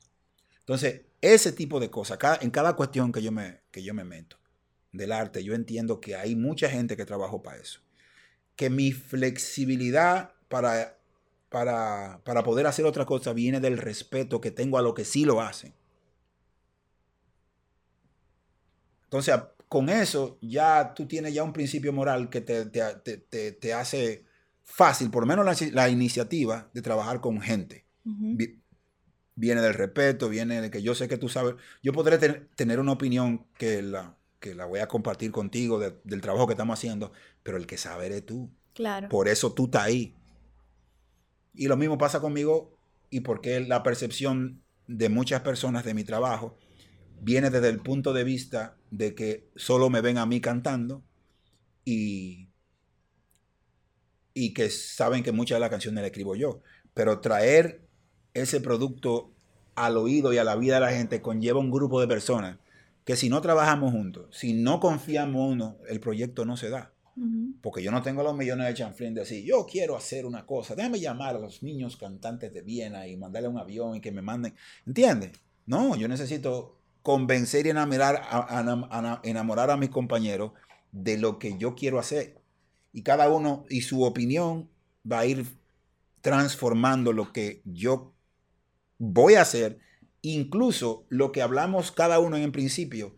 Entonces, 0.59 1.07
ese 1.23 1.53
tipo 1.53 1.81
de 1.81 1.91
cosas, 1.91 2.19
en 2.43 2.51
cada 2.51 2.77
cuestión 2.77 3.13
que 3.13 3.23
yo, 3.23 3.33
me, 3.33 3.63
que 3.71 3.83
yo 3.83 3.95
me 3.95 4.05
meto 4.05 4.37
del 4.93 5.13
arte, 5.13 5.43
yo 5.43 5.55
entiendo 5.55 6.03
que 6.03 6.17
hay 6.17 6.37
mucha 6.37 6.69
gente 6.69 6.99
que 6.99 7.07
trabajó 7.07 7.43
para 7.43 7.57
eso. 7.57 7.81
Que 8.57 8.69
mi 8.69 8.93
flexibilidad 8.93 10.35
para 10.49 10.99
para, 11.53 12.43
poder 12.45 12.67
hacer 12.67 12.87
otra 12.87 13.05
cosa 13.05 13.33
viene 13.33 13.61
del 13.61 13.77
respeto 13.79 14.41
que 14.41 14.51
tengo 14.51 14.79
a 14.79 14.83
lo 14.83 14.95
que 14.95 15.05
sí 15.05 15.25
lo 15.25 15.41
hacen. 15.41 15.75
Entonces, 19.05 19.35
con 19.69 19.91
eso 19.91 20.39
ya 20.41 20.95
tú 20.95 21.07
tienes 21.07 21.35
ya 21.35 21.45
un 21.45 21.53
principio 21.53 21.93
moral 21.93 22.31
que 22.31 22.41
te, 22.41 23.75
hace 23.75 24.25
fácil, 24.65 25.11
por 25.11 25.25
lo 25.25 25.27
menos 25.27 25.73
la, 25.73 25.89
iniciativa 25.91 26.71
de 26.73 26.81
trabajar 26.81 27.21
con 27.21 27.41
gente. 27.41 27.85
Viene 29.35 29.61
del 29.61 29.75
respeto, 29.75 30.31
viene 30.31 30.63
de 30.63 30.71
que 30.71 30.83
yo 30.83 30.95
sé 30.95 31.07
que 31.07 31.19
tú 31.19 31.29
sabes. 31.29 31.55
Yo 31.83 31.93
podré 31.93 32.19
tener 32.57 32.81
una 32.81 32.93
opinión 32.93 33.47
que 33.59 33.83
la, 33.83 34.17
que 34.41 34.55
la 34.55 34.65
voy 34.65 34.81
a 34.81 34.89
compartir 34.89 35.31
contigo 35.33 35.79
del 35.79 36.21
trabajo 36.23 36.47
que 36.47 36.55
estamos 36.55 36.79
haciendo, 36.79 37.13
pero 37.43 37.59
el 37.59 37.67
que 37.67 37.77
sabe 37.77 38.07
eres 38.07 38.25
tú. 38.25 38.51
Claro. 38.73 39.11
Por 39.11 39.29
eso 39.29 39.53
tú 39.53 39.67
estás 39.67 39.83
ahí. 39.83 40.17
Y 41.55 41.69
lo 41.69 41.77
mismo 41.77 41.99
pasa 41.99 42.21
conmigo 42.21 42.77
y 43.11 43.21
porque 43.21 43.61
la 43.61 43.83
percepción 43.83 44.63
de 44.87 45.09
muchas 45.09 45.43
personas 45.43 45.85
de 45.85 45.95
mi 45.95 46.05
trabajo 46.05 46.57
viene 47.21 47.51
desde 47.51 47.69
el 47.69 47.81
punto 47.81 48.13
de 48.13 48.25
vista 48.25 48.77
de 48.91 49.15
que 49.15 49.49
solo 49.57 49.91
me 49.91 50.01
ven 50.01 50.19
a 50.19 50.27
mí 50.27 50.41
cantando 50.41 51.03
y, 51.85 52.49
y 54.35 54.55
que 54.55 54.71
saben 54.71 55.23
que 55.23 55.33
muchas 55.33 55.57
de 55.57 55.61
las 55.61 55.71
canciones 55.71 56.03
las 56.03 56.11
escribo 56.11 56.35
yo. 56.35 56.63
Pero 56.95 57.21
traer 57.21 57.87
ese 58.35 58.61
producto 58.61 59.33
al 59.75 59.97
oído 59.97 60.33
y 60.33 60.39
a 60.39 60.45
la 60.45 60.57
vida 60.57 60.75
de 60.75 60.81
la 60.81 60.93
gente 60.93 61.23
conlleva 61.23 61.61
un 61.61 61.71
grupo 61.71 62.01
de 62.01 62.09
personas 62.09 62.59
que 63.05 63.17
si 63.17 63.29
no 63.29 63.41
trabajamos 63.41 63.93
juntos, 63.93 64.27
si 64.31 64.53
no 64.53 64.81
confiamos 64.81 65.53
uno, 65.53 65.79
el 65.89 66.01
proyecto 66.01 66.45
no 66.45 66.57
se 66.57 66.71
da. 66.71 66.92
Porque 67.61 67.83
yo 67.83 67.91
no 67.91 68.01
tengo 68.01 68.23
los 68.23 68.35
millones 68.35 68.67
de 68.67 68.75
chanflín 68.75 69.13
de 69.13 69.21
decir, 69.21 69.45
yo 69.45 69.67
quiero 69.67 69.97
hacer 69.97 70.25
una 70.25 70.47
cosa, 70.47 70.75
déjame 70.75 70.99
llamar 70.99 71.37
a 71.37 71.39
los 71.39 71.63
niños 71.63 71.97
cantantes 71.97 72.53
de 72.55 72.63
Viena 72.63 73.07
y 73.07 73.17
mandarle 73.17 73.49
un 73.49 73.59
avión 73.59 73.97
y 73.97 74.01
que 74.01 74.13
me 74.13 74.23
manden. 74.23 74.55
¿Entiendes? 74.87 75.33
No, 75.67 75.95
yo 75.95 76.09
necesito 76.09 76.79
convencer 77.03 77.67
y 77.67 77.71
enamorar 77.71 78.23
a, 78.25 79.21
enamorar 79.25 79.71
a 79.71 79.77
mis 79.77 79.91
compañeros 79.91 80.53
de 80.91 81.19
lo 81.19 81.39
que 81.39 81.59
yo 81.59 81.75
quiero 81.75 81.99
hacer. 81.99 82.41
Y 82.93 83.03
cada 83.03 83.29
uno 83.29 83.65
y 83.69 83.83
su 83.83 84.05
opinión 84.05 84.71
va 85.11 85.21
a 85.21 85.27
ir 85.27 85.47
transformando 86.23 87.13
lo 87.13 87.33
que 87.33 87.61
yo 87.65 88.15
voy 88.99 89.35
a 89.35 89.43
hacer, 89.43 89.81
incluso 90.23 91.05
lo 91.09 91.33
que 91.33 91.43
hablamos 91.43 91.93
cada 91.93 92.21
uno 92.21 92.37
en 92.37 92.53
principio 92.53 93.15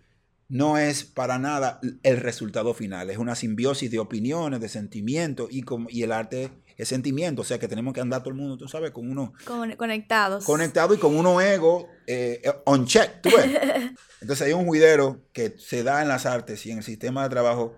no 0.48 0.78
es 0.78 1.04
para 1.04 1.38
nada 1.38 1.80
el 2.02 2.18
resultado 2.18 2.74
final, 2.74 3.10
es 3.10 3.18
una 3.18 3.34
simbiosis 3.34 3.90
de 3.90 3.98
opiniones, 3.98 4.60
de 4.60 4.68
sentimientos 4.68 5.48
y, 5.50 5.64
y 5.88 6.02
el 6.02 6.12
arte 6.12 6.50
es 6.76 6.88
sentimiento, 6.88 7.42
o 7.42 7.44
sea 7.44 7.58
que 7.58 7.68
tenemos 7.68 7.94
que 7.94 8.00
andar 8.00 8.22
todo 8.22 8.30
el 8.30 8.36
mundo, 8.36 8.56
tú 8.56 8.68
sabes, 8.68 8.90
con 8.90 9.08
uno... 9.08 9.32
conectados. 9.76 10.44
Conectado 10.44 10.94
y 10.94 10.98
con 10.98 11.16
uno 11.16 11.40
ego 11.40 11.88
eh, 12.06 12.40
eh, 12.42 12.52
on 12.64 12.86
check, 12.86 13.20
tú 13.22 13.30
ves. 13.30 13.92
Entonces 14.20 14.46
hay 14.46 14.52
un 14.52 14.66
juidero 14.66 15.22
que 15.32 15.54
se 15.58 15.82
da 15.82 16.02
en 16.02 16.08
las 16.08 16.26
artes 16.26 16.64
y 16.66 16.72
en 16.72 16.78
el 16.78 16.84
sistema 16.84 17.22
de 17.22 17.28
trabajo 17.30 17.76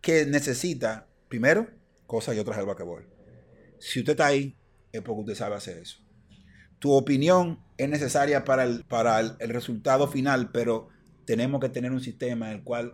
que 0.00 0.26
necesita, 0.26 1.08
primero, 1.28 1.68
cosas 2.06 2.36
y 2.36 2.38
otras 2.38 2.56
del 2.56 2.66
basquetbol. 2.66 3.08
Si 3.80 4.00
usted 4.00 4.12
está 4.12 4.26
ahí, 4.26 4.56
es 4.92 5.02
porque 5.02 5.20
usted 5.20 5.34
sabe 5.34 5.56
hacer 5.56 5.78
eso. 5.78 5.98
Tu 6.78 6.92
opinión 6.92 7.60
es 7.78 7.88
necesaria 7.88 8.44
para 8.44 8.64
el, 8.64 8.84
para 8.84 9.18
el 9.18 9.48
resultado 9.48 10.06
final, 10.06 10.50
pero 10.52 10.88
tenemos 11.26 11.60
que 11.60 11.68
tener 11.68 11.92
un 11.92 12.00
sistema 12.00 12.50
en 12.50 12.58
el 12.58 12.64
cual, 12.64 12.92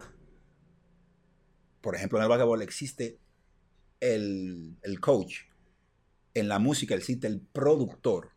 por 1.80 1.94
ejemplo, 1.94 2.18
en 2.18 2.24
el 2.24 2.28
basquetbol 2.28 2.62
existe 2.62 3.18
el, 4.00 4.76
coach, 5.00 5.42
en 6.34 6.48
la 6.48 6.58
música 6.58 6.94
existe 6.94 7.28
el 7.28 7.40
productor, 7.40 8.32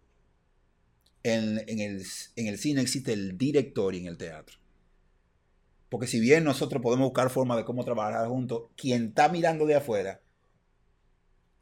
en, 1.24 1.58
el, 1.68 2.06
en 2.36 2.48
el 2.48 2.58
cine 2.60 2.82
existe 2.82 3.14
el 3.14 3.38
director 3.38 3.96
y 3.96 4.00
en 4.00 4.08
el 4.08 4.18
teatro. 4.18 4.60
Porque 5.90 6.08
si 6.08 6.20
bien 6.20 6.44
nosotros 6.44 6.82
podemos 6.84 7.08
buscar 7.08 7.30
formas 7.30 7.58
de 7.58 7.66
cómo 7.66 7.86
trabajar 7.86 8.28
juntos, 8.28 8.64
quien 8.76 9.08
está 9.08 9.30
mirando 9.30 9.66
de 9.66 9.76
afuera 9.76 10.22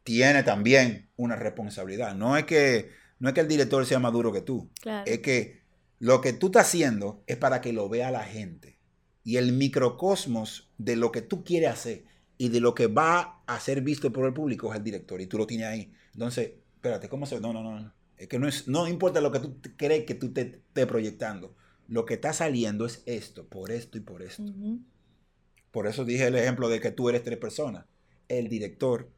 tiene 0.04 0.43
también 0.43 1.10
una 1.15 1.36
responsabilidad. 1.36 2.15
No 2.15 2.36
es 2.36 2.46
que, 2.46 2.89
no 3.19 3.30
es 3.30 3.36
que 3.36 3.41
el 3.41 3.48
director 3.48 3.86
sea 3.86 4.00
más 4.00 4.12
duro 4.12 4.34
que 4.34 4.41
tú. 4.41 4.69
Es 5.06 5.19
que 5.19 5.62
lo 6.04 6.20
que 6.20 6.34
tú 6.34 6.48
estás 6.48 6.68
haciendo 6.68 7.24
es 7.28 7.38
para 7.38 7.62
que 7.62 7.72
lo 7.72 7.88
vea 7.88 8.12
la 8.12 8.26
gente. 8.26 8.78
Y 9.24 9.38
el 9.38 9.54
microcosmos 9.54 10.70
de 10.78 10.98
lo 10.98 11.13
que 11.13 11.22
tú 11.22 11.46
quieres 11.46 11.70
hacer 11.70 12.04
y 12.38 12.50
de 12.50 12.60
lo 12.60 12.76
que 12.76 12.88
va 12.88 13.41
a 13.47 13.58
ser 13.62 13.80
visto 13.80 14.12
por 14.12 14.26
el 14.26 14.34
público 14.34 14.70
es 14.70 14.78
el 14.78 14.84
director. 14.84 15.22
Y 15.22 15.28
tú 15.28 15.38
lo 15.38 15.47
tienes 15.47 15.68
ahí. 15.68 15.93
Entonces, 16.12 16.56
espérate, 16.76 17.08
¿cómo 17.08 17.26
se.? 17.26 17.39
No, 17.39 17.54
no, 17.54 17.64
no. 17.64 17.93
Es 18.18 18.28
que 18.28 18.38
no, 18.38 18.49
es, 18.49 18.68
no 18.68 18.86
importa 18.89 19.22
lo 19.22 19.32
que 19.32 19.39
tú 19.39 19.56
crees 19.78 20.04
que 20.04 20.16
tú 20.16 20.34
te 20.34 20.41
estés 20.41 20.86
proyectando. 20.88 21.56
Lo 21.88 22.06
que 22.06 22.16
está 22.16 22.34
saliendo 22.34 22.86
es 22.86 23.01
esto, 23.06 23.47
por 23.47 23.72
esto 23.72 23.97
y 23.97 24.01
por 24.01 24.24
esto. 24.24 24.43
Por 25.72 25.88
eso 25.88 26.04
dije 26.04 26.28
el 26.28 26.36
ejemplo 26.36 26.68
de 26.68 26.82
que 26.82 26.91
tú 26.91 27.08
eres 27.08 27.24
tres 27.24 27.38
personas. 27.38 27.86
El 28.28 28.49
director, 28.49 29.10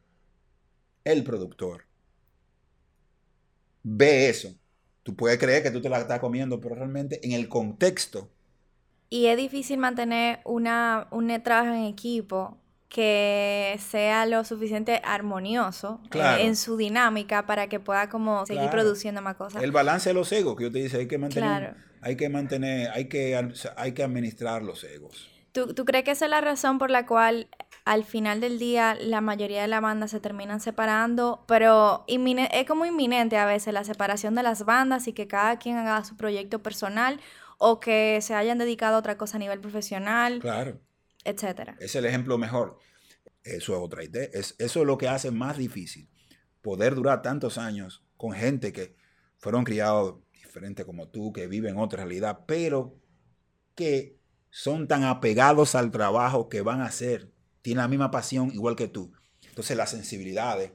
el 1.03 1.23
productor, 1.23 1.85
ve 3.81 4.29
eso 4.29 4.55
Tú 5.05 5.15
puedes 5.15 5.37
creer 5.37 5.61
que 5.61 5.69
tú 5.69 5.83
te 5.83 5.87
la 5.87 5.99
estás 5.99 6.19
comiendo, 6.19 6.59
pero 6.59 6.73
realmente 6.73 7.23
en 7.23 7.33
el 7.33 7.47
contexto. 7.47 8.27
Y 9.07 9.27
es 9.27 9.37
difícil 9.37 9.77
mantener 9.77 10.39
una, 10.45 11.07
un 11.11 11.27
trabajo 11.43 11.71
en 11.75 11.83
equipo 11.83 12.57
que 12.89 13.79
sea 13.87 14.25
lo 14.25 14.43
suficiente 14.45 15.03
armonioso 15.03 16.01
eh, 16.11 16.37
en 16.39 16.55
su 16.55 16.75
dinámica 16.75 17.45
para 17.45 17.67
que 17.67 17.79
pueda 17.79 18.09
como 18.09 18.47
seguir 18.47 18.71
produciendo 18.71 19.21
más 19.21 19.35
cosas. 19.35 19.61
El 19.61 19.71
balance 19.71 20.09
de 20.09 20.15
los 20.15 20.31
egos, 20.31 20.55
que 20.55 20.63
yo 20.63 20.71
te 20.71 20.79
dice, 20.79 20.97
hay 20.97 21.07
que 21.07 21.19
mantener, 21.19 21.75
hay 22.01 22.15
que 22.15 22.27
mantener, 22.27 22.89
hay 22.89 23.05
que, 23.05 23.39
hay 23.77 23.91
que 23.91 24.01
administrar 24.01 24.63
los 24.63 24.83
egos. 24.83 25.29
¿Tú, 25.51 25.75
¿Tú 25.75 25.85
crees 25.85 26.03
que 26.03 26.11
esa 26.11 26.25
es 26.25 26.31
la 26.31 26.41
razón 26.41 26.79
por 26.79 26.89
la 26.89 27.05
cual 27.05 27.47
al 27.85 28.03
final 28.03 28.41
del 28.41 28.57
día 28.57 28.97
la 28.99 29.21
mayoría 29.21 29.61
de 29.61 29.67
la 29.67 29.79
banda 29.79 30.07
se 30.07 30.19
terminan 30.19 30.59
separando, 30.59 31.45
pero 31.47 32.03
es 32.07 32.67
como 32.67 32.85
inminente 32.85 33.37
a 33.37 33.45
veces 33.45 33.73
la 33.73 33.83
separación 33.83 34.33
de 34.33 34.41
las 34.41 34.65
bandas 34.65 35.07
y 35.07 35.13
que 35.13 35.27
cada 35.27 35.59
quien 35.59 35.77
haga 35.77 36.03
su 36.03 36.17
proyecto 36.17 36.63
personal 36.63 37.21
o 37.59 37.79
que 37.79 38.19
se 38.21 38.33
hayan 38.33 38.57
dedicado 38.57 38.95
a 38.95 38.99
otra 38.99 39.17
cosa 39.17 39.37
a 39.37 39.39
nivel 39.39 39.61
profesional, 39.61 40.39
claro. 40.39 40.81
etcétera. 41.23 41.77
Es 41.79 41.95
el 41.95 42.05
ejemplo 42.05 42.39
mejor. 42.39 42.79
Eso 43.43 43.73
es 43.73 43.79
otra 43.79 44.03
idea. 44.03 44.27
Es, 44.33 44.55
eso 44.57 44.81
es 44.81 44.87
lo 44.87 44.97
que 44.97 45.07
hace 45.07 45.29
más 45.29 45.55
difícil 45.55 46.09
poder 46.63 46.95
durar 46.95 47.21
tantos 47.21 47.59
años 47.59 48.03
con 48.17 48.33
gente 48.33 48.73
que 48.73 48.95
fueron 49.37 49.63
criados 49.63 50.15
diferente 50.33 50.85
como 50.85 51.07
tú, 51.09 51.31
que 51.31 51.45
viven 51.45 51.77
otra 51.77 52.03
realidad, 52.03 52.39
pero 52.47 52.95
que 53.75 54.17
son 54.49 54.87
tan 54.87 55.03
apegados 55.03 55.75
al 55.75 55.91
trabajo 55.91 56.49
que 56.49 56.61
van 56.61 56.81
a 56.81 56.85
hacer 56.85 57.34
tiene 57.65 57.81
la 57.81 57.87
misma 57.87 58.11
pasión 58.11 58.51
igual 58.53 58.75
que 58.75 58.87
tú. 58.87 59.11
Entonces 59.49 59.75
las 59.75 59.89
sensibilidades 59.89 60.71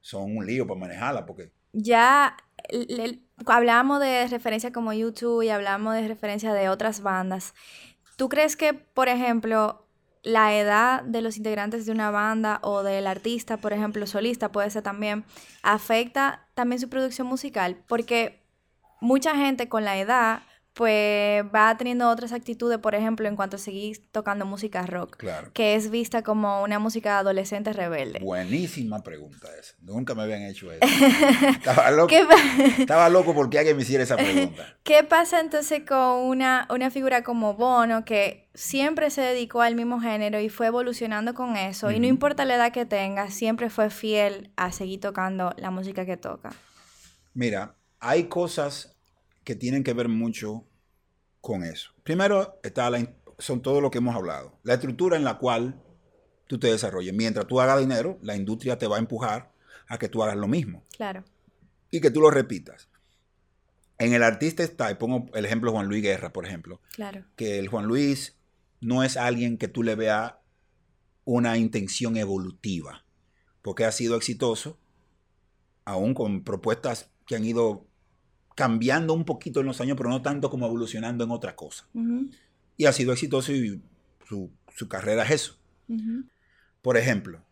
son 0.00 0.36
un 0.36 0.46
lío 0.46 0.68
para 0.68 0.78
manejarla 0.78 1.26
porque... 1.26 1.50
Ya 1.72 2.36
hablamos 3.44 3.98
de 3.98 4.28
referencia 4.28 4.72
como 4.72 4.92
YouTube 4.92 5.42
y 5.42 5.48
hablamos 5.48 5.94
de 5.94 6.06
referencia 6.06 6.54
de 6.54 6.68
otras 6.68 7.02
bandas. 7.02 7.54
¿Tú 8.16 8.28
crees 8.28 8.54
que, 8.54 8.72
por 8.72 9.08
ejemplo, 9.08 9.88
la 10.22 10.56
edad 10.56 11.02
de 11.02 11.22
los 11.22 11.38
integrantes 11.38 11.86
de 11.86 11.90
una 11.90 12.12
banda 12.12 12.60
o 12.62 12.84
del 12.84 13.08
artista, 13.08 13.56
por 13.56 13.72
ejemplo, 13.72 14.06
solista 14.06 14.52
puede 14.52 14.70
ser 14.70 14.84
también, 14.84 15.24
afecta 15.64 16.46
también 16.54 16.78
su 16.78 16.88
producción 16.88 17.26
musical? 17.26 17.82
Porque 17.88 18.46
mucha 19.00 19.34
gente 19.34 19.68
con 19.68 19.84
la 19.84 19.98
edad 19.98 20.42
pues 20.74 21.44
va 21.54 21.76
teniendo 21.76 22.08
otras 22.08 22.32
actitudes, 22.32 22.78
por 22.78 22.96
ejemplo, 22.96 23.28
en 23.28 23.36
cuanto 23.36 23.56
a 23.56 23.58
seguir 23.60 24.04
tocando 24.10 24.44
música 24.44 24.84
rock, 24.84 25.22
que 25.52 25.76
es 25.76 25.88
vista 25.88 26.22
como 26.22 26.64
una 26.64 26.80
música 26.80 27.18
adolescente 27.18 27.72
rebelde. 27.72 28.18
Buenísima 28.18 29.00
pregunta 29.04 29.48
esa. 29.58 29.74
Nunca 29.80 30.16
me 30.16 30.22
habían 30.22 30.42
hecho 30.42 30.72
eso. 30.72 30.84
Estaba 31.48 31.92
loco. 31.92 32.12
Estaba 32.76 33.08
loco 33.08 33.34
porque 33.34 33.60
alguien 33.60 33.76
me 33.76 33.84
hiciera 33.84 34.02
esa 34.02 34.16
pregunta. 34.16 34.76
¿Qué 34.82 35.04
pasa 35.04 35.38
entonces 35.38 35.82
con 35.86 36.18
una, 36.26 36.66
una 36.68 36.90
figura 36.90 37.22
como 37.22 37.54
Bono 37.54 38.04
que 38.04 38.48
siempre 38.54 39.10
se 39.10 39.20
dedicó 39.20 39.62
al 39.62 39.76
mismo 39.76 40.00
género 40.00 40.40
y 40.40 40.48
fue 40.48 40.66
evolucionando 40.66 41.34
con 41.34 41.56
eso? 41.56 41.92
Y 41.92 42.00
no 42.00 42.08
importa 42.08 42.44
la 42.44 42.56
edad 42.56 42.72
que 42.72 42.84
tenga, 42.84 43.30
siempre 43.30 43.70
fue 43.70 43.90
fiel 43.90 44.50
a 44.56 44.72
seguir 44.72 45.00
tocando 45.00 45.54
la 45.56 45.70
música 45.70 46.04
que 46.04 46.16
toca. 46.16 46.50
Mira, 47.32 47.76
hay 48.00 48.24
cosas 48.24 48.93
que 49.44 49.54
tienen 49.54 49.84
que 49.84 49.92
ver 49.92 50.08
mucho 50.08 50.66
con 51.40 51.62
eso. 51.62 51.92
Primero 52.02 52.58
está 52.62 52.88
la, 52.90 53.14
son 53.38 53.62
todo 53.62 53.80
lo 53.80 53.90
que 53.90 53.98
hemos 53.98 54.16
hablado. 54.16 54.58
La 54.62 54.74
estructura 54.74 55.16
en 55.16 55.24
la 55.24 55.38
cual 55.38 55.82
tú 56.46 56.58
te 56.58 56.68
desarrolles. 56.68 57.14
Mientras 57.14 57.46
tú 57.46 57.60
hagas 57.60 57.80
dinero, 57.80 58.18
la 58.22 58.36
industria 58.36 58.78
te 58.78 58.86
va 58.86 58.96
a 58.96 59.00
empujar 59.00 59.52
a 59.86 59.98
que 59.98 60.08
tú 60.08 60.22
hagas 60.22 60.36
lo 60.36 60.48
mismo. 60.48 60.82
Claro. 60.96 61.24
Y 61.90 62.00
que 62.00 62.10
tú 62.10 62.20
lo 62.20 62.30
repitas. 62.30 62.88
En 63.98 64.12
el 64.12 64.22
artista 64.22 64.62
está, 64.62 64.90
y 64.90 64.96
pongo 64.96 65.26
el 65.34 65.44
ejemplo 65.44 65.70
de 65.70 65.76
Juan 65.76 65.86
Luis 65.86 66.02
Guerra, 66.02 66.32
por 66.32 66.46
ejemplo. 66.46 66.80
Claro. 66.94 67.24
Que 67.36 67.58
el 67.58 67.68
Juan 67.68 67.86
Luis 67.86 68.36
no 68.80 69.04
es 69.04 69.16
alguien 69.16 69.56
que 69.56 69.68
tú 69.68 69.82
le 69.82 69.94
veas 69.94 70.34
una 71.24 71.56
intención 71.56 72.16
evolutiva, 72.16 73.04
porque 73.62 73.84
ha 73.84 73.92
sido 73.92 74.16
exitoso, 74.16 74.78
aún 75.84 76.14
con 76.14 76.44
propuestas 76.44 77.10
que 77.26 77.36
han 77.36 77.44
ido 77.44 77.86
cambiando 78.54 79.12
un 79.14 79.24
poquito 79.24 79.60
en 79.60 79.66
los 79.66 79.80
años, 79.80 79.96
pero 79.96 80.10
no 80.10 80.22
tanto 80.22 80.50
como 80.50 80.66
evolucionando 80.66 81.24
en 81.24 81.30
otra 81.30 81.56
cosa. 81.56 81.88
Y 82.76 82.86
ha 82.86 82.92
sido 82.92 83.12
exitoso 83.12 83.52
y 83.52 83.82
su, 84.28 84.88
carrera 84.88 85.24
es 85.24 85.30
eso. 85.30 85.58
Por 86.82 86.96
ejemplo, 86.96 87.44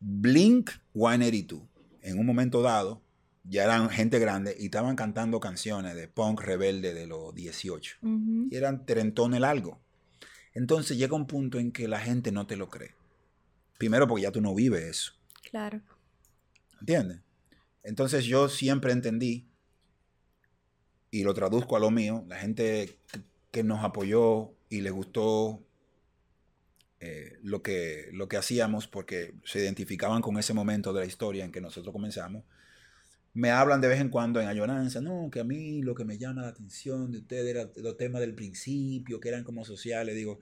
Blink 0.00 0.70
182, 0.94 1.62
en 2.02 2.18
un 2.18 2.26
momento 2.26 2.62
dado, 2.62 3.02
ya 3.44 3.64
eran 3.64 3.90
gente 3.90 4.18
grande 4.18 4.56
y 4.58 4.66
estaban 4.66 4.96
cantando 4.96 5.40
canciones 5.40 5.96
de 5.96 6.08
punk 6.08 6.40
rebelde 6.40 6.94
de 6.94 7.06
los 7.06 7.34
18. 7.34 7.98
Y 8.50 8.56
eran 8.56 8.86
trementones 8.86 9.42
algo. 9.42 9.80
Entonces 10.54 10.98
llega 10.98 11.16
un 11.16 11.26
punto 11.26 11.58
en 11.58 11.72
que 11.72 11.88
la 11.88 11.98
gente 11.98 12.30
no 12.30 12.46
te 12.46 12.56
lo 12.56 12.68
cree. 12.68 12.94
Primero 13.78 14.06
porque 14.06 14.22
ya 14.22 14.32
tú 14.32 14.40
no 14.40 14.54
vives 14.54 14.82
eso. 14.82 15.12
Claro. 15.50 15.80
¿Entiendes? 16.80 17.20
Entonces 17.82 18.24
yo 18.24 18.48
siempre 18.48 18.92
entendí 18.92 19.48
y 21.12 21.22
lo 21.22 21.34
traduzco 21.34 21.76
a 21.76 21.80
lo 21.80 21.90
mío, 21.90 22.24
la 22.26 22.38
gente 22.38 22.98
que 23.52 23.62
nos 23.62 23.84
apoyó 23.84 24.50
y 24.70 24.80
le 24.80 24.90
gustó 24.90 25.62
eh, 27.00 27.38
lo, 27.42 27.62
que, 27.62 28.08
lo 28.12 28.28
que 28.28 28.38
hacíamos 28.38 28.88
porque 28.88 29.34
se 29.44 29.60
identificaban 29.60 30.22
con 30.22 30.38
ese 30.38 30.54
momento 30.54 30.92
de 30.94 31.00
la 31.00 31.06
historia 31.06 31.44
en 31.44 31.52
que 31.52 31.60
nosotros 31.60 31.92
comenzamos, 31.92 32.44
me 33.34 33.50
hablan 33.50 33.82
de 33.82 33.88
vez 33.88 34.00
en 34.00 34.08
cuando 34.08 34.40
en 34.40 34.48
ayonanza, 34.48 35.02
no, 35.02 35.28
que 35.30 35.40
a 35.40 35.44
mí 35.44 35.82
lo 35.82 35.94
que 35.94 36.06
me 36.06 36.16
llama 36.16 36.42
la 36.42 36.48
atención 36.48 37.12
de 37.12 37.18
ustedes 37.18 37.46
era 37.46 37.70
los 37.76 37.98
temas 37.98 38.22
del 38.22 38.34
principio, 38.34 39.20
que 39.20 39.28
eran 39.28 39.44
como 39.44 39.66
sociales. 39.66 40.16
Digo, 40.16 40.40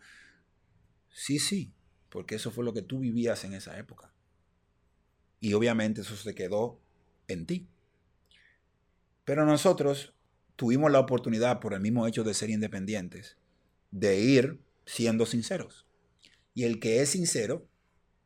sí, 1.12 1.40
sí, 1.40 1.72
porque 2.10 2.36
eso 2.36 2.52
fue 2.52 2.64
lo 2.64 2.72
que 2.72 2.82
tú 2.82 3.00
vivías 3.00 3.42
en 3.44 3.54
esa 3.54 3.76
época. 3.76 4.12
Y 5.40 5.52
obviamente 5.54 6.02
eso 6.02 6.14
se 6.14 6.34
quedó 6.34 6.78
en 7.26 7.46
ti. 7.46 7.68
Pero 9.24 9.44
nosotros 9.46 10.14
tuvimos 10.60 10.92
la 10.92 11.00
oportunidad, 11.00 11.58
por 11.58 11.72
el 11.72 11.80
mismo 11.80 12.06
hecho 12.06 12.22
de 12.22 12.34
ser 12.34 12.50
independientes, 12.50 13.38
de 13.90 14.20
ir 14.20 14.60
siendo 14.84 15.24
sinceros. 15.24 15.86
Y 16.52 16.64
el 16.64 16.80
que 16.80 17.00
es 17.00 17.08
sincero 17.08 17.66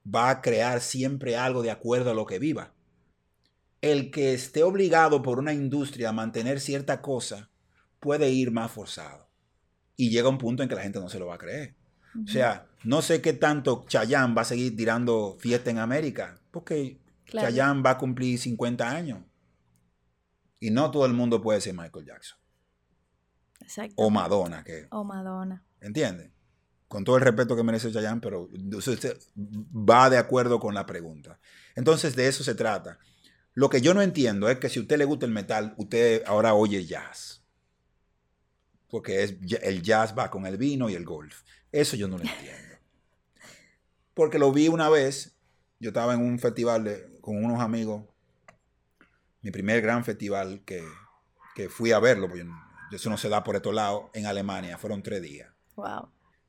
va 0.04 0.30
a 0.30 0.42
crear 0.42 0.80
siempre 0.80 1.36
algo 1.36 1.62
de 1.62 1.70
acuerdo 1.70 2.10
a 2.10 2.14
lo 2.14 2.26
que 2.26 2.40
viva. 2.40 2.74
El 3.82 4.10
que 4.10 4.34
esté 4.34 4.64
obligado 4.64 5.22
por 5.22 5.38
una 5.38 5.52
industria 5.52 6.08
a 6.08 6.12
mantener 6.12 6.58
cierta 6.58 7.02
cosa 7.02 7.50
puede 8.00 8.30
ir 8.30 8.50
más 8.50 8.72
forzado. 8.72 9.28
Y 9.94 10.10
llega 10.10 10.28
un 10.28 10.38
punto 10.38 10.64
en 10.64 10.68
que 10.68 10.74
la 10.74 10.82
gente 10.82 10.98
no 10.98 11.08
se 11.08 11.20
lo 11.20 11.26
va 11.26 11.36
a 11.36 11.38
creer. 11.38 11.76
O 12.20 12.26
sea, 12.26 12.66
no 12.82 13.00
sé 13.00 13.20
qué 13.20 13.34
tanto 13.34 13.84
Chayanne 13.86 14.34
va 14.34 14.42
a 14.42 14.46
seguir 14.46 14.76
tirando 14.76 15.36
fiesta 15.38 15.70
en 15.70 15.78
América, 15.78 16.40
porque 16.50 16.98
Chayanne 17.26 17.82
va 17.82 17.90
a 17.90 17.98
cumplir 17.98 18.40
50 18.40 18.90
años. 18.90 19.20
Y 20.64 20.70
no 20.70 20.90
todo 20.90 21.04
el 21.04 21.12
mundo 21.12 21.42
puede 21.42 21.60
ser 21.60 21.74
Michael 21.74 22.06
Jackson. 22.06 22.38
Exacto. 23.60 23.94
O 23.98 24.08
Madonna. 24.08 24.64
Que, 24.64 24.86
o 24.90 25.04
Madonna. 25.04 25.62
¿Entiendes? 25.78 26.30
Con 26.88 27.04
todo 27.04 27.18
el 27.18 27.22
respeto 27.22 27.54
que 27.54 27.62
merece 27.62 27.92
Chayanne, 27.92 28.22
pero 28.22 28.48
usted 28.72 29.18
va 29.36 30.08
de 30.08 30.16
acuerdo 30.16 30.58
con 30.58 30.72
la 30.72 30.86
pregunta. 30.86 31.38
Entonces, 31.74 32.16
de 32.16 32.28
eso 32.28 32.42
se 32.42 32.54
trata. 32.54 32.98
Lo 33.52 33.68
que 33.68 33.82
yo 33.82 33.92
no 33.92 34.00
entiendo 34.00 34.48
es 34.48 34.58
que 34.58 34.70
si 34.70 34.78
a 34.78 34.82
usted 34.82 34.96
le 34.96 35.04
gusta 35.04 35.26
el 35.26 35.32
metal, 35.32 35.74
usted 35.76 36.22
ahora 36.24 36.54
oye 36.54 36.86
jazz. 36.86 37.44
Porque 38.88 39.22
es, 39.22 39.34
el 39.60 39.82
jazz 39.82 40.14
va 40.18 40.30
con 40.30 40.46
el 40.46 40.56
vino 40.56 40.88
y 40.88 40.94
el 40.94 41.04
golf. 41.04 41.42
Eso 41.72 41.94
yo 41.94 42.08
no 42.08 42.16
lo 42.16 42.24
entiendo. 42.24 42.76
Porque 44.14 44.38
lo 44.38 44.50
vi 44.50 44.68
una 44.68 44.88
vez. 44.88 45.36
Yo 45.78 45.90
estaba 45.90 46.14
en 46.14 46.22
un 46.22 46.38
festival 46.38 47.18
con 47.20 47.44
unos 47.44 47.60
amigos 47.60 48.04
mi 49.44 49.50
primer 49.50 49.82
gran 49.82 50.04
festival 50.04 50.62
que, 50.64 50.82
fui 51.68 51.92
a 51.92 52.00
verlo, 52.00 52.28
porque 52.28 52.46
eso 52.90 53.10
no 53.10 53.18
se 53.18 53.28
da 53.28 53.44
por 53.44 53.54
estos 53.54 53.74
lados, 53.74 54.06
en 54.14 54.26
Alemania, 54.26 54.78
fueron 54.78 55.02
tres 55.02 55.22
días. 55.22 55.52
Wow. 55.76 56.08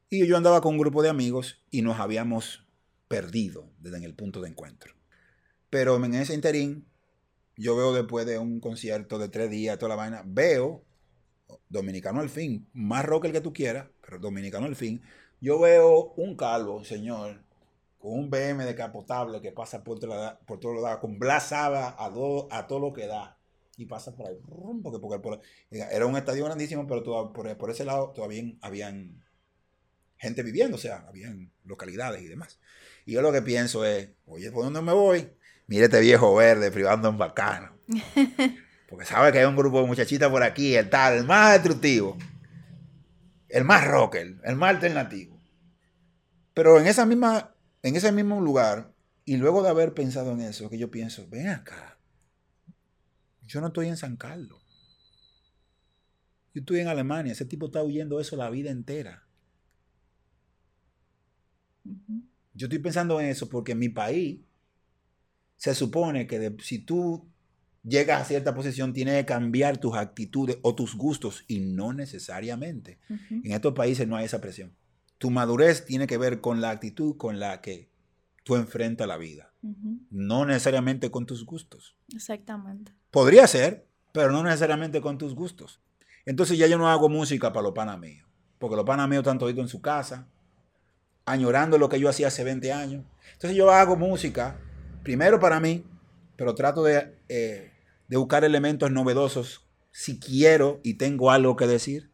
Y 0.10 0.26
yo 0.26 0.38
andaba 0.38 0.62
con 0.62 0.74
un 0.74 0.80
grupo 0.80 1.04
de 1.04 1.10
amigos 1.10 1.62
y 1.70 1.82
nos 1.82 2.00
habíamos 2.00 2.66
perdido 3.10 3.70
desde 3.80 4.04
el 4.04 4.16
punto 4.16 4.42
de 4.42 4.50
encuentro. 4.50 4.96
Pero 5.70 6.04
en 6.04 6.16
ese 6.16 6.34
interín, 6.34 6.88
yo 7.58 7.76
veo 7.76 7.94
después 7.94 8.26
de 8.26 8.40
un 8.40 8.62
concierto 8.62 9.20
de 9.20 9.28
tres 9.28 9.52
días, 9.52 9.78
toda 9.78 9.90
la 9.90 9.96
vaina, 9.96 10.24
veo 10.26 10.86
Dominicano 11.68 12.22
al 12.22 12.30
fin, 12.30 12.68
más 12.74 13.06
rock 13.06 13.26
el 13.26 13.34
que 13.34 13.42
tú 13.42 13.52
quieras, 13.52 13.88
pero 14.02 14.20
Dominicano 14.20 14.68
al 14.68 14.76
fin, 14.76 15.02
yo 15.42 15.60
veo 15.60 16.14
un 16.16 16.38
calvo, 16.38 16.86
señor, 16.86 17.44
con 18.06 18.20
un 18.20 18.30
BM 18.30 18.76
capotable 18.76 19.42
que 19.42 19.52
pasa 19.52 19.84
por, 19.84 19.98
por 20.46 20.60
todo 20.60 20.74
lo 20.74 20.82
da, 20.84 21.00
con 21.00 21.18
blasada 21.18 21.96
a, 21.98 22.06
a 22.06 22.68
todo 22.68 22.80
lo 22.80 22.94
que 22.94 23.08
da. 23.08 23.40
Y 23.78 23.88
pasa 23.88 24.16
por 24.16 24.28
ahí. 24.28 24.38
Porque, 24.84 25.00
porque 25.00 25.42
era 25.72 26.06
un 26.06 26.16
estadio 26.16 26.46
grandísimo, 26.46 26.86
pero 26.86 27.02
por, 27.34 27.58
por, 27.58 27.72
ese 27.72 27.84
lado 27.84 28.12
todavía 28.12 28.44
habían 28.62 29.26
gente 30.18 30.44
viviendo, 30.44 30.76
o 30.76 30.80
sea, 30.80 31.04
habían 31.08 31.52
localidades 31.64 32.22
y 32.22 32.28
demás. 32.28 32.60
Y 33.08 33.14
yo 33.14 33.24
lo 33.24 33.32
que 33.32 33.42
pienso 33.42 33.84
es, 33.84 34.12
oye, 34.28 34.52
¿por 34.52 34.66
dónde 34.66 34.84
me 34.84 34.94
voy? 34.94 35.28
Mire 35.66 35.86
este 35.86 36.00
viejo 36.00 36.36
verde 36.36 36.70
privando 36.70 37.10
en 37.10 37.18
bacano. 37.18 37.76
Porque 38.88 39.06
sabe 39.06 39.32
que 39.32 39.40
hay 39.40 39.46
un 39.46 39.56
grupo 39.56 39.82
de 39.82 39.88
muchachitas 39.88 40.30
por 40.30 40.44
aquí, 40.44 40.76
el 40.76 40.92
tal, 40.92 41.18
el 41.18 41.24
más 41.24 41.54
destructivo, 41.54 42.18
el 43.50 43.64
más 43.64 43.84
rocker, 43.88 44.36
el 44.44 44.56
más 44.56 44.76
alternativo. 44.76 45.36
Pero 46.54 46.80
en, 46.80 46.86
esa 46.86 47.08
misma, 47.08 47.55
en 47.86 47.96
ese 47.96 48.12
mismo 48.12 48.42
lugar, 48.42 48.92
y 49.26 49.38
luego 49.38 49.62
de 49.62 49.70
haber 49.70 49.94
pensado 49.94 50.32
en 50.32 50.42
eso, 50.42 50.72
que 50.72 50.80
yo 50.80 50.90
pienso, 50.90 51.28
ven 51.30 51.50
acá, 51.50 52.00
yo 53.44 53.62
no 53.62 53.68
estoy 53.68 53.90
en 53.90 53.96
San 53.96 54.16
Carlos. 54.16 54.60
Yo 56.56 56.62
estoy 56.62 56.80
en 56.80 56.88
Alemania, 56.88 57.34
ese 57.34 57.46
tipo 57.46 57.68
está 57.68 57.84
huyendo 57.84 58.20
eso 58.20 58.36
la 58.36 58.50
vida 58.50 58.72
entera. 58.72 59.28
Yo 62.56 62.66
estoy 62.66 62.80
pensando 62.80 63.22
en 63.22 63.28
eso 63.28 63.48
porque 63.50 63.74
en 63.74 63.80
mi 63.80 63.90
país 63.90 64.40
se 65.56 65.76
supone 65.76 66.26
que 66.26 66.56
si 66.64 66.80
tú 66.80 67.30
llegas 67.84 68.24
a 68.24 68.26
cierta 68.26 68.56
posición 68.56 68.94
tienes 68.94 69.16
que 69.18 69.26
cambiar 69.28 69.78
tus 69.78 69.96
actitudes 69.96 70.58
o 70.64 70.74
tus 70.74 70.96
gustos 70.96 71.46
y 71.48 71.60
no 71.60 71.94
necesariamente. 71.94 72.98
En 73.10 73.52
estos 73.52 73.76
países 73.76 74.08
no 74.08 74.16
hay 74.16 74.26
esa 74.26 74.42
presión. 74.42 74.76
Tu 75.18 75.32
madurez 75.32 75.86
tiene 75.86 76.08
que 76.08 76.18
ver 76.18 76.42
con 76.42 76.62
la 76.62 76.72
actitud 76.72 77.18
con 77.18 77.40
la 77.40 77.62
que 77.62 77.90
tú 78.44 78.56
enfrentas 78.56 79.08
la 79.08 79.18
vida, 79.18 79.54
no 80.12 80.46
necesariamente 80.46 81.10
con 81.10 81.26
tus 81.26 81.46
gustos. 81.46 81.96
Exactamente. 82.14 82.94
Podría 83.10 83.48
ser, 83.48 83.88
pero 84.12 84.32
no 84.32 84.44
necesariamente 84.44 85.02
con 85.02 85.18
tus 85.18 85.34
gustos. 85.34 85.82
Entonces 86.26 86.58
ya 86.58 86.68
yo 86.68 86.78
no 86.78 86.90
hago 86.90 87.10
música 87.10 87.52
para 87.52 87.64
los 87.64 87.74
panas 87.74 88.00
míos, 88.00 88.28
porque 88.60 88.76
los 88.76 88.86
panas 88.86 89.10
míos 89.10 89.22
están 89.22 89.40
toditos 89.40 89.64
en 89.64 89.68
su 89.68 89.82
casa, 89.82 90.28
añorando 91.26 91.78
lo 91.78 91.90
que 91.90 92.00
yo 92.00 92.08
hacía 92.08 92.28
hace 92.28 92.44
20 92.44 92.72
años. 92.72 93.04
Entonces 93.34 93.58
yo 93.58 93.72
hago 93.72 93.96
música, 93.96 94.60
primero 95.04 95.40
para 95.40 95.60
mí, 95.60 95.84
pero 96.36 96.54
trato 96.56 96.84
de, 96.84 97.18
eh, 97.30 97.72
de 98.08 98.18
buscar 98.18 98.44
elementos 98.44 98.92
novedosos 98.92 99.66
si 99.92 100.20
quiero 100.20 100.82
y 100.84 100.96
tengo 100.96 101.32
algo 101.32 101.56
que 101.56 101.68
decir. 101.68 102.12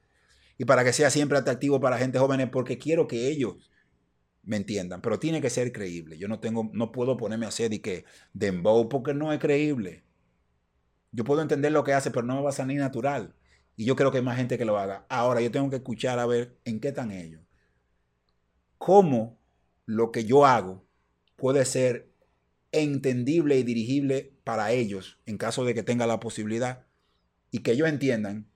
Y 0.61 0.65
para 0.65 0.83
que 0.83 0.93
sea 0.93 1.09
siempre 1.09 1.39
atractivo 1.39 1.79
para 1.79 1.97
gente 1.97 2.19
joven, 2.19 2.51
porque 2.51 2.77
quiero 2.77 3.07
que 3.07 3.29
ellos 3.29 3.71
me 4.43 4.57
entiendan. 4.57 5.01
Pero 5.01 5.17
tiene 5.17 5.41
que 5.41 5.49
ser 5.49 5.71
creíble. 5.71 6.19
Yo 6.19 6.27
no 6.27 6.39
tengo, 6.39 6.69
no 6.71 6.91
puedo 6.91 7.17
ponerme 7.17 7.47
a 7.47 7.49
hacer 7.49 7.73
y 7.73 7.79
que 7.79 8.05
dembow 8.33 8.87
porque 8.87 9.15
no 9.15 9.33
es 9.33 9.39
creíble. 9.39 10.03
Yo 11.11 11.23
puedo 11.23 11.41
entender 11.41 11.71
lo 11.71 11.83
que 11.83 11.93
hace, 11.93 12.11
pero 12.11 12.27
no 12.27 12.35
me 12.35 12.43
va 12.43 12.49
a 12.49 12.53
salir 12.53 12.77
natural. 12.77 13.33
Y 13.75 13.85
yo 13.85 13.95
creo 13.95 14.11
que 14.11 14.19
hay 14.19 14.23
más 14.23 14.37
gente 14.37 14.59
que 14.59 14.65
lo 14.65 14.77
haga. 14.77 15.03
Ahora 15.09 15.41
yo 15.41 15.49
tengo 15.49 15.71
que 15.71 15.77
escuchar 15.77 16.19
a 16.19 16.27
ver 16.27 16.55
en 16.63 16.79
qué 16.79 16.89
están 16.89 17.09
ellos. 17.09 17.41
Cómo 18.77 19.39
lo 19.87 20.11
que 20.11 20.25
yo 20.25 20.45
hago 20.45 20.85
puede 21.37 21.65
ser 21.65 22.11
entendible 22.71 23.57
y 23.57 23.63
dirigible 23.63 24.37
para 24.43 24.73
ellos 24.73 25.17
en 25.25 25.39
caso 25.39 25.65
de 25.65 25.73
que 25.73 25.81
tenga 25.81 26.05
la 26.05 26.19
posibilidad 26.19 26.85
y 27.49 27.63
que 27.63 27.71
ellos 27.71 27.89
entiendan 27.89 28.50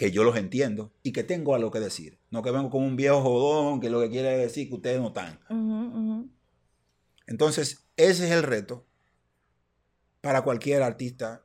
que 0.00 0.10
yo 0.10 0.24
los 0.24 0.38
entiendo 0.38 0.94
y 1.02 1.12
que 1.12 1.24
tengo 1.24 1.54
algo 1.54 1.70
que 1.70 1.78
decir. 1.78 2.18
No 2.30 2.42
que 2.42 2.50
vengo 2.50 2.70
como 2.70 2.86
un 2.86 2.96
viejo 2.96 3.20
jodón 3.20 3.80
que 3.80 3.90
lo 3.90 4.00
que 4.00 4.08
quiere 4.08 4.34
decir 4.34 4.70
que 4.70 4.76
ustedes 4.76 4.98
no 4.98 5.08
están. 5.08 5.38
Entonces, 7.26 7.84
ese 7.98 8.24
es 8.24 8.30
el 8.30 8.42
reto 8.42 8.86
para 10.22 10.40
cualquier 10.40 10.82
artista 10.82 11.44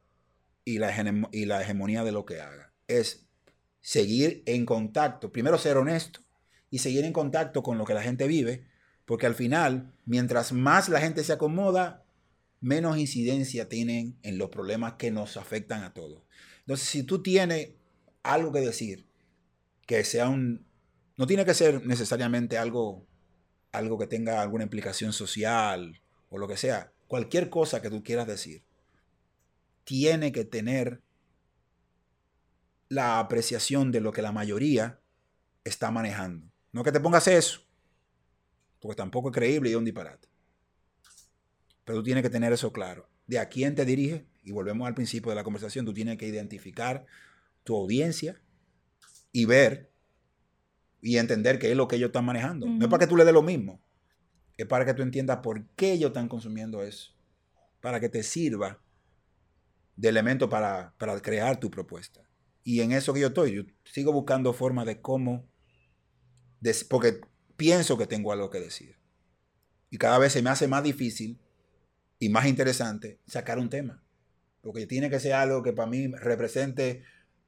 y 0.64 0.78
la, 0.78 0.90
y 1.34 1.48
la 1.48 1.62
hegemonía 1.64 2.06
de 2.06 2.14
lo 2.14 2.26
que 2.26 2.40
haga 2.40 2.72
es 2.88 3.28
seguir 3.82 4.42
en 4.46 4.66
contacto, 4.66 5.34
primero 5.34 5.58
ser 5.58 5.76
honesto 5.76 6.22
y 6.70 6.80
seguir 6.80 7.04
en 7.04 7.12
contacto 7.12 7.62
con 7.62 7.78
lo 7.78 7.84
que 7.84 7.94
la 7.94 8.04
gente 8.04 8.26
vive, 8.26 8.70
porque 9.04 9.26
al 9.26 9.36
final, 9.36 9.92
mientras 10.06 10.54
más 10.54 10.88
la 10.88 11.02
gente 11.02 11.26
se 11.26 11.34
acomoda, 11.34 12.06
menos 12.62 12.98
incidencia 12.98 13.68
tienen 13.68 14.18
en 14.24 14.38
los 14.38 14.50
problemas 14.50 14.94
que 14.94 15.12
nos 15.12 15.36
afectan 15.36 15.84
a 15.84 15.94
todos. 15.94 16.24
Entonces, 16.62 16.88
si 16.88 17.04
tú 17.04 17.22
tienes 17.22 17.72
algo 18.26 18.52
que 18.52 18.60
decir, 18.60 19.08
que 19.86 20.04
sea 20.04 20.30
un... 20.30 20.66
No 21.16 21.28
tiene 21.28 21.46
que 21.46 21.54
ser 21.54 21.86
necesariamente 21.86 22.58
algo, 22.58 23.08
algo 23.72 23.98
que 23.98 24.08
tenga 24.08 24.42
alguna 24.42 24.64
implicación 24.64 25.14
social 25.14 26.02
o 26.30 26.38
lo 26.38 26.48
que 26.48 26.58
sea. 26.58 26.92
Cualquier 27.08 27.50
cosa 27.50 27.82
que 27.82 27.90
tú 27.90 28.04
quieras 28.04 28.28
decir, 28.28 28.64
tiene 29.84 30.32
que 30.32 30.44
tener 30.44 31.02
la 32.90 33.20
apreciación 33.20 33.92
de 33.92 34.02
lo 34.02 34.12
que 34.12 34.22
la 34.22 34.32
mayoría 34.32 35.00
está 35.64 35.92
manejando. 35.92 36.52
No 36.72 36.84
que 36.84 36.92
te 36.92 37.00
pongas 37.00 37.28
eso, 37.28 37.62
porque 38.80 38.96
tampoco 38.96 39.30
es 39.30 39.36
creíble 39.36 39.70
y 39.70 39.74
es 39.74 39.78
un 39.78 39.86
disparate. 39.86 40.28
Pero 41.86 42.00
tú 42.00 42.04
tienes 42.04 42.24
que 42.24 42.30
tener 42.30 42.52
eso 42.52 42.74
claro. 42.74 43.08
De 43.28 43.40
a 43.40 43.50
quién 43.50 43.76
te 43.76 43.86
dirige, 43.86 44.26
y 44.44 44.52
volvemos 44.52 44.88
al 44.88 44.96
principio 44.96 45.30
de 45.30 45.36
la 45.36 45.44
conversación, 45.44 45.86
tú 45.86 45.94
tienes 45.94 46.18
que 46.18 46.28
identificar 46.28 47.06
tu 47.66 47.76
audiencia 47.76 48.42
y 49.34 49.44
ver 49.44 49.92
y 51.02 51.18
entender 51.18 51.60
qué 51.60 51.70
es 51.70 51.76
lo 51.76 51.90
que 51.90 51.98
ellos 51.98 52.08
están 52.08 52.24
manejando. 52.24 52.68
No 52.68 52.86
es 52.86 52.90
para 52.90 53.06
que 53.06 53.08
tú 53.08 53.18
le 53.18 53.26
des 53.26 53.34
lo 53.34 53.42
mismo, 53.42 53.82
es 54.56 54.66
para 54.66 54.86
que 54.86 54.94
tú 54.94 55.02
entiendas 55.02 55.40
por 55.44 55.68
qué 55.76 55.92
ellos 55.92 56.12
están 56.12 56.30
consumiendo 56.30 56.82
eso, 56.82 57.12
para 57.82 58.00
que 58.00 58.08
te 58.08 58.24
sirva 58.24 58.82
de 59.98 60.10
elemento 60.10 60.50
para, 60.50 60.94
para 60.98 61.20
crear 61.22 61.60
tu 61.60 61.70
propuesta. 61.70 62.22
Y 62.64 62.82
en 62.82 62.94
eso 62.94 63.14
que 63.14 63.20
yo 63.20 63.28
estoy, 63.28 63.54
yo 63.54 63.64
sigo 63.84 64.14
buscando 64.14 64.54
formas 64.54 64.86
de 64.86 65.02
cómo, 65.02 65.48
porque 66.90 67.22
pienso 67.58 67.98
que 67.98 68.08
tengo 68.08 68.32
algo 68.32 68.50
que 68.50 68.60
decir. 68.60 68.98
Y 69.90 69.98
cada 69.98 70.18
vez 70.18 70.34
se 70.34 70.42
me 70.42 70.50
hace 70.50 70.68
más 70.68 70.84
difícil 70.84 71.40
y 72.20 72.30
más 72.30 72.48
interesante 72.48 73.20
sacar 73.28 73.60
un 73.60 73.70
tema. 73.70 74.04
Porque 74.62 74.88
tiene 74.88 75.10
que 75.10 75.20
ser 75.20 75.34
algo 75.34 75.62
que 75.62 75.74
para 75.74 75.90
mí 75.90 76.08
represente 76.08 77.04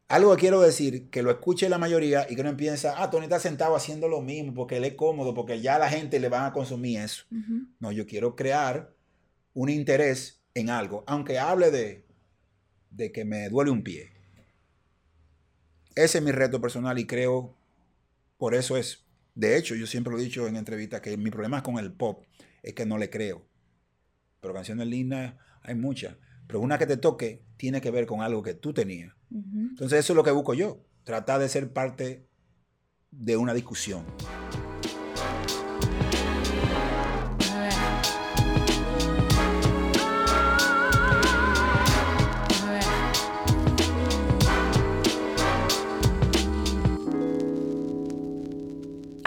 algo 0.08 0.34
que 0.36 0.42
quiero 0.42 0.62
decir, 0.62 1.10
que 1.10 1.22
lo 1.22 1.32
escuche 1.32 1.70
la 1.70 1.78
mayoría 1.78 2.26
y 2.30 2.36
que 2.36 2.44
no 2.44 2.50
empiece, 2.50 2.88
ah, 2.88 3.10
Tony 3.10 3.26
está 3.26 3.40
sentado 3.40 3.76
haciendo 3.76 4.08
lo 4.08 4.22
mismo 4.22 4.54
porque 4.54 4.78
él 4.78 4.86
es 4.86 4.94
cómodo, 4.94 5.34
porque 5.34 5.62
ya 5.62 5.78
la 5.78 5.90
gente 5.90 6.20
le 6.20 6.30
va 6.30 6.46
a 6.46 6.54
consumir 6.54 7.00
eso. 7.00 7.26
No, 7.80 7.92
yo 7.92 8.06
quiero 8.06 8.36
crear 8.36 8.94
un 9.54 9.70
interés 9.70 10.42
en 10.54 10.70
algo, 10.70 11.04
aunque 11.08 11.40
hable 11.40 11.72
de, 11.72 12.06
de 12.90 13.12
que 13.12 13.26
me 13.26 13.50
duele 13.50 13.72
un 13.72 13.84
pie 13.84 14.18
ese 15.98 16.20
es 16.20 16.24
mi 16.24 16.32
reto 16.32 16.62
personal 16.62 17.00
y 17.00 17.08
creo, 17.08 17.58
por 18.38 18.54
eso 18.54 18.78
es. 18.78 19.04
De 19.34 19.58
hecho, 19.58 19.74
yo 19.74 19.88
siempre 19.88 20.14
lo 20.14 20.20
he 20.20 20.24
dicho 20.24 20.48
en 20.48 20.56
entrevistas 20.56 21.02
que 21.02 21.18
mi 21.18 21.32
problema 21.32 21.64
con 21.64 21.80
el 21.80 21.92
pop 21.92 22.24
es 22.62 22.76
que 22.76 22.86
no 22.86 23.00
le 23.00 23.10
creo. 23.10 23.48
Pero 24.40 24.54
canciones 24.54 24.88
lindas 24.88 25.34
hay 25.64 25.74
muchas. 25.74 26.16
Pero 26.46 26.60
una 26.60 26.78
que 26.78 26.86
te 26.86 26.98
toque 26.98 27.44
tiene 27.58 27.82
que 27.82 27.90
ver 27.90 28.06
con 28.06 28.22
algo 28.22 28.44
que 28.44 28.54
tú 28.54 28.74
tenías. 28.74 29.14
Entonces 29.32 30.00
eso 30.00 30.14
es 30.14 30.18
lo 30.18 30.24
que 30.24 30.32
busco 30.32 30.54
yo. 30.54 30.78
Tratar 31.04 31.40
de 31.40 31.50
ser 31.50 31.72
parte 31.72 32.28
de 33.12 33.38
una 33.38 33.54
discusión. 33.54 34.06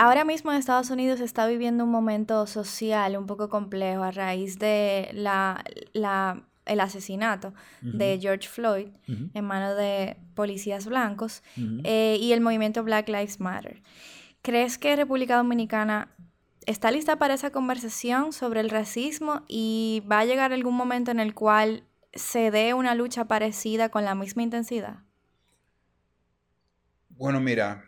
Ahora 0.03 0.25
mismo 0.25 0.51
en 0.51 0.57
Estados 0.57 0.89
Unidos 0.89 1.19
se 1.19 1.27
está 1.27 1.47
viviendo 1.47 1.85
un 1.85 1.91
momento 1.91 2.47
social 2.47 3.19
un 3.19 3.27
poco 3.27 3.51
complejo 3.51 4.03
a 4.03 4.11
raíz 4.11 4.59
de 4.59 5.11
la, 5.13 5.63
el 6.67 6.81
asesinato 6.81 7.53
de 7.81 8.19
George 8.21 8.49
Floyd 8.49 8.89
en 9.07 9.45
manos 9.45 9.77
de 9.77 10.17
policías 10.35 10.87
blancos 10.87 11.43
eh, 11.85 12.19
y 12.21 12.33
el 12.33 12.41
movimiento 12.41 12.83
Black 12.85 13.09
Lives 13.09 13.41
Matter. 13.41 13.83
¿Crees 14.43 14.79
que 14.79 14.97
República 14.97 15.37
Dominicana 15.37 16.15
está 16.67 16.91
lista 16.91 17.19
para 17.19 17.35
esa 17.35 17.51
conversación 17.51 18.33
sobre 18.33 18.61
el 18.61 18.71
racismo 18.71 19.45
y 19.49 20.03
va 20.11 20.21
a 20.21 20.25
llegar 20.25 20.53
algún 20.53 20.77
momento 20.77 21.11
en 21.11 21.21
el 21.21 21.35
cual 21.35 21.85
se 22.13 22.51
dé 22.51 22.75
una 22.75 22.95
lucha 22.95 23.27
parecida 23.27 23.89
con 23.91 24.05
la 24.05 24.15
misma 24.15 24.43
intensidad? 24.43 25.01
Bueno, 27.09 27.41
mira, 27.41 27.85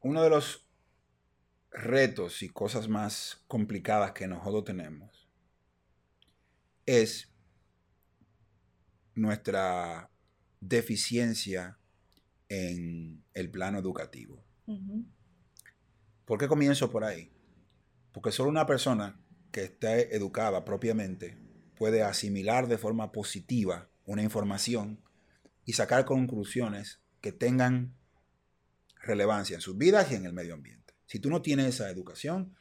uno 0.00 0.22
de 0.22 0.30
los 0.30 0.66
retos 1.70 2.42
y 2.42 2.48
cosas 2.48 2.88
más 2.88 3.44
complicadas 3.46 4.12
que 4.12 4.26
nosotros 4.26 4.64
tenemos 4.64 5.28
es 6.86 7.29
nuestra 9.20 10.10
deficiencia 10.60 11.78
en 12.48 13.22
el 13.34 13.50
plano 13.50 13.78
educativo. 13.78 14.42
¿Por 16.24 16.38
qué 16.38 16.48
comienzo 16.48 16.90
por 16.90 17.04
ahí? 17.04 17.32
Porque 18.12 18.32
solo 18.32 18.50
una 18.50 18.66
persona 18.66 19.20
que 19.52 19.64
esté 19.64 20.14
educada 20.14 20.64
propiamente 20.64 21.38
puede 21.76 22.02
asimilar 22.02 22.68
de 22.68 22.78
forma 22.78 23.12
positiva 23.12 23.88
una 24.06 24.22
información 24.22 25.00
y 25.64 25.72
sacar 25.72 26.04
conclusiones 26.04 27.00
que 27.20 27.32
tengan 27.32 27.94
relevancia 29.02 29.54
en 29.54 29.60
sus 29.60 29.76
vidas 29.76 30.10
y 30.10 30.14
en 30.14 30.26
el 30.26 30.32
medio 30.32 30.54
ambiente. 30.54 30.94
Si 31.06 31.18
tú 31.18 31.30
no 31.30 31.42
tienes 31.42 31.66
esa 31.66 31.90
educación, 31.90 32.54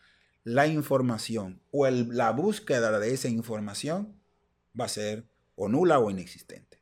la 0.44 0.68
información 0.68 1.62
o 1.72 1.88
la 1.90 2.32
búsqueda 2.32 2.98
de 3.00 3.14
esa 3.14 3.28
información 3.28 4.20
va 4.80 4.86
a 4.86 4.90
ser 4.90 5.26
o 5.62 5.68
nula 5.68 6.00
o 6.00 6.10
inexistente. 6.10 6.82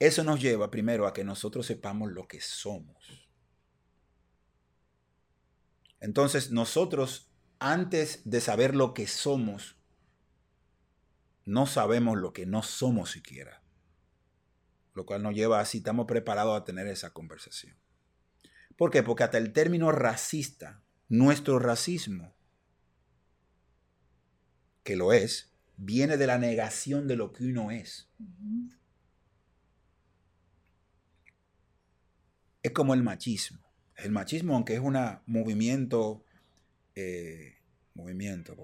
Eso 0.00 0.24
nos 0.24 0.40
lleva 0.42 0.68
primero 0.68 1.06
a 1.06 1.12
que 1.12 1.22
nosotros 1.22 1.64
sepamos 1.64 2.10
lo 2.10 2.26
que 2.26 2.40
somos. 2.40 3.30
Entonces 6.00 6.50
nosotros, 6.50 7.30
antes 7.60 8.28
de 8.28 8.40
saber 8.40 8.74
lo 8.74 8.94
que 8.94 9.06
somos, 9.06 9.76
no 11.44 11.66
sabemos 11.66 12.18
lo 12.18 12.32
que 12.32 12.46
no 12.46 12.64
somos 12.64 13.12
siquiera. 13.12 13.62
Lo 14.94 15.06
cual 15.06 15.22
nos 15.22 15.36
lleva 15.36 15.60
así, 15.60 15.78
estamos 15.78 16.06
preparados 16.06 16.60
a 16.60 16.64
tener 16.64 16.88
esa 16.88 17.12
conversación. 17.12 17.76
¿Por 18.76 18.90
qué? 18.90 19.04
Porque 19.04 19.22
hasta 19.22 19.38
el 19.38 19.52
término 19.52 19.92
racista, 19.92 20.82
nuestro 21.08 21.60
racismo, 21.60 22.34
que 24.82 24.96
lo 24.96 25.12
es, 25.12 25.51
viene 25.84 26.16
de 26.16 26.26
la 26.26 26.38
negación 26.38 27.08
de 27.08 27.16
lo 27.16 27.32
que 27.32 27.44
uno 27.44 27.70
es. 27.70 28.08
Es 32.62 32.70
como 32.70 32.94
el 32.94 33.02
machismo. 33.02 33.58
El 33.96 34.12
machismo, 34.12 34.54
aunque 34.54 34.74
es 34.74 34.80
un 34.80 34.96
movimiento, 35.26 36.24
eh, 36.94 37.56
movimiento, 37.94 38.56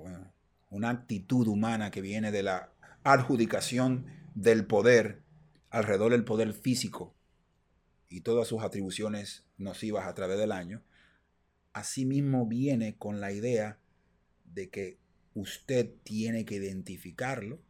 una 0.70 0.90
actitud 0.90 1.48
humana 1.48 1.90
que 1.90 2.00
viene 2.00 2.30
de 2.30 2.44
la 2.44 2.72
adjudicación 3.02 4.06
del 4.34 4.66
poder 4.66 5.22
alrededor 5.70 6.12
del 6.12 6.24
poder 6.24 6.52
físico 6.54 7.14
y 8.08 8.20
todas 8.20 8.46
sus 8.48 8.62
atribuciones 8.62 9.44
nocivas 9.58 10.06
a 10.06 10.14
través 10.14 10.38
del 10.38 10.52
año, 10.52 10.82
asimismo 11.72 12.46
viene 12.46 12.96
con 12.96 13.20
la 13.20 13.32
idea 13.32 13.78
de 14.44 14.70
que 14.70 14.98
usted 15.40 15.90
tiene 16.02 16.44
que 16.44 16.56
identificarlo 16.56 17.60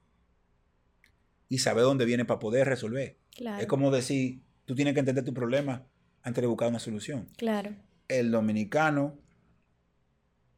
y 1.49 1.59
saber 1.59 1.85
dónde 1.85 2.05
viene 2.05 2.25
para 2.25 2.41
poder 2.41 2.67
resolver. 2.67 3.19
Es 3.61 3.67
como 3.67 3.91
decir, 3.91 4.43
tú 4.65 4.75
tienes 4.75 4.95
que 4.95 5.01
entender 5.01 5.25
tu 5.25 5.35
problema 5.35 5.87
antes 6.23 6.43
de 6.43 6.49
buscar 6.49 6.69
una 6.69 6.79
solución. 6.79 7.29
Claro. 7.37 7.75
El 8.09 8.31
dominicano 8.31 9.19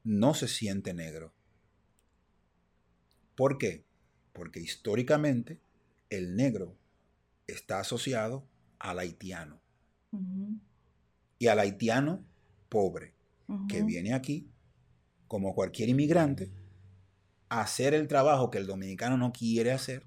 no 0.04 0.34
se 0.34 0.48
siente 0.48 0.94
negro. 0.94 1.34
¿Por 3.34 3.58
qué? 3.58 3.84
Porque 4.32 4.60
históricamente 4.60 5.60
el 6.08 6.36
negro 6.36 6.76
está 7.46 7.80
asociado 7.80 8.46
al 8.78 8.98
haitiano. 8.98 9.60
Y 11.38 11.46
al 11.46 11.58
haitiano 11.60 12.24
pobre, 12.68 13.14
que 13.68 13.82
viene 13.82 14.14
aquí, 14.14 14.48
como 15.28 15.54
cualquier 15.54 15.88
inmigrante, 15.88 16.50
hacer 17.50 17.92
el 17.92 18.08
trabajo 18.08 18.50
que 18.50 18.58
el 18.58 18.66
dominicano 18.66 19.18
no 19.18 19.32
quiere 19.32 19.72
hacer, 19.72 20.06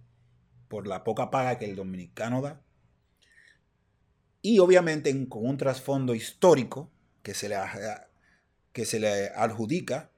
por 0.68 0.88
la 0.88 1.04
poca 1.04 1.30
paga 1.30 1.60
que 1.60 1.66
el 1.66 1.76
dominicano 1.76 2.42
da, 2.42 2.62
y 4.42 4.60
obviamente 4.60 5.28
con 5.30 5.46
un 5.46 5.58
trasfondo 5.58 6.16
histórico 6.16 6.92
que 7.22 7.34
se, 7.34 7.48
le, 7.48 7.56
que 8.74 8.86
se 8.86 9.00
le 9.00 9.30
adjudica 9.30 10.12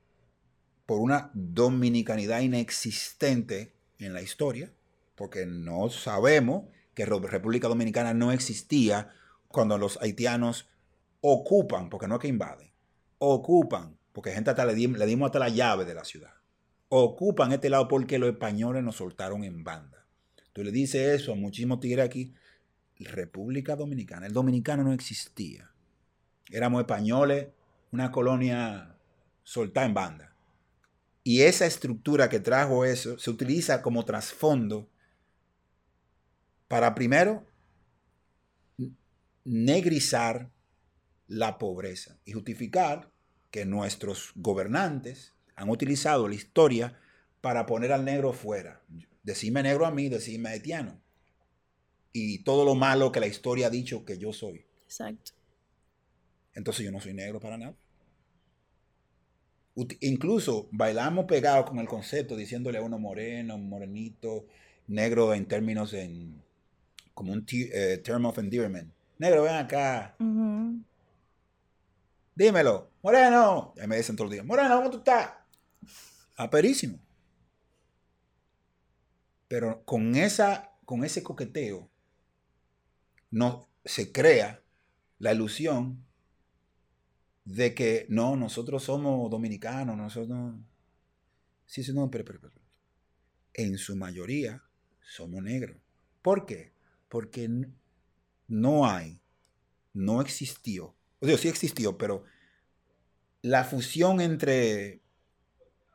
por 0.86 1.00
una 1.00 1.30
dominicanidad 1.34 2.42
inexistente 2.42 3.76
en 4.00 4.14
la 4.14 4.22
historia, 4.22 4.74
porque 5.16 5.46
no 5.46 5.90
sabemos 5.90 6.66
que 6.94 7.06
República 7.06 7.68
Dominicana 7.68 8.14
no 8.14 8.32
existía 8.32 9.10
cuando 9.48 9.78
los 9.78 10.02
haitianos 10.02 10.70
ocupan, 11.22 11.90
porque 11.90 12.08
no 12.08 12.16
es 12.16 12.22
que 12.22 12.28
invaden, 12.28 12.72
ocupan, 13.20 13.98
porque 14.12 14.32
gente 14.32 14.50
hasta 14.50 14.66
le, 14.66 14.76
dimos 14.76 15.26
hasta 15.26 15.40
la 15.40 15.50
llave 15.50 15.86
de 15.86 15.94
la 15.94 16.04
ciudad, 16.04 16.34
ocupan 16.90 17.52
este 17.52 17.70
lado 17.70 17.88
porque 17.88 18.20
los 18.20 18.30
españoles 18.30 18.84
nos 18.84 18.98
soltaron 18.98 19.44
en 19.44 19.64
banda. 19.64 20.06
Tú 20.54 20.64
le 20.64 20.72
dices 20.72 21.22
eso 21.22 21.34
a 21.34 21.36
muchísimos 21.36 21.80
tigres 21.80 22.06
aquí, 22.06 22.34
República 23.00 23.76
Dominicana, 23.76 24.28
el 24.28 24.34
dominicano 24.34 24.84
no 24.84 24.94
existía. 24.94 25.72
Éramos 26.50 26.82
españoles, 26.82 27.48
una 27.92 28.12
colonia 28.12 28.96
soltada 29.44 29.86
en 29.86 29.94
banda. 29.94 30.36
Y 31.24 31.42
esa 31.42 31.66
estructura 31.66 32.30
que 32.30 32.40
trajo 32.40 32.86
eso 32.86 33.18
se 33.18 33.30
utiliza 33.32 33.82
como 33.82 34.06
trasfondo 34.06 34.88
para 36.68 36.96
primero 36.96 37.46
negrizar 39.44 40.52
la 41.28 41.58
pobreza 41.58 42.18
y 42.26 42.34
justificar 42.34 43.12
que 43.52 43.66
nuestros 43.66 44.32
gobernantes 44.36 45.35
han 45.56 45.70
utilizado 45.70 46.28
la 46.28 46.36
historia 46.36 47.00
para 47.42 47.66
poner 47.66 47.92
al 47.92 48.04
negro 48.06 48.34
fuera. 48.34 48.82
Decime 49.24 49.64
negro 49.64 49.86
a 49.86 49.92
mí, 49.92 50.10
decime 50.10 50.50
haitiano. 50.50 51.00
Y 52.12 52.40
todo 52.44 52.66
lo 52.66 52.76
malo 52.76 53.12
que 53.12 53.20
la 53.20 53.28
historia 53.28 53.68
ha 53.68 53.70
dicho 53.70 54.06
que 54.06 54.18
yo 54.18 54.34
soy. 54.34 54.66
Exacto. 54.86 55.32
Entonces 56.54 56.86
yo 56.86 56.92
no 56.92 57.00
soy 57.00 57.14
negro 57.14 57.40
para 57.40 57.58
nada. 57.58 57.76
Incluso 60.00 60.70
bailamos 60.72 61.26
pegados 61.26 61.70
con 61.70 61.80
el 61.80 61.88
concepto, 61.88 62.38
diciéndole 62.38 62.78
a 62.78 62.82
uno 62.82 62.98
moreno, 62.98 63.58
morenito, 63.58 64.48
negro 64.88 65.34
en 65.34 65.46
términos 65.48 65.94
en, 65.94 66.42
como 67.14 67.34
un 67.34 67.46
eh, 67.52 68.02
term 68.04 68.26
of 68.26 68.38
endearment. 68.38 68.94
Negro, 69.18 69.44
ven 69.44 69.56
acá. 69.56 70.16
Dímelo, 72.36 72.90
Moreno. 73.02 73.74
Y 73.82 73.88
me 73.88 73.98
dicen 73.98 74.16
todos 74.16 74.28
los 74.28 74.34
días, 74.34 74.46
Moreno, 74.46 74.78
¿cómo 74.78 74.90
tú 74.90 74.98
estás? 74.98 75.32
Aperísimo. 76.36 77.00
Pero 79.48 79.84
con, 79.86 80.16
esa, 80.16 80.72
con 80.86 81.04
ese 81.04 81.24
coqueteo 81.24 81.90
no, 83.32 83.68
se 83.84 84.12
crea 84.12 84.62
la 85.20 85.34
ilusión 85.34 86.04
de 87.46 87.76
que 87.76 88.06
no, 88.10 88.36
nosotros 88.36 88.84
somos 88.84 89.30
dominicanos, 89.30 89.96
nosotros... 89.96 90.56
Sí, 91.66 91.84
sí, 91.84 91.94
no, 91.94 92.10
pero, 92.10 92.26
pero, 92.26 92.40
pero. 92.42 92.54
En 93.54 93.78
su 93.78 93.96
mayoría 93.96 94.64
somos 95.02 95.42
negros. 95.42 95.78
¿Por 96.22 96.46
qué? 96.46 96.76
porque 97.16 97.50
no 98.50 98.86
hay, 98.86 99.22
no 99.94 100.20
existió, 100.20 100.96
o 101.20 101.26
sea, 101.26 101.38
sí 101.38 101.48
existió, 101.48 101.98
pero 101.98 102.26
la 103.42 103.64
fusión 103.64 104.20
entre 104.20 105.02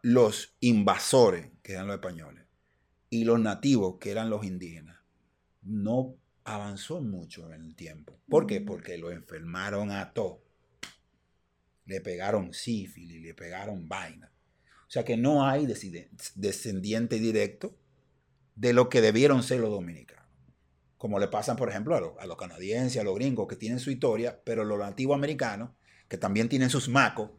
los 0.02 0.56
invasores, 0.60 1.50
que 1.62 1.72
eran 1.72 1.86
los 1.86 1.96
españoles, 1.96 2.44
y 3.08 3.24
los 3.24 3.40
nativos, 3.40 3.98
que 3.98 4.10
eran 4.10 4.30
los 4.30 4.44
indígenas, 4.44 4.98
no 5.62 6.16
avanzó 6.44 7.00
mucho 7.00 7.52
en 7.52 7.64
el 7.64 7.74
tiempo. 7.74 8.18
¿Por 8.28 8.46
qué? 8.46 8.60
Porque 8.60 8.98
lo 8.98 9.10
enfermaron 9.10 9.90
a 9.90 10.12
todo. 10.12 10.42
Le 11.86 12.00
pegaron 12.00 12.54
sífilis, 12.54 13.22
le 13.22 13.34
pegaron 13.34 13.88
vaina. 13.88 14.32
O 14.86 14.90
sea 14.90 15.04
que 15.04 15.16
no 15.16 15.46
hay 15.46 15.66
descendiente 15.66 17.18
directo 17.18 17.76
de 18.54 18.72
lo 18.72 18.88
que 18.88 19.00
debieron 19.00 19.42
ser 19.42 19.60
los 19.60 19.70
dominicanos 19.70 20.20
como 21.00 21.18
le 21.18 21.28
pasan, 21.28 21.56
por 21.56 21.70
ejemplo, 21.70 22.14
a, 22.20 22.26
los 22.26 22.36
canadienses, 22.36 23.00
a 23.00 23.04
los 23.04 23.14
gringos, 23.14 23.48
que 23.48 23.56
tienen 23.56 23.80
su 23.80 23.90
historia, 23.90 24.38
pero 24.44 24.64
los 24.64 24.78
nativos 24.78 25.14
americanos, 25.14 25.70
que 26.08 26.18
también 26.18 26.50
tienen 26.50 26.68
sus 26.68 26.90
macos, 26.90 27.30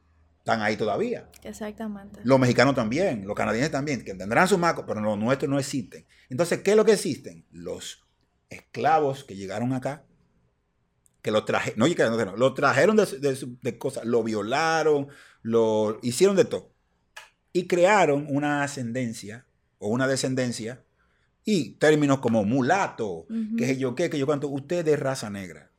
están 0.41 0.61
ahí 0.61 0.75
todavía. 0.75 1.29
Exactamente. 1.43 2.19
Los 2.23 2.39
mexicanos 2.39 2.73
también, 2.73 3.27
los 3.27 3.35
canadienses 3.35 3.71
también, 3.71 4.03
que 4.03 4.15
tendrán 4.15 4.47
sus 4.47 4.57
macos, 4.57 4.85
pero 4.87 4.99
los 4.99 5.17
nuestros 5.17 5.49
no 5.49 5.59
existen. 5.59 6.05
Entonces, 6.29 6.61
¿qué 6.61 6.71
es 6.71 6.77
lo 6.77 6.83
que 6.83 6.93
existen? 6.93 7.45
Los 7.51 8.03
esclavos 8.49 9.23
que 9.23 9.35
llegaron 9.35 9.71
acá, 9.73 10.03
que 11.21 11.29
los 11.29 11.45
trajeron, 11.45 11.77
no, 11.77 12.35
lo 12.35 12.53
trajeron 12.55 12.95
de, 12.95 13.57
de 13.61 13.77
cosas, 13.77 14.05
lo 14.05 14.23
violaron, 14.23 15.09
lo 15.43 15.99
hicieron 16.01 16.35
de 16.35 16.45
todo. 16.45 16.73
Y 17.53 17.67
crearon 17.67 18.25
una 18.27 18.63
ascendencia 18.63 19.45
o 19.77 19.89
una 19.89 20.07
descendencia 20.07 20.83
y 21.43 21.73
términos 21.73 22.19
como 22.19 22.43
mulato, 22.45 23.27
que 23.57 23.67
sé 23.67 23.77
yo 23.77 23.93
qué, 23.93 24.09
que 24.09 24.17
yo 24.17 24.25
cuánto, 24.25 24.47
usted 24.47 24.87
es 24.87 24.99
raza 24.99 25.29
negra. 25.29 25.71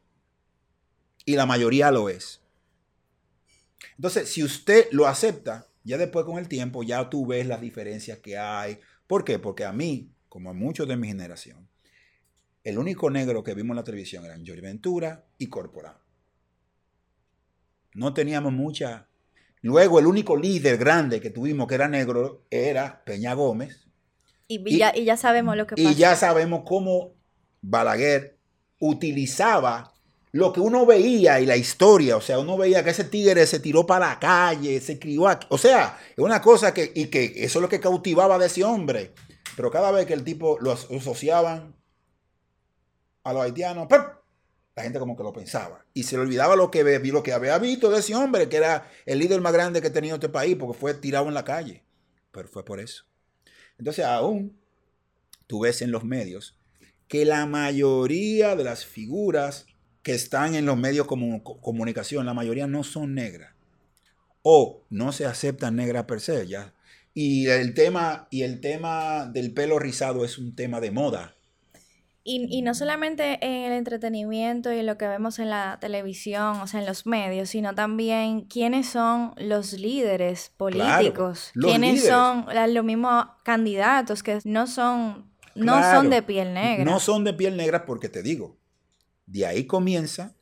Y 1.25 1.35
la 1.35 1.47
mayoría 1.47 1.91
lo 1.91 2.09
es. 2.09 2.42
Entonces, 3.97 4.29
si 4.29 4.43
usted 4.43 4.87
lo 4.93 5.07
acepta, 5.07 5.69
ya 5.85 5.99
después 5.99 6.25
con 6.25 6.39
el 6.39 6.49
tiempo, 6.49 6.83
ya 6.83 7.09
tú 7.11 7.27
ves 7.27 7.47
las 7.47 7.61
diferencias 7.61 8.19
que 8.19 8.39
hay. 8.39 8.79
¿Por 9.07 9.25
qué? 9.25 9.39
Porque 9.39 9.65
a 9.65 9.73
mí, 9.73 10.11
como 10.29 10.51
a 10.51 10.55
muchos 10.55 10.89
de 10.89 10.97
mi 10.97 11.09
generación, 11.09 11.69
el 12.65 12.79
único 12.79 13.11
negro 13.11 13.43
que 13.43 13.55
vimos 13.55 13.71
en 13.71 13.77
la 13.77 13.85
televisión 13.85 14.25
eran 14.25 14.47
Jory 14.47 14.61
Ventura 14.61 15.25
y 15.39 15.49
Corporal. 15.49 15.97
No 17.95 18.15
teníamos 18.15 18.53
mucha. 18.53 19.09
Luego, 19.61 19.99
el 19.99 20.07
único 20.07 20.37
líder 20.37 20.79
grande 20.79 21.21
que 21.21 21.31
tuvimos 21.31 21.67
que 21.67 21.75
era 21.75 21.89
negro 21.89 22.47
era 22.51 23.05
Peña 23.05 23.35
Gómez, 23.35 23.83
y, 24.49 25.05
ya, 25.05 25.17
sabemos 25.17 25.57
lo 25.57 25.67
que 25.67 25.77
pasa. 25.77 25.91
Y 25.91 25.95
ya 25.95 26.17
sabemos 26.17 26.63
cómo 26.67 27.15
Balaguer 27.63 28.37
utilizaba 28.79 29.92
lo 30.33 30.53
que 30.53 30.61
uno 30.61 30.87
veía 30.87 31.41
y 31.41 31.47
la 31.47 31.57
historia, 31.57 32.17
o 32.17 32.21
sea, 32.21 32.39
uno 32.39 32.57
veía 32.57 32.83
que 32.83 32.91
ese 32.91 33.05
tigre 33.05 33.47
se 33.47 33.61
tiró 33.61 33.87
para 33.87 34.09
la 34.09 34.19
calle, 34.19 34.81
se 34.81 34.99
crió 34.99 35.29
aquí, 35.29 35.47
o 35.51 35.59
sea, 35.59 35.99
es 36.11 36.19
una 36.19 36.41
cosa 36.41 36.73
que, 36.73 36.91
y 36.95 37.07
que 37.07 37.33
eso 37.37 37.59
es 37.59 37.63
lo 37.63 37.69
que 37.69 37.81
cautivaba 37.81 38.39
de 38.39 38.47
ese 38.47 38.65
hombre, 38.65 39.13
pero 39.57 39.71
cada 39.71 39.91
vez 39.91 40.07
que 40.07 40.15
el 40.15 40.25
tipo 40.25 40.59
lo 40.61 40.73
asociaban 40.73 41.77
a 43.25 43.33
los 43.33 43.43
haitianos, 43.43 43.89
La 44.75 44.83
gente 44.83 44.99
como 44.99 45.17
que 45.17 45.23
lo 45.23 45.33
pensaba. 45.33 45.85
Y 45.93 46.05
se 46.05 46.17
le 46.17 46.23
olvidaba 46.23 46.57
lo 46.57 46.71
que, 46.71 46.83
lo 46.83 47.23
que 47.23 47.33
había 47.33 47.59
visto 47.59 47.91
de 47.91 48.01
ese 48.01 48.15
hombre, 48.15 48.49
que 48.49 48.57
era 48.57 48.91
el 49.05 49.19
líder 49.19 49.41
más 49.41 49.53
grande 49.53 49.83
que 49.83 49.91
tenía 49.91 50.15
este 50.15 50.31
país, 50.31 50.57
porque 50.59 50.79
fue 50.79 50.95
tirado 50.95 51.29
en 51.29 51.35
la 51.35 51.45
calle. 51.45 51.85
Pero 52.31 52.49
fue 52.49 52.65
por 52.65 52.81
eso. 52.81 53.05
Entonces, 53.79 54.05
aún 54.05 54.59
tú 55.47 55.61
ves 55.61 55.83
en 55.83 55.91
los 55.91 56.05
medios 56.05 56.59
que 57.07 57.27
la 57.27 57.45
mayoría 57.45 58.57
de 58.57 58.65
las 58.65 58.87
figuras 58.87 59.67
que 60.03 60.15
están 60.15 60.55
en 60.55 60.67
los 60.67 60.77
medios 60.77 61.07
de 61.07 61.43
comunicación, 61.61 62.27
la 62.27 62.35
mayoría 62.35 62.67
no 62.67 62.85
son 62.85 63.15
negras. 63.15 63.53
O 64.43 64.83
no 64.91 65.13
se 65.13 65.25
aceptan 65.25 65.77
negras 65.77 66.05
per 66.05 66.21
se. 66.21 66.47
Ya. 66.49 66.75
Y, 67.15 67.47
el 67.47 67.75
tema, 67.75 68.27
y 68.31 68.43
el 68.43 68.61
tema 68.61 69.27
del 69.27 69.53
pelo 69.53 69.79
rizado 69.79 70.25
es 70.25 70.39
un 70.39 70.55
tema 70.55 70.81
de 70.81 70.91
moda. 70.91 71.37
Y, 72.25 72.63
no 72.63 72.73
solamente 72.75 73.45
en 73.45 73.65
el 73.65 73.73
entretenimiento 73.73 74.73
y 74.73 74.79
en 74.79 74.87
lo 74.87 74.97
que 74.97 75.09
vemos 75.09 75.41
en 75.41 75.51
la 75.51 75.79
televisión, 75.81 76.61
o 76.61 76.69
sea, 76.69 76.79
en 76.79 76.87
los 76.87 77.05
medios, 77.05 77.49
sino 77.49 77.75
también 77.75 78.43
quiénes 78.43 78.89
son 78.89 79.35
los 79.39 79.73
líderes 79.73 80.53
políticos, 80.57 81.51
quiénes 81.61 82.07
son 82.07 82.47
los 82.69 82.85
mismos 82.85 83.27
candidatos 83.43 84.23
que 84.23 84.39
no 84.45 84.69
son, 84.69 85.33
no 85.57 85.83
son 85.83 86.11
de 86.11 86.23
piel 86.23 86.55
negra. 86.55 86.85
No 86.85 87.01
son 87.01 87.25
de 87.25 87.35
piel 87.35 87.57
negra 87.57 87.85
porque 87.87 88.09
te 88.09 88.23
digo, 88.23 88.57
de 89.33 89.47
ahí 89.47 89.65
comienza 89.65 90.37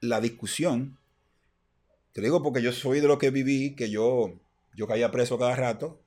la 0.00 0.20
discusión. 0.20 0.98
Te 2.12 2.20
digo 2.20 2.42
porque 2.42 2.60
yo 2.60 2.72
soy 2.72 3.00
de 3.00 3.06
lo 3.06 3.18
que 3.18 3.30
viví, 3.30 3.76
que 3.76 3.88
yo, 3.88 4.40
yo 4.74 4.88
caía 4.88 5.12
preso 5.12 5.38
cada 5.38 5.54
rato 5.54 6.02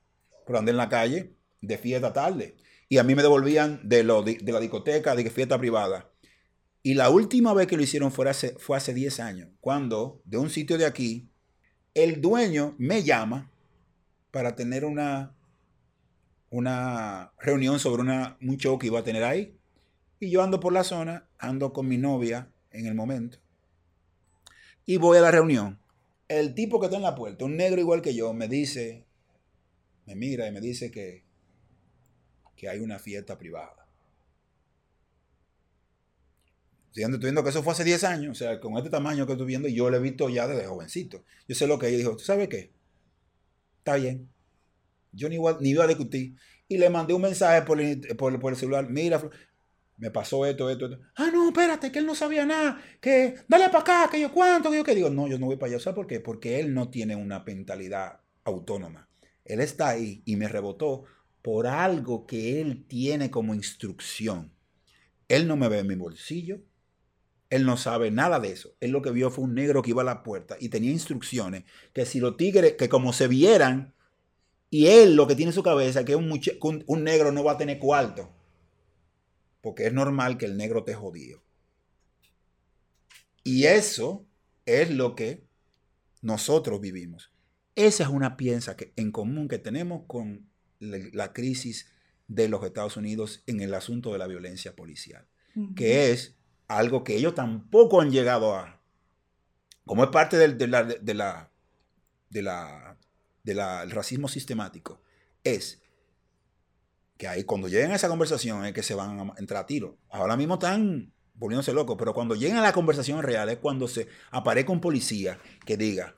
por 0.45 0.57
andar 0.57 0.73
en 0.73 0.77
la 0.77 0.89
calle 0.89 1.33
de 1.61 1.77
fiesta 1.77 2.11
tarde 2.11 2.57
y 2.89 2.97
a 2.97 3.03
mí 3.03 3.15
me 3.15 3.21
devolvían 3.21 3.79
de, 3.87 4.03
lo, 4.03 4.21
de, 4.21 4.37
la 4.43 4.59
discoteca, 4.59 5.15
de 5.15 5.29
fiesta 5.29 5.57
privada. 5.57 6.11
Y 6.83 6.95
la 6.95 7.09
última 7.09 7.53
vez 7.53 7.67
que 7.67 7.77
lo 7.77 7.83
hicieron 7.83 8.11
fue 8.11 8.29
hace, 8.29 8.57
fue 8.59 8.75
hace 8.75 8.93
10 8.93 9.21
años, 9.21 9.49
cuando 9.61 10.21
de 10.25 10.37
un 10.37 10.49
sitio 10.49 10.77
de 10.77 10.85
aquí, 10.85 11.29
el 11.93 12.19
dueño 12.19 12.75
me 12.77 13.03
llama 13.03 13.49
para 14.29 14.57
tener 14.57 14.83
una, 14.83 15.33
una 16.49 17.31
reunión 17.39 17.79
sobre 17.79 18.01
una, 18.01 18.37
un 18.41 18.57
show 18.57 18.77
que 18.77 18.87
iba 18.87 18.99
a 18.99 19.03
tener 19.05 19.23
ahí. 19.23 19.57
Y 20.21 20.29
yo 20.29 20.41
ando 20.41 20.61
por 20.61 20.71
la 20.71 20.85
zona, 20.85 21.27
ando 21.37 21.73
con 21.73 21.89
mi 21.89 21.97
novia 21.97 22.49
en 22.71 22.85
el 22.85 22.95
momento. 22.95 23.39
Y 24.85 24.95
voy 24.95 25.17
a 25.17 25.21
la 25.21 25.31
reunión. 25.31 25.81
El 26.29 26.55
tipo 26.55 26.79
que 26.79 26.85
está 26.85 26.95
en 26.95 27.03
la 27.03 27.15
puerta, 27.15 27.43
un 27.43 27.57
negro 27.57 27.81
igual 27.81 28.01
que 28.01 28.15
yo, 28.15 28.31
me 28.31 28.47
dice, 28.47 29.03
me 30.05 30.15
mira 30.15 30.47
y 30.47 30.53
me 30.53 30.61
dice 30.61 30.89
que 30.89 31.25
que 32.61 32.69
hay 32.69 32.79
una 32.79 32.99
fiesta 32.99 33.39
privada. 33.39 33.87
Estoy 36.93 37.17
viendo 37.17 37.43
que 37.43 37.49
eso 37.49 37.63
fue 37.63 37.73
hace 37.73 37.83
10 37.83 38.03
años, 38.03 38.31
o 38.33 38.35
sea, 38.35 38.59
con 38.59 38.77
este 38.77 38.91
tamaño 38.91 39.25
que 39.25 39.31
estoy 39.31 39.47
viendo, 39.47 39.67
yo 39.67 39.89
lo 39.89 39.97
he 39.97 39.99
visto 39.99 40.29
ya 40.29 40.45
desde 40.45 40.67
jovencito. 40.67 41.25
Yo 41.47 41.55
sé 41.55 41.65
lo 41.65 41.79
que 41.79 41.87
ella 41.87 41.97
dijo, 41.97 42.15
¿tú 42.15 42.23
sabes 42.23 42.49
qué? 42.49 42.71
Está 43.79 43.95
bien. 43.95 44.29
Yo 45.11 45.27
ni, 45.27 45.39
ni 45.59 45.69
iba 45.69 45.85
a 45.85 45.87
discutir. 45.87 46.35
Y 46.67 46.77
le 46.77 46.91
mandé 46.91 47.15
un 47.15 47.23
mensaje 47.23 47.63
por 47.63 47.81
el, 47.81 48.01
por, 48.15 48.51
el 48.51 48.55
celular, 48.55 48.87
mira, 48.87 49.19
me 50.01 50.09
pasó 50.09 50.47
esto, 50.47 50.67
esto, 50.67 50.87
esto. 50.87 50.99
Ah, 51.15 51.29
no, 51.31 51.49
espérate, 51.49 51.91
que 51.91 51.99
él 51.99 52.07
no 52.07 52.15
sabía 52.15 52.43
nada. 52.43 52.81
Que 52.99 53.35
dale 53.47 53.67
para 53.67 53.81
acá, 53.81 54.09
que 54.11 54.19
yo 54.19 54.33
cuánto, 54.33 54.71
que 54.71 54.77
yo 54.77 54.83
qué. 54.83 54.95
Digo, 54.95 55.11
no, 55.11 55.27
yo 55.27 55.37
no 55.37 55.45
voy 55.45 55.57
para 55.57 55.71
allá. 55.71 55.79
¿Sabes 55.79 55.95
por 55.95 56.07
qué? 56.07 56.19
Porque 56.19 56.59
él 56.59 56.73
no 56.73 56.89
tiene 56.89 57.15
una 57.15 57.41
mentalidad 57.41 58.19
autónoma. 58.43 59.07
Él 59.45 59.59
está 59.59 59.89
ahí 59.89 60.23
y 60.25 60.37
me 60.37 60.47
rebotó 60.47 61.03
por 61.43 61.67
algo 61.67 62.25
que 62.25 62.59
él 62.59 62.83
tiene 62.87 63.29
como 63.29 63.53
instrucción. 63.53 64.51
Él 65.27 65.47
no 65.47 65.55
me 65.55 65.69
ve 65.69 65.79
en 65.79 65.87
mi 65.87 65.95
bolsillo. 65.95 66.61
Él 67.51 67.63
no 67.63 67.77
sabe 67.77 68.09
nada 68.09 68.39
de 68.39 68.51
eso. 68.51 68.73
Él 68.79 68.89
lo 68.89 69.03
que 69.03 69.11
vio 69.11 69.29
fue 69.29 69.43
un 69.43 69.53
negro 69.53 69.83
que 69.83 69.91
iba 69.91 70.01
a 70.01 70.05
la 70.05 70.23
puerta 70.23 70.57
y 70.59 70.69
tenía 70.69 70.89
instrucciones 70.89 71.65
que 71.93 72.07
si 72.07 72.19
los 72.19 72.37
tigres, 72.37 72.73
que 72.73 72.89
como 72.89 73.13
se 73.13 73.27
vieran, 73.27 73.93
y 74.71 74.87
él 74.87 75.15
lo 75.15 75.27
que 75.27 75.35
tiene 75.35 75.51
en 75.51 75.55
su 75.55 75.61
cabeza, 75.61 76.05
que 76.05 76.15
un, 76.15 76.41
un, 76.87 77.03
negro 77.03 77.31
no 77.31 77.43
va 77.43 77.51
a 77.51 77.57
tener 77.59 77.77
cuarto. 77.77 78.31
Porque 79.61 79.87
es 79.87 79.93
normal 79.93 80.37
que 80.37 80.45
el 80.45 80.57
negro 80.57 80.83
te 80.83 80.93
jodido. 80.93 81.43
Y 83.43 83.65
eso 83.65 84.25
es 84.65 84.91
lo 84.91 85.15
que 85.15 85.45
nosotros 86.21 86.79
vivimos. 86.81 87.31
Esa 87.75 88.03
es 88.03 88.09
una 88.09 88.37
piensa 88.37 88.75
que, 88.75 88.93
en 88.95 89.11
común 89.11 89.47
que 89.47 89.57
tenemos 89.57 90.03
con 90.07 90.49
la 90.79 91.31
crisis 91.33 91.87
de 92.27 92.49
los 92.49 92.63
Estados 92.63 92.97
Unidos 92.97 93.43
en 93.45 93.61
el 93.61 93.73
asunto 93.73 94.11
de 94.11 94.17
la 94.17 94.27
violencia 94.27 94.75
policial, 94.75 95.27
que 95.75 96.11
es 96.11 96.37
algo 96.67 97.03
que 97.03 97.15
ellos 97.15 97.35
tampoco 97.35 98.01
han 98.01 98.11
llegado 98.11 98.55
a, 98.55 98.81
como 99.85 100.03
es 100.03 100.09
parte 100.09 100.37
del 100.37 100.57
de 100.57 100.67
la, 100.67 100.83
de 100.83 101.13
la, 101.13 101.51
de 102.29 102.41
la, 102.41 102.97
del 103.43 103.91
racismo 103.91 104.27
sistemático, 104.27 105.01
es 105.43 105.80
que 107.21 107.27
ahí 107.27 107.43
cuando 107.43 107.67
lleguen 107.67 107.91
a 107.91 107.95
esa 107.97 108.09
conversación 108.09 108.65
es 108.65 108.73
que 108.73 108.81
se 108.81 108.95
van 108.95 109.19
a 109.19 109.33
entrar 109.37 109.61
a 109.61 109.67
tiro. 109.67 109.99
Ahora 110.09 110.35
mismo 110.35 110.55
están 110.55 111.13
volviéndose 111.35 111.71
locos, 111.71 111.95
pero 111.95 112.15
cuando 112.15 112.33
lleguen 112.33 112.57
a 112.57 112.63
la 112.63 112.73
conversación 112.73 113.21
real 113.21 113.47
es 113.49 113.59
cuando 113.59 113.87
se 113.87 114.07
aparezca 114.31 114.71
un 114.71 114.81
policía 114.81 115.37
que 115.63 115.77
diga, 115.77 116.15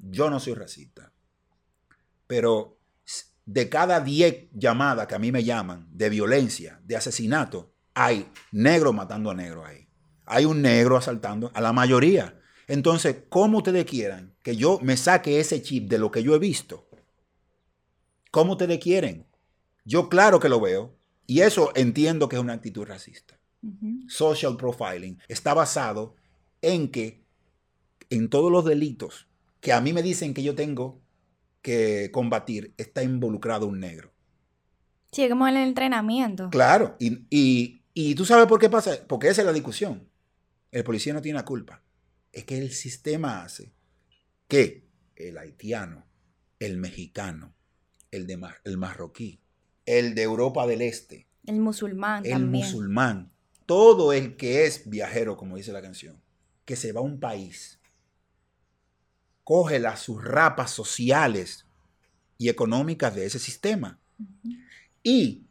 yo 0.00 0.28
no 0.28 0.40
soy 0.40 0.54
racista, 0.54 1.12
pero 2.26 2.80
de 3.46 3.68
cada 3.68 4.00
10 4.00 4.48
llamadas 4.54 5.06
que 5.06 5.14
a 5.14 5.20
mí 5.20 5.30
me 5.30 5.44
llaman 5.44 5.86
de 5.92 6.10
violencia, 6.10 6.80
de 6.82 6.96
asesinato, 6.96 7.72
hay 7.94 8.28
negro 8.50 8.92
matando 8.92 9.30
a 9.30 9.34
negro 9.36 9.64
ahí. 9.64 9.88
Hay 10.26 10.46
un 10.46 10.62
negro 10.62 10.96
asaltando 10.96 11.52
a 11.54 11.60
la 11.60 11.72
mayoría. 11.72 12.40
Entonces, 12.66 13.18
¿cómo 13.28 13.58
ustedes 13.58 13.84
quieran 13.84 14.34
que 14.42 14.56
yo 14.56 14.80
me 14.82 14.96
saque 14.96 15.38
ese 15.38 15.62
chip 15.62 15.88
de 15.88 15.98
lo 15.98 16.10
que 16.10 16.24
yo 16.24 16.34
he 16.34 16.40
visto? 16.40 16.88
¿Cómo 18.32 18.54
ustedes 18.54 18.80
quieren? 18.80 19.29
Yo 19.90 20.08
claro 20.08 20.38
que 20.38 20.48
lo 20.48 20.60
veo 20.60 20.96
y 21.26 21.40
eso 21.40 21.72
entiendo 21.74 22.28
que 22.28 22.36
es 22.36 22.42
una 22.42 22.52
actitud 22.52 22.86
racista. 22.86 23.40
Social 24.06 24.56
profiling 24.56 25.18
está 25.26 25.52
basado 25.52 26.14
en 26.62 26.92
que 26.92 27.24
en 28.08 28.30
todos 28.30 28.52
los 28.52 28.64
delitos 28.64 29.26
que 29.60 29.72
a 29.72 29.80
mí 29.80 29.92
me 29.92 30.04
dicen 30.04 30.32
que 30.32 30.44
yo 30.44 30.54
tengo 30.54 31.02
que 31.60 32.08
combatir 32.12 32.72
está 32.76 33.02
involucrado 33.02 33.66
un 33.66 33.80
negro. 33.80 34.14
Sí, 35.10 35.28
como 35.28 35.48
en 35.48 35.56
el 35.56 35.66
entrenamiento. 35.66 36.50
Claro, 36.50 36.94
y, 37.00 37.82
y, 37.92 38.14
tú 38.14 38.24
sabes 38.24 38.46
por 38.46 38.60
qué 38.60 38.70
pasa, 38.70 38.92
porque 39.08 39.26
esa 39.26 39.42
es 39.42 39.46
la 39.46 39.52
discusión. 39.52 40.08
El 40.70 40.84
policía 40.84 41.14
no 41.14 41.20
tiene 41.20 41.36
la 41.36 41.44
culpa. 41.44 41.82
Es 42.30 42.44
que 42.44 42.58
el 42.58 42.70
sistema 42.70 43.42
hace 43.42 43.72
que 44.46 44.86
el 45.16 45.36
haitiano, 45.36 46.06
el 46.60 46.76
mexicano, 46.76 47.56
el, 48.12 48.28
de, 48.28 48.38
el 48.62 48.78
marroquí, 48.78 49.40
el 49.98 50.14
de 50.14 50.22
Europa 50.22 50.66
del 50.66 50.82
Este, 50.82 51.26
el 51.46 51.60
musulmán, 51.60 52.24
el 52.24 52.46
musulmán, 52.46 53.32
todo 53.66 54.12
el 54.12 54.36
que 54.36 54.66
es 54.66 54.88
viajero, 54.88 55.36
como 55.36 55.56
dice 55.56 55.72
la 55.72 55.82
canción, 55.82 56.20
que 56.64 56.76
se 56.76 56.92
va 56.92 57.00
a 57.00 57.04
un 57.04 57.18
país 57.18 57.80
coge 59.50 59.80
las 59.80 60.06
rapas 60.06 60.70
sociales 60.70 61.66
y 62.38 62.50
económicas 62.50 63.16
de 63.16 63.26
ese 63.26 63.40
sistema. 63.40 63.98
Y 65.02 65.42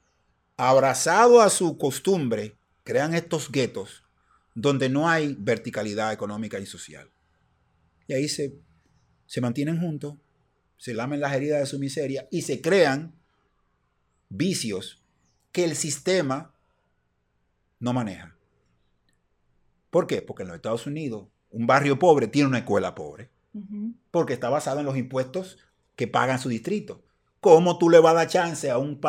abrazado 0.55 1.41
a 1.41 1.49
su 1.49 1.77
costumbre, 1.77 2.55
crean 2.85 3.13
estos 3.13 3.51
guetos 3.51 4.05
donde 4.55 4.87
no 4.87 5.09
hay 5.09 5.35
verticalidad 5.37 6.13
económica 6.13 6.57
y 6.59 6.65
social. 6.65 7.09
Y 8.07 8.13
ahí 8.13 8.29
se, 8.29 8.55
se 9.25 9.41
mantienen 9.41 9.81
juntos, 9.81 10.15
se 10.77 10.93
lamen 10.93 11.19
las 11.19 11.33
heridas 11.33 11.59
de 11.59 11.65
su 11.65 11.77
miseria 11.77 12.25
y 12.31 12.43
se 12.43 12.61
crean 12.61 13.18
vicios 14.29 15.03
que 15.51 15.63
el 15.65 15.75
sistema 15.75 16.53
no 17.79 17.93
maneja. 17.93 18.35
¿Por 19.89 20.07
qué? 20.07 20.21
Porque 20.21 20.43
en 20.43 20.49
los 20.49 20.55
Estados 20.55 20.85
Unidos 20.85 21.27
un 21.49 21.65
barrio 21.65 21.97
pobre 21.97 22.27
tiene 22.27 22.47
una 22.47 22.59
escuela 22.59 22.95
pobre 22.95 23.31
porque 24.11 24.33
está 24.33 24.49
basado 24.49 24.79
en 24.79 24.85
los 24.85 24.97
impuestos 24.97 25.57
que 25.95 26.07
pagan 26.07 26.39
su 26.39 26.49
distrito. 26.49 27.03
¿Cómo 27.41 27.77
tú 27.77 27.89
le 27.89 27.99
vas 27.99 28.11
a 28.11 28.17
dar 28.17 28.27
chance 28.27 28.69
a 28.69 28.77
un 28.77 29.01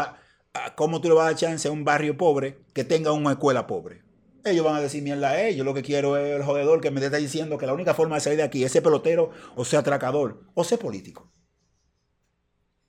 cómo 0.77 1.01
tú 1.01 1.09
le 1.09 1.15
vas 1.15 1.25
a 1.25 1.31
dar 1.31 1.37
chance 1.37 1.69
a 1.69 1.71
un 1.71 1.85
barrio 1.85 2.17
pobre 2.17 2.59
que 2.73 2.85
tenga 2.85 3.13
una 3.13 3.33
escuela 3.33 3.67
pobre? 3.67 4.03
Ellos 4.45 4.65
van 4.65 4.77
a 4.77 4.81
decir 4.81 5.03
mierda 5.03 5.31
a 5.31 5.47
ellos. 5.47 5.67
Lo 5.67 5.75
que 5.75 5.83
quiero 5.83 6.17
es 6.17 6.37
el 6.37 6.43
jodedor 6.43 6.81
que 6.81 6.91
me 6.91 7.05
está 7.05 7.19
diciendo 7.19 7.59
que 7.59 7.67
la 7.67 7.75
única 7.75 7.93
forma 7.93 8.15
de 8.15 8.23
salir 8.23 8.39
de 8.39 8.45
aquí 8.45 8.65
es 8.65 8.73
ser 8.73 8.83
pelotero, 8.83 9.31
o 9.55 9.65
ser 9.65 9.81
atracador, 9.81 10.45
o 10.55 10.65
ser 10.65 10.79
político. 10.79 11.31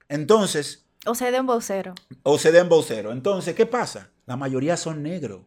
Entonces. 0.07 0.87
O 1.05 1.15
ser 1.15 1.31
de 1.31 1.37
embocero. 1.37 1.95
O 2.23 2.37
ser 2.37 2.53
de 2.53 2.59
embocero. 2.59 3.11
Entonces, 3.11 3.55
¿qué 3.55 3.65
pasa? 3.65 4.11
La 4.25 4.37
mayoría 4.37 4.77
son 4.77 5.01
negros. 5.01 5.45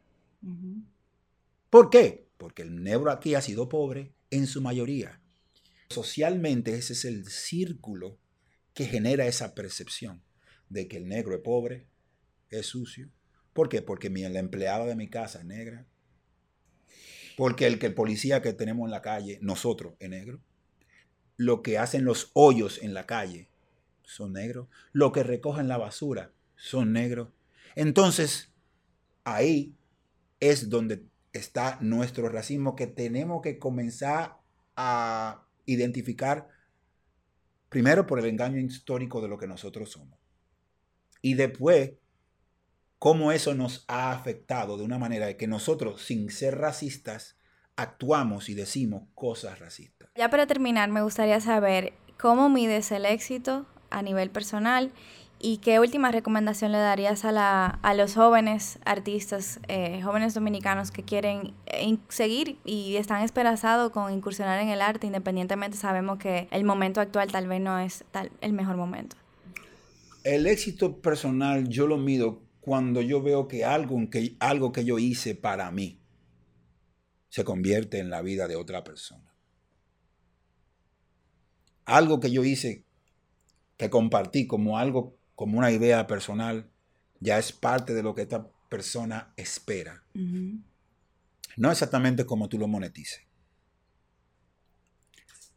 ¿Por 1.70 1.90
qué? 1.90 2.28
Porque 2.36 2.62
el 2.62 2.82
negro 2.82 3.11
aquí 3.11 3.34
ha 3.34 3.40
sido 3.40 3.68
pobre 3.68 4.12
en 4.30 4.46
su 4.46 4.61
mayoría. 4.61 5.20
Socialmente 5.90 6.74
ese 6.74 6.92
es 6.92 7.05
el 7.05 7.26
círculo 7.26 8.18
que 8.74 8.86
genera 8.86 9.26
esa 9.26 9.55
percepción 9.55 10.22
de 10.68 10.88
que 10.88 10.96
el 10.96 11.07
negro 11.09 11.34
es 11.34 11.40
pobre, 11.40 11.86
es 12.50 12.66
sucio, 12.66 13.11
¿Por 13.55 13.68
qué? 13.68 13.80
Porque 13.80 14.11
mi, 14.11 14.22
la 14.22 14.40
empleada 14.40 14.84
de 14.84 14.96
mi 14.96 15.09
casa 15.09 15.38
es 15.38 15.44
negra. 15.46 15.86
Porque 17.36 17.66
el 17.66 17.78
que 17.78 17.86
el 17.86 17.94
policía 17.94 18.42
que 18.42 18.52
tenemos 18.52 18.86
en 18.86 18.90
la 18.90 19.00
calle, 19.00 19.38
nosotros, 19.40 19.94
es 20.00 20.11
negro. 20.11 20.40
Lo 21.36 21.62
que 21.62 21.78
hacen 21.78 22.05
los 22.05 22.30
hoyos 22.34 22.82
en 22.82 22.94
la 22.94 23.07
calle 23.07 23.48
son 24.05 24.34
negros. 24.34 24.68
Lo 24.92 25.12
que 25.12 25.22
recogen 25.22 25.68
la 25.68 25.78
basura 25.78 26.32
son 26.57 26.92
negros. 26.92 27.28
Entonces, 27.74 28.52
ahí 29.24 29.74
es 30.40 30.68
donde 30.68 31.05
está 31.32 31.78
nuestro 31.80 32.28
racismo 32.28 32.76
que 32.76 32.86
tenemos 32.86 33.42
que 33.42 33.59
comenzar 33.59 34.38
a 34.76 35.46
identificar 35.66 36.48
primero 37.68 38.07
por 38.07 38.18
el 38.20 38.26
engaño 38.26 38.59
histórico 38.59 39.20
de 39.20 39.28
lo 39.28 39.38
que 39.38 39.48
nosotros 39.48 39.90
somos. 39.90 40.18
Y 41.22 41.34
después, 41.34 41.92
cómo 42.98 43.32
eso 43.32 43.55
nos 43.55 43.84
ha 43.88 44.12
afectado 44.12 44.76
de 44.76 44.84
una 44.84 44.98
manera 44.98 45.36
que 45.36 45.48
nosotros, 45.48 46.02
sin 46.02 46.30
ser 46.30 46.59
racistas, 46.59 47.36
actuamos 47.76 48.48
y 48.48 48.55
decimos 48.55 49.09
cosas 49.14 49.59
racistas. 49.59 50.11
Ya 50.14 50.30
para 50.30 50.46
terminar, 50.46 50.90
me 50.90 51.02
gustaría 51.02 51.40
saber 51.40 51.94
cómo 52.18 52.48
mides 52.48 52.92
el 52.92 53.07
éxito 53.07 53.66
a 53.99 54.03
nivel 54.03 54.30
personal 54.30 54.92
¿Y 55.47 55.59
qué 55.59 55.78
última 55.78 56.11
recomendación 56.11 56.72
le 56.72 56.78
darías 56.78 57.26
a, 57.26 57.30
la, 57.30 57.66
a 57.82 57.92
los 57.92 58.14
jóvenes 58.14 58.78
artistas, 58.86 59.61
eh, 59.68 60.01
jóvenes 60.03 60.32
dominicanos 60.32 60.90
que 60.90 61.03
quieren 61.03 61.53
eh, 61.66 61.99
seguir 62.09 62.57
y 62.64 62.97
están 62.97 63.22
esperanzados 63.22 63.92
con 63.92 64.11
incursionar 64.11 64.59
en 64.61 64.70
el 64.70 64.80
arte, 64.80 65.07
independientemente 65.07 65.76
sabemos 65.76 66.18
que 66.18 66.49
el 66.51 66.64
momento 66.64 66.99
actual 66.99 67.30
tal 67.30 67.47
vez 67.47 67.61
no 67.61 67.78
es 67.78 68.05
el 68.40 68.55
mejor 68.55 68.78
momento? 68.78 69.16
El 70.22 70.47
éxito 70.47 71.03
personal 71.03 71.68
yo 71.68 71.86
lo 71.86 71.99
mido 71.99 72.42
cuando 72.61 73.03
yo 73.03 73.20
veo 73.22 73.47
que 73.47 73.66
algo, 73.66 73.99
que 74.09 74.36
algo 74.40 74.72
que 74.72 74.86
yo 74.86 74.99
hice 74.99 75.34
para 75.34 75.70
mí 75.70 76.01
se 77.28 77.45
convierte 77.45 77.99
en 77.99 78.09
la 78.09 78.22
vida 78.22 78.49
de 78.49 78.57
otra 78.57 78.82
persona. 78.82 79.34
Algo 81.84 82.18
que 82.18 82.30
yo 82.30 82.45
hice, 82.45 82.84
que 83.77 83.91
compartí 83.91 84.47
como 84.47 84.79
algo 84.79 85.16
como 85.35 85.59
una 85.59 85.72
idea 85.72 86.07
personal, 86.07 86.70
ya 87.20 87.39
es 87.39 87.53
parte 87.53 87.95
de 87.95 88.03
lo 88.03 88.14
que 88.14 88.22
esta 88.22 88.49
persona 88.68 89.33
espera. 89.37 90.05
No 91.57 91.70
exactamente 91.70 92.25
como 92.25 92.49
tú 92.49 92.59
lo 92.59 92.68
monetices. 92.68 93.22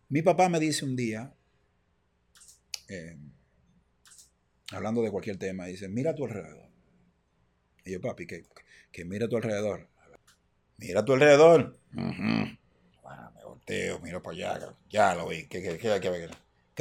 Mi 0.09 0.21
papá 0.21 0.49
me 0.49 0.59
dice 0.59 0.85
un 0.85 0.95
día, 0.95 1.33
eh, 2.87 3.17
hablando 4.71 5.01
de 5.01 5.11
cualquier 5.11 5.37
tema, 5.37 5.65
dice, 5.65 5.89
mira 5.89 6.11
a 6.11 6.15
tu 6.15 6.25
alrededor. 6.25 6.69
Y 7.83 7.91
yo, 7.91 8.01
papi, 8.01 8.25
que, 8.25 8.45
que 8.91 9.05
mira 9.05 9.25
a 9.25 9.29
tu 9.29 9.37
alrededor. 9.37 9.89
Mira 10.77 11.01
a 11.01 11.05
tu 11.05 11.13
alrededor. 11.13 11.77
bueno, 11.91 13.31
me 13.35 13.43
volteo, 13.43 13.99
miro 13.99 14.21
para 14.23 14.35
allá, 14.35 14.75
ya 14.89 15.15
lo 15.15 15.27
vi. 15.27 15.47
¿Qué, 15.47 15.61
qué, 15.61 15.77
qué, 15.77 15.99
qué, 15.99 16.11
¿Qué 16.11 16.29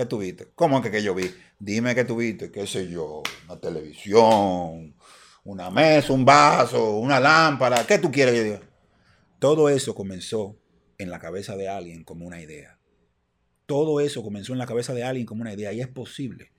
tuviste? 0.05 0.49
¿Cómo 0.55 0.82
que, 0.82 0.90
que 0.90 1.03
yo 1.03 1.14
vi? 1.14 1.34
Dime 1.59 1.94
qué 1.94 2.05
tuviste, 2.05 2.51
qué 2.51 2.66
sé 2.66 2.88
yo, 2.88 3.22
una 3.47 3.59
televisión, 3.59 4.94
una 5.44 5.70
mesa, 5.70 6.12
un 6.12 6.24
vaso, 6.24 6.99
una 6.99 7.18
lámpara, 7.18 7.86
¿qué 7.86 7.99
tú 7.99 8.11
quieres? 8.11 8.61
Todo 9.38 9.70
eso 9.70 9.94
comenzó 9.94 10.59
en 10.99 11.09
la 11.09 11.18
cabeza 11.18 11.57
de 11.57 11.68
alguien 11.68 12.05
como 12.05 12.26
una 12.26 12.40
idea. 12.42 12.78
Todo 13.64 14.01
eso 14.01 14.22
comenzó 14.22 14.53
en 14.53 14.59
la 14.59 14.66
cabeza 14.66 14.92
de 14.92 15.05
alguien 15.05 15.24
como 15.24 15.40
una 15.42 15.55
idea 15.55 15.72
y 15.72 15.80
es 15.80 15.88
posible 15.88 16.53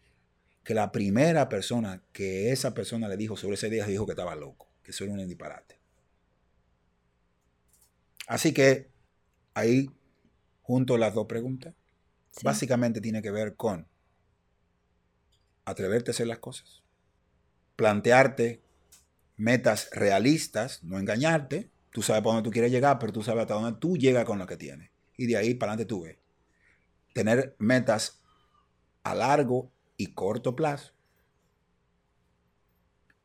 que 0.64 0.74
la 0.74 0.92
primera 0.92 1.48
persona 1.48 2.04
que 2.12 2.52
esa 2.52 2.74
persona 2.74 3.08
le 3.08 3.18
dijo 3.18 3.38
sobre 3.38 3.54
esa 3.54 3.68
idea 3.68 3.86
dijo 3.86 4.06
que 4.06 4.14
estaba 4.14 4.36
loco, 4.36 4.68
que 4.84 4.92
eso 4.92 5.04
era 5.04 5.14
un 5.14 5.28
disparate. 5.28 5.80
Así 8.28 8.54
que 8.54 8.90
ahí 9.54 9.90
junto 10.62 10.98
las 10.98 11.14
dos 11.14 11.28
preguntas. 11.28 11.74
Básicamente 12.44 13.02
tiene 13.02 13.22
que 13.22 13.32
ver 13.32 13.56
con 13.56 13.88
atreverte 15.66 16.12
a 16.12 16.14
hacer 16.14 16.28
las 16.28 16.40
cosas, 16.40 16.84
plantearte 17.76 18.62
metas 19.38 19.90
realistas, 19.92 20.84
no 20.84 21.00
engañarte. 21.00 21.70
Tú 21.92 22.02
sabes 22.02 22.22
para 22.22 22.36
dónde 22.36 22.48
tú 22.48 22.52
quieres 22.52 22.72
llegar, 22.72 23.00
pero 23.00 23.14
tú 23.14 23.24
sabes 23.24 23.42
hasta 23.42 23.54
dónde 23.54 23.80
tú 23.80 23.98
llegas 23.98 24.26
con 24.26 24.40
lo 24.40 24.48
que 24.48 24.58
tienes. 24.58 24.92
Y 25.16 25.26
de 25.26 25.38
ahí 25.38 25.54
para 25.54 25.74
adelante 25.74 25.88
tú 25.88 26.04
ves. 26.04 26.18
Tener 27.14 27.56
metas 27.58 28.22
a 29.04 29.16
largo 29.16 29.72
y 29.96 30.08
corto 30.14 30.56
plazo. 30.56 30.94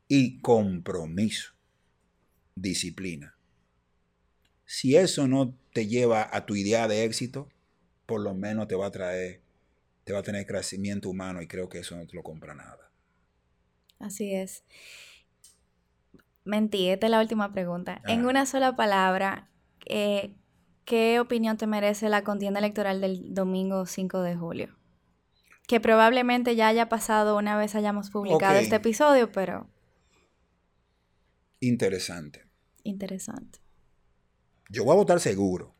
Y 0.08 0.40
compromiso, 0.40 1.52
disciplina. 2.54 3.36
Si 4.64 4.96
eso 4.96 5.26
no 5.26 5.54
te 5.72 5.86
lleva 5.86 6.28
a 6.30 6.46
tu 6.46 6.54
idea 6.54 6.88
de 6.88 7.04
éxito, 7.04 7.48
por 8.06 8.20
lo 8.20 8.34
menos 8.34 8.68
te 8.68 8.74
va 8.74 8.86
a 8.86 8.90
traer, 8.90 9.40
te 10.04 10.12
va 10.12 10.20
a 10.20 10.22
tener 10.22 10.46
crecimiento 10.46 11.08
humano 11.10 11.40
y 11.42 11.46
creo 11.46 11.68
que 11.68 11.78
eso 11.78 11.96
no 11.96 12.06
te 12.06 12.14
lo 12.14 12.22
compra 12.22 12.54
nada. 12.54 12.90
Así 13.98 14.34
es. 14.34 14.64
Mentí, 16.44 16.88
esta 16.88 17.06
es 17.06 17.10
la 17.10 17.20
última 17.20 17.52
pregunta. 17.52 18.02
En 18.06 18.26
una 18.26 18.46
sola 18.46 18.74
palabra, 18.74 19.48
eh, 19.86 20.34
¿qué 20.84 21.20
opinión 21.20 21.56
te 21.56 21.68
merece 21.68 22.08
la 22.08 22.24
contienda 22.24 22.58
electoral 22.58 23.00
del 23.00 23.32
domingo 23.32 23.86
5 23.86 24.22
de 24.22 24.34
julio? 24.34 24.76
Que 25.68 25.80
probablemente 25.80 26.56
ya 26.56 26.66
haya 26.66 26.88
pasado 26.88 27.38
una 27.38 27.56
vez 27.56 27.76
hayamos 27.76 28.10
publicado 28.10 28.58
este 28.58 28.76
episodio, 28.76 29.30
pero... 29.30 29.70
Interesante. 31.60 32.44
Interesante. 32.82 33.60
Yo 34.68 34.84
voy 34.84 34.94
a 34.94 34.96
votar 34.96 35.20
seguro. 35.20 35.76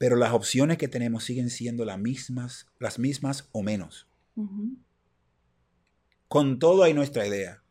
Pero 0.00 0.16
las 0.16 0.32
opciones 0.32 0.78
que 0.78 0.88
tenemos 0.88 1.24
siguen 1.24 1.50
siendo 1.50 1.84
las 1.84 1.98
mismas, 1.98 2.66
las 2.78 2.98
mismas 2.98 3.50
o 3.52 3.62
menos. 3.62 4.08
Con 6.26 6.58
todo 6.58 6.84
hay 6.84 6.94
nuestra 6.94 7.26
idea, 7.26 7.62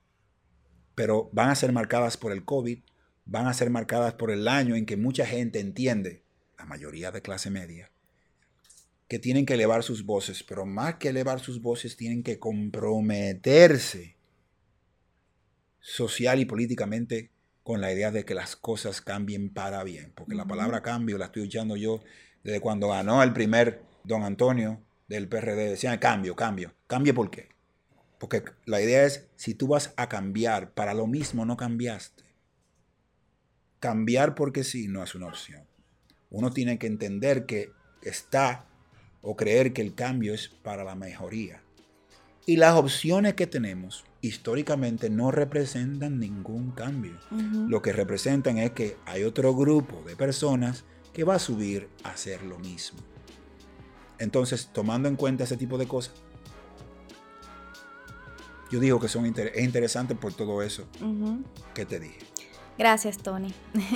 pero 0.93 1.31
van 1.33 1.49
a 1.49 1.55
ser 1.55 1.71
marcadas 1.71 2.17
por 2.17 2.31
el 2.31 2.45
COVID, 2.45 2.83
van 3.25 3.47
a 3.47 3.53
ser 3.55 3.71
marcadas 3.71 4.13
por 4.13 4.29
el 4.29 4.47
año 4.47 4.75
en 4.75 4.85
que 4.85 4.95
mucha 4.95 5.25
gente 5.25 5.59
entiende, 5.59 6.21
la 6.59 6.65
mayoría 6.65 7.09
de 7.09 7.23
clase 7.23 7.49
media, 7.49 7.89
que 9.07 9.17
tienen 9.17 9.47
que 9.47 9.55
elevar 9.55 9.81
sus 9.81 10.05
voces, 10.05 10.43
pero 10.43 10.67
más 10.67 10.97
que 10.97 11.09
elevar 11.09 11.39
sus 11.39 11.63
voces, 11.63 11.97
tienen 11.97 12.21
que 12.21 12.37
comprometerse 12.37 14.17
social 15.79 16.39
y 16.39 16.45
políticamente 16.45 17.31
con 17.69 17.81
la 17.81 17.93
idea 17.93 18.09
de 18.09 18.25
que 18.25 18.33
las 18.33 18.55
cosas 18.55 18.99
cambien 18.99 19.53
para 19.53 19.83
bien, 19.83 20.11
porque 20.15 20.33
la 20.33 20.47
palabra 20.47 20.81
cambio 20.81 21.19
la 21.19 21.25
estoy 21.25 21.43
escuchando 21.43 21.75
yo 21.75 22.01
desde 22.43 22.61
cuando 22.61 22.89
ganó 22.89 23.21
el 23.21 23.31
primer 23.31 23.83
don 24.03 24.23
Antonio 24.23 24.81
del 25.07 25.29
PRD. 25.29 25.69
Decían 25.69 25.99
cambio, 25.99 26.35
cambio. 26.35 26.73
¿Cambio 26.87 27.13
por 27.13 27.29
qué? 27.29 27.49
Porque 28.17 28.43
la 28.65 28.81
idea 28.81 29.05
es, 29.05 29.27
si 29.35 29.53
tú 29.53 29.67
vas 29.67 29.93
a 29.97 30.09
cambiar 30.09 30.73
para 30.73 30.95
lo 30.95 31.05
mismo, 31.05 31.45
no 31.45 31.57
cambiaste. 31.57 32.23
Cambiar 33.79 34.33
porque 34.33 34.63
sí 34.63 34.87
no 34.87 35.03
es 35.03 35.13
una 35.13 35.27
opción. 35.27 35.67
Uno 36.31 36.49
tiene 36.49 36.79
que 36.79 36.87
entender 36.87 37.45
que 37.45 37.69
está 38.01 38.65
o 39.21 39.35
creer 39.35 39.73
que 39.73 39.83
el 39.83 39.93
cambio 39.93 40.33
es 40.33 40.47
para 40.47 40.83
la 40.83 40.95
mejoría. 40.95 41.61
Y 42.47 42.55
las 42.55 42.73
opciones 42.73 43.35
que 43.35 43.45
tenemos 43.45 44.05
históricamente 44.21 45.09
no 45.09 45.31
representan 45.31 46.19
ningún 46.19 46.71
cambio. 46.71 47.13
Lo 47.67 47.81
que 47.81 47.93
representan 47.93 48.57
es 48.57 48.71
que 48.71 48.97
hay 49.05 49.23
otro 49.23 49.55
grupo 49.55 50.01
de 50.05 50.15
personas 50.15 50.83
que 51.13 51.23
va 51.23 51.35
a 51.35 51.39
subir 51.39 51.89
a 52.03 52.09
hacer 52.09 52.43
lo 52.43 52.59
mismo. 52.59 52.99
Entonces, 54.17 54.69
tomando 54.73 55.07
en 55.07 55.15
cuenta 55.15 55.45
ese 55.45 55.57
tipo 55.57 55.77
de 55.77 55.87
cosas, 55.87 56.13
yo 58.69 58.79
digo 58.79 58.99
que 58.99 59.07
son 59.07 59.25
es 59.25 59.63
interesante 59.63 60.15
por 60.15 60.33
todo 60.33 60.61
eso 60.61 60.85
que 61.73 61.85
te 61.85 61.99
dije. 61.99 62.19
Gracias, 62.77 63.17
Tony. 63.17 63.53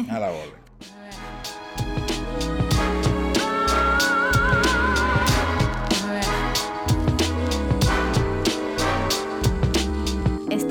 A 0.09 0.19
la 0.19 0.31
orden. 0.31 0.62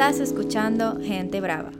Estás 0.02 0.18
escuchando 0.18 0.98
Gente 1.00 1.40
Brava. 1.40 1.70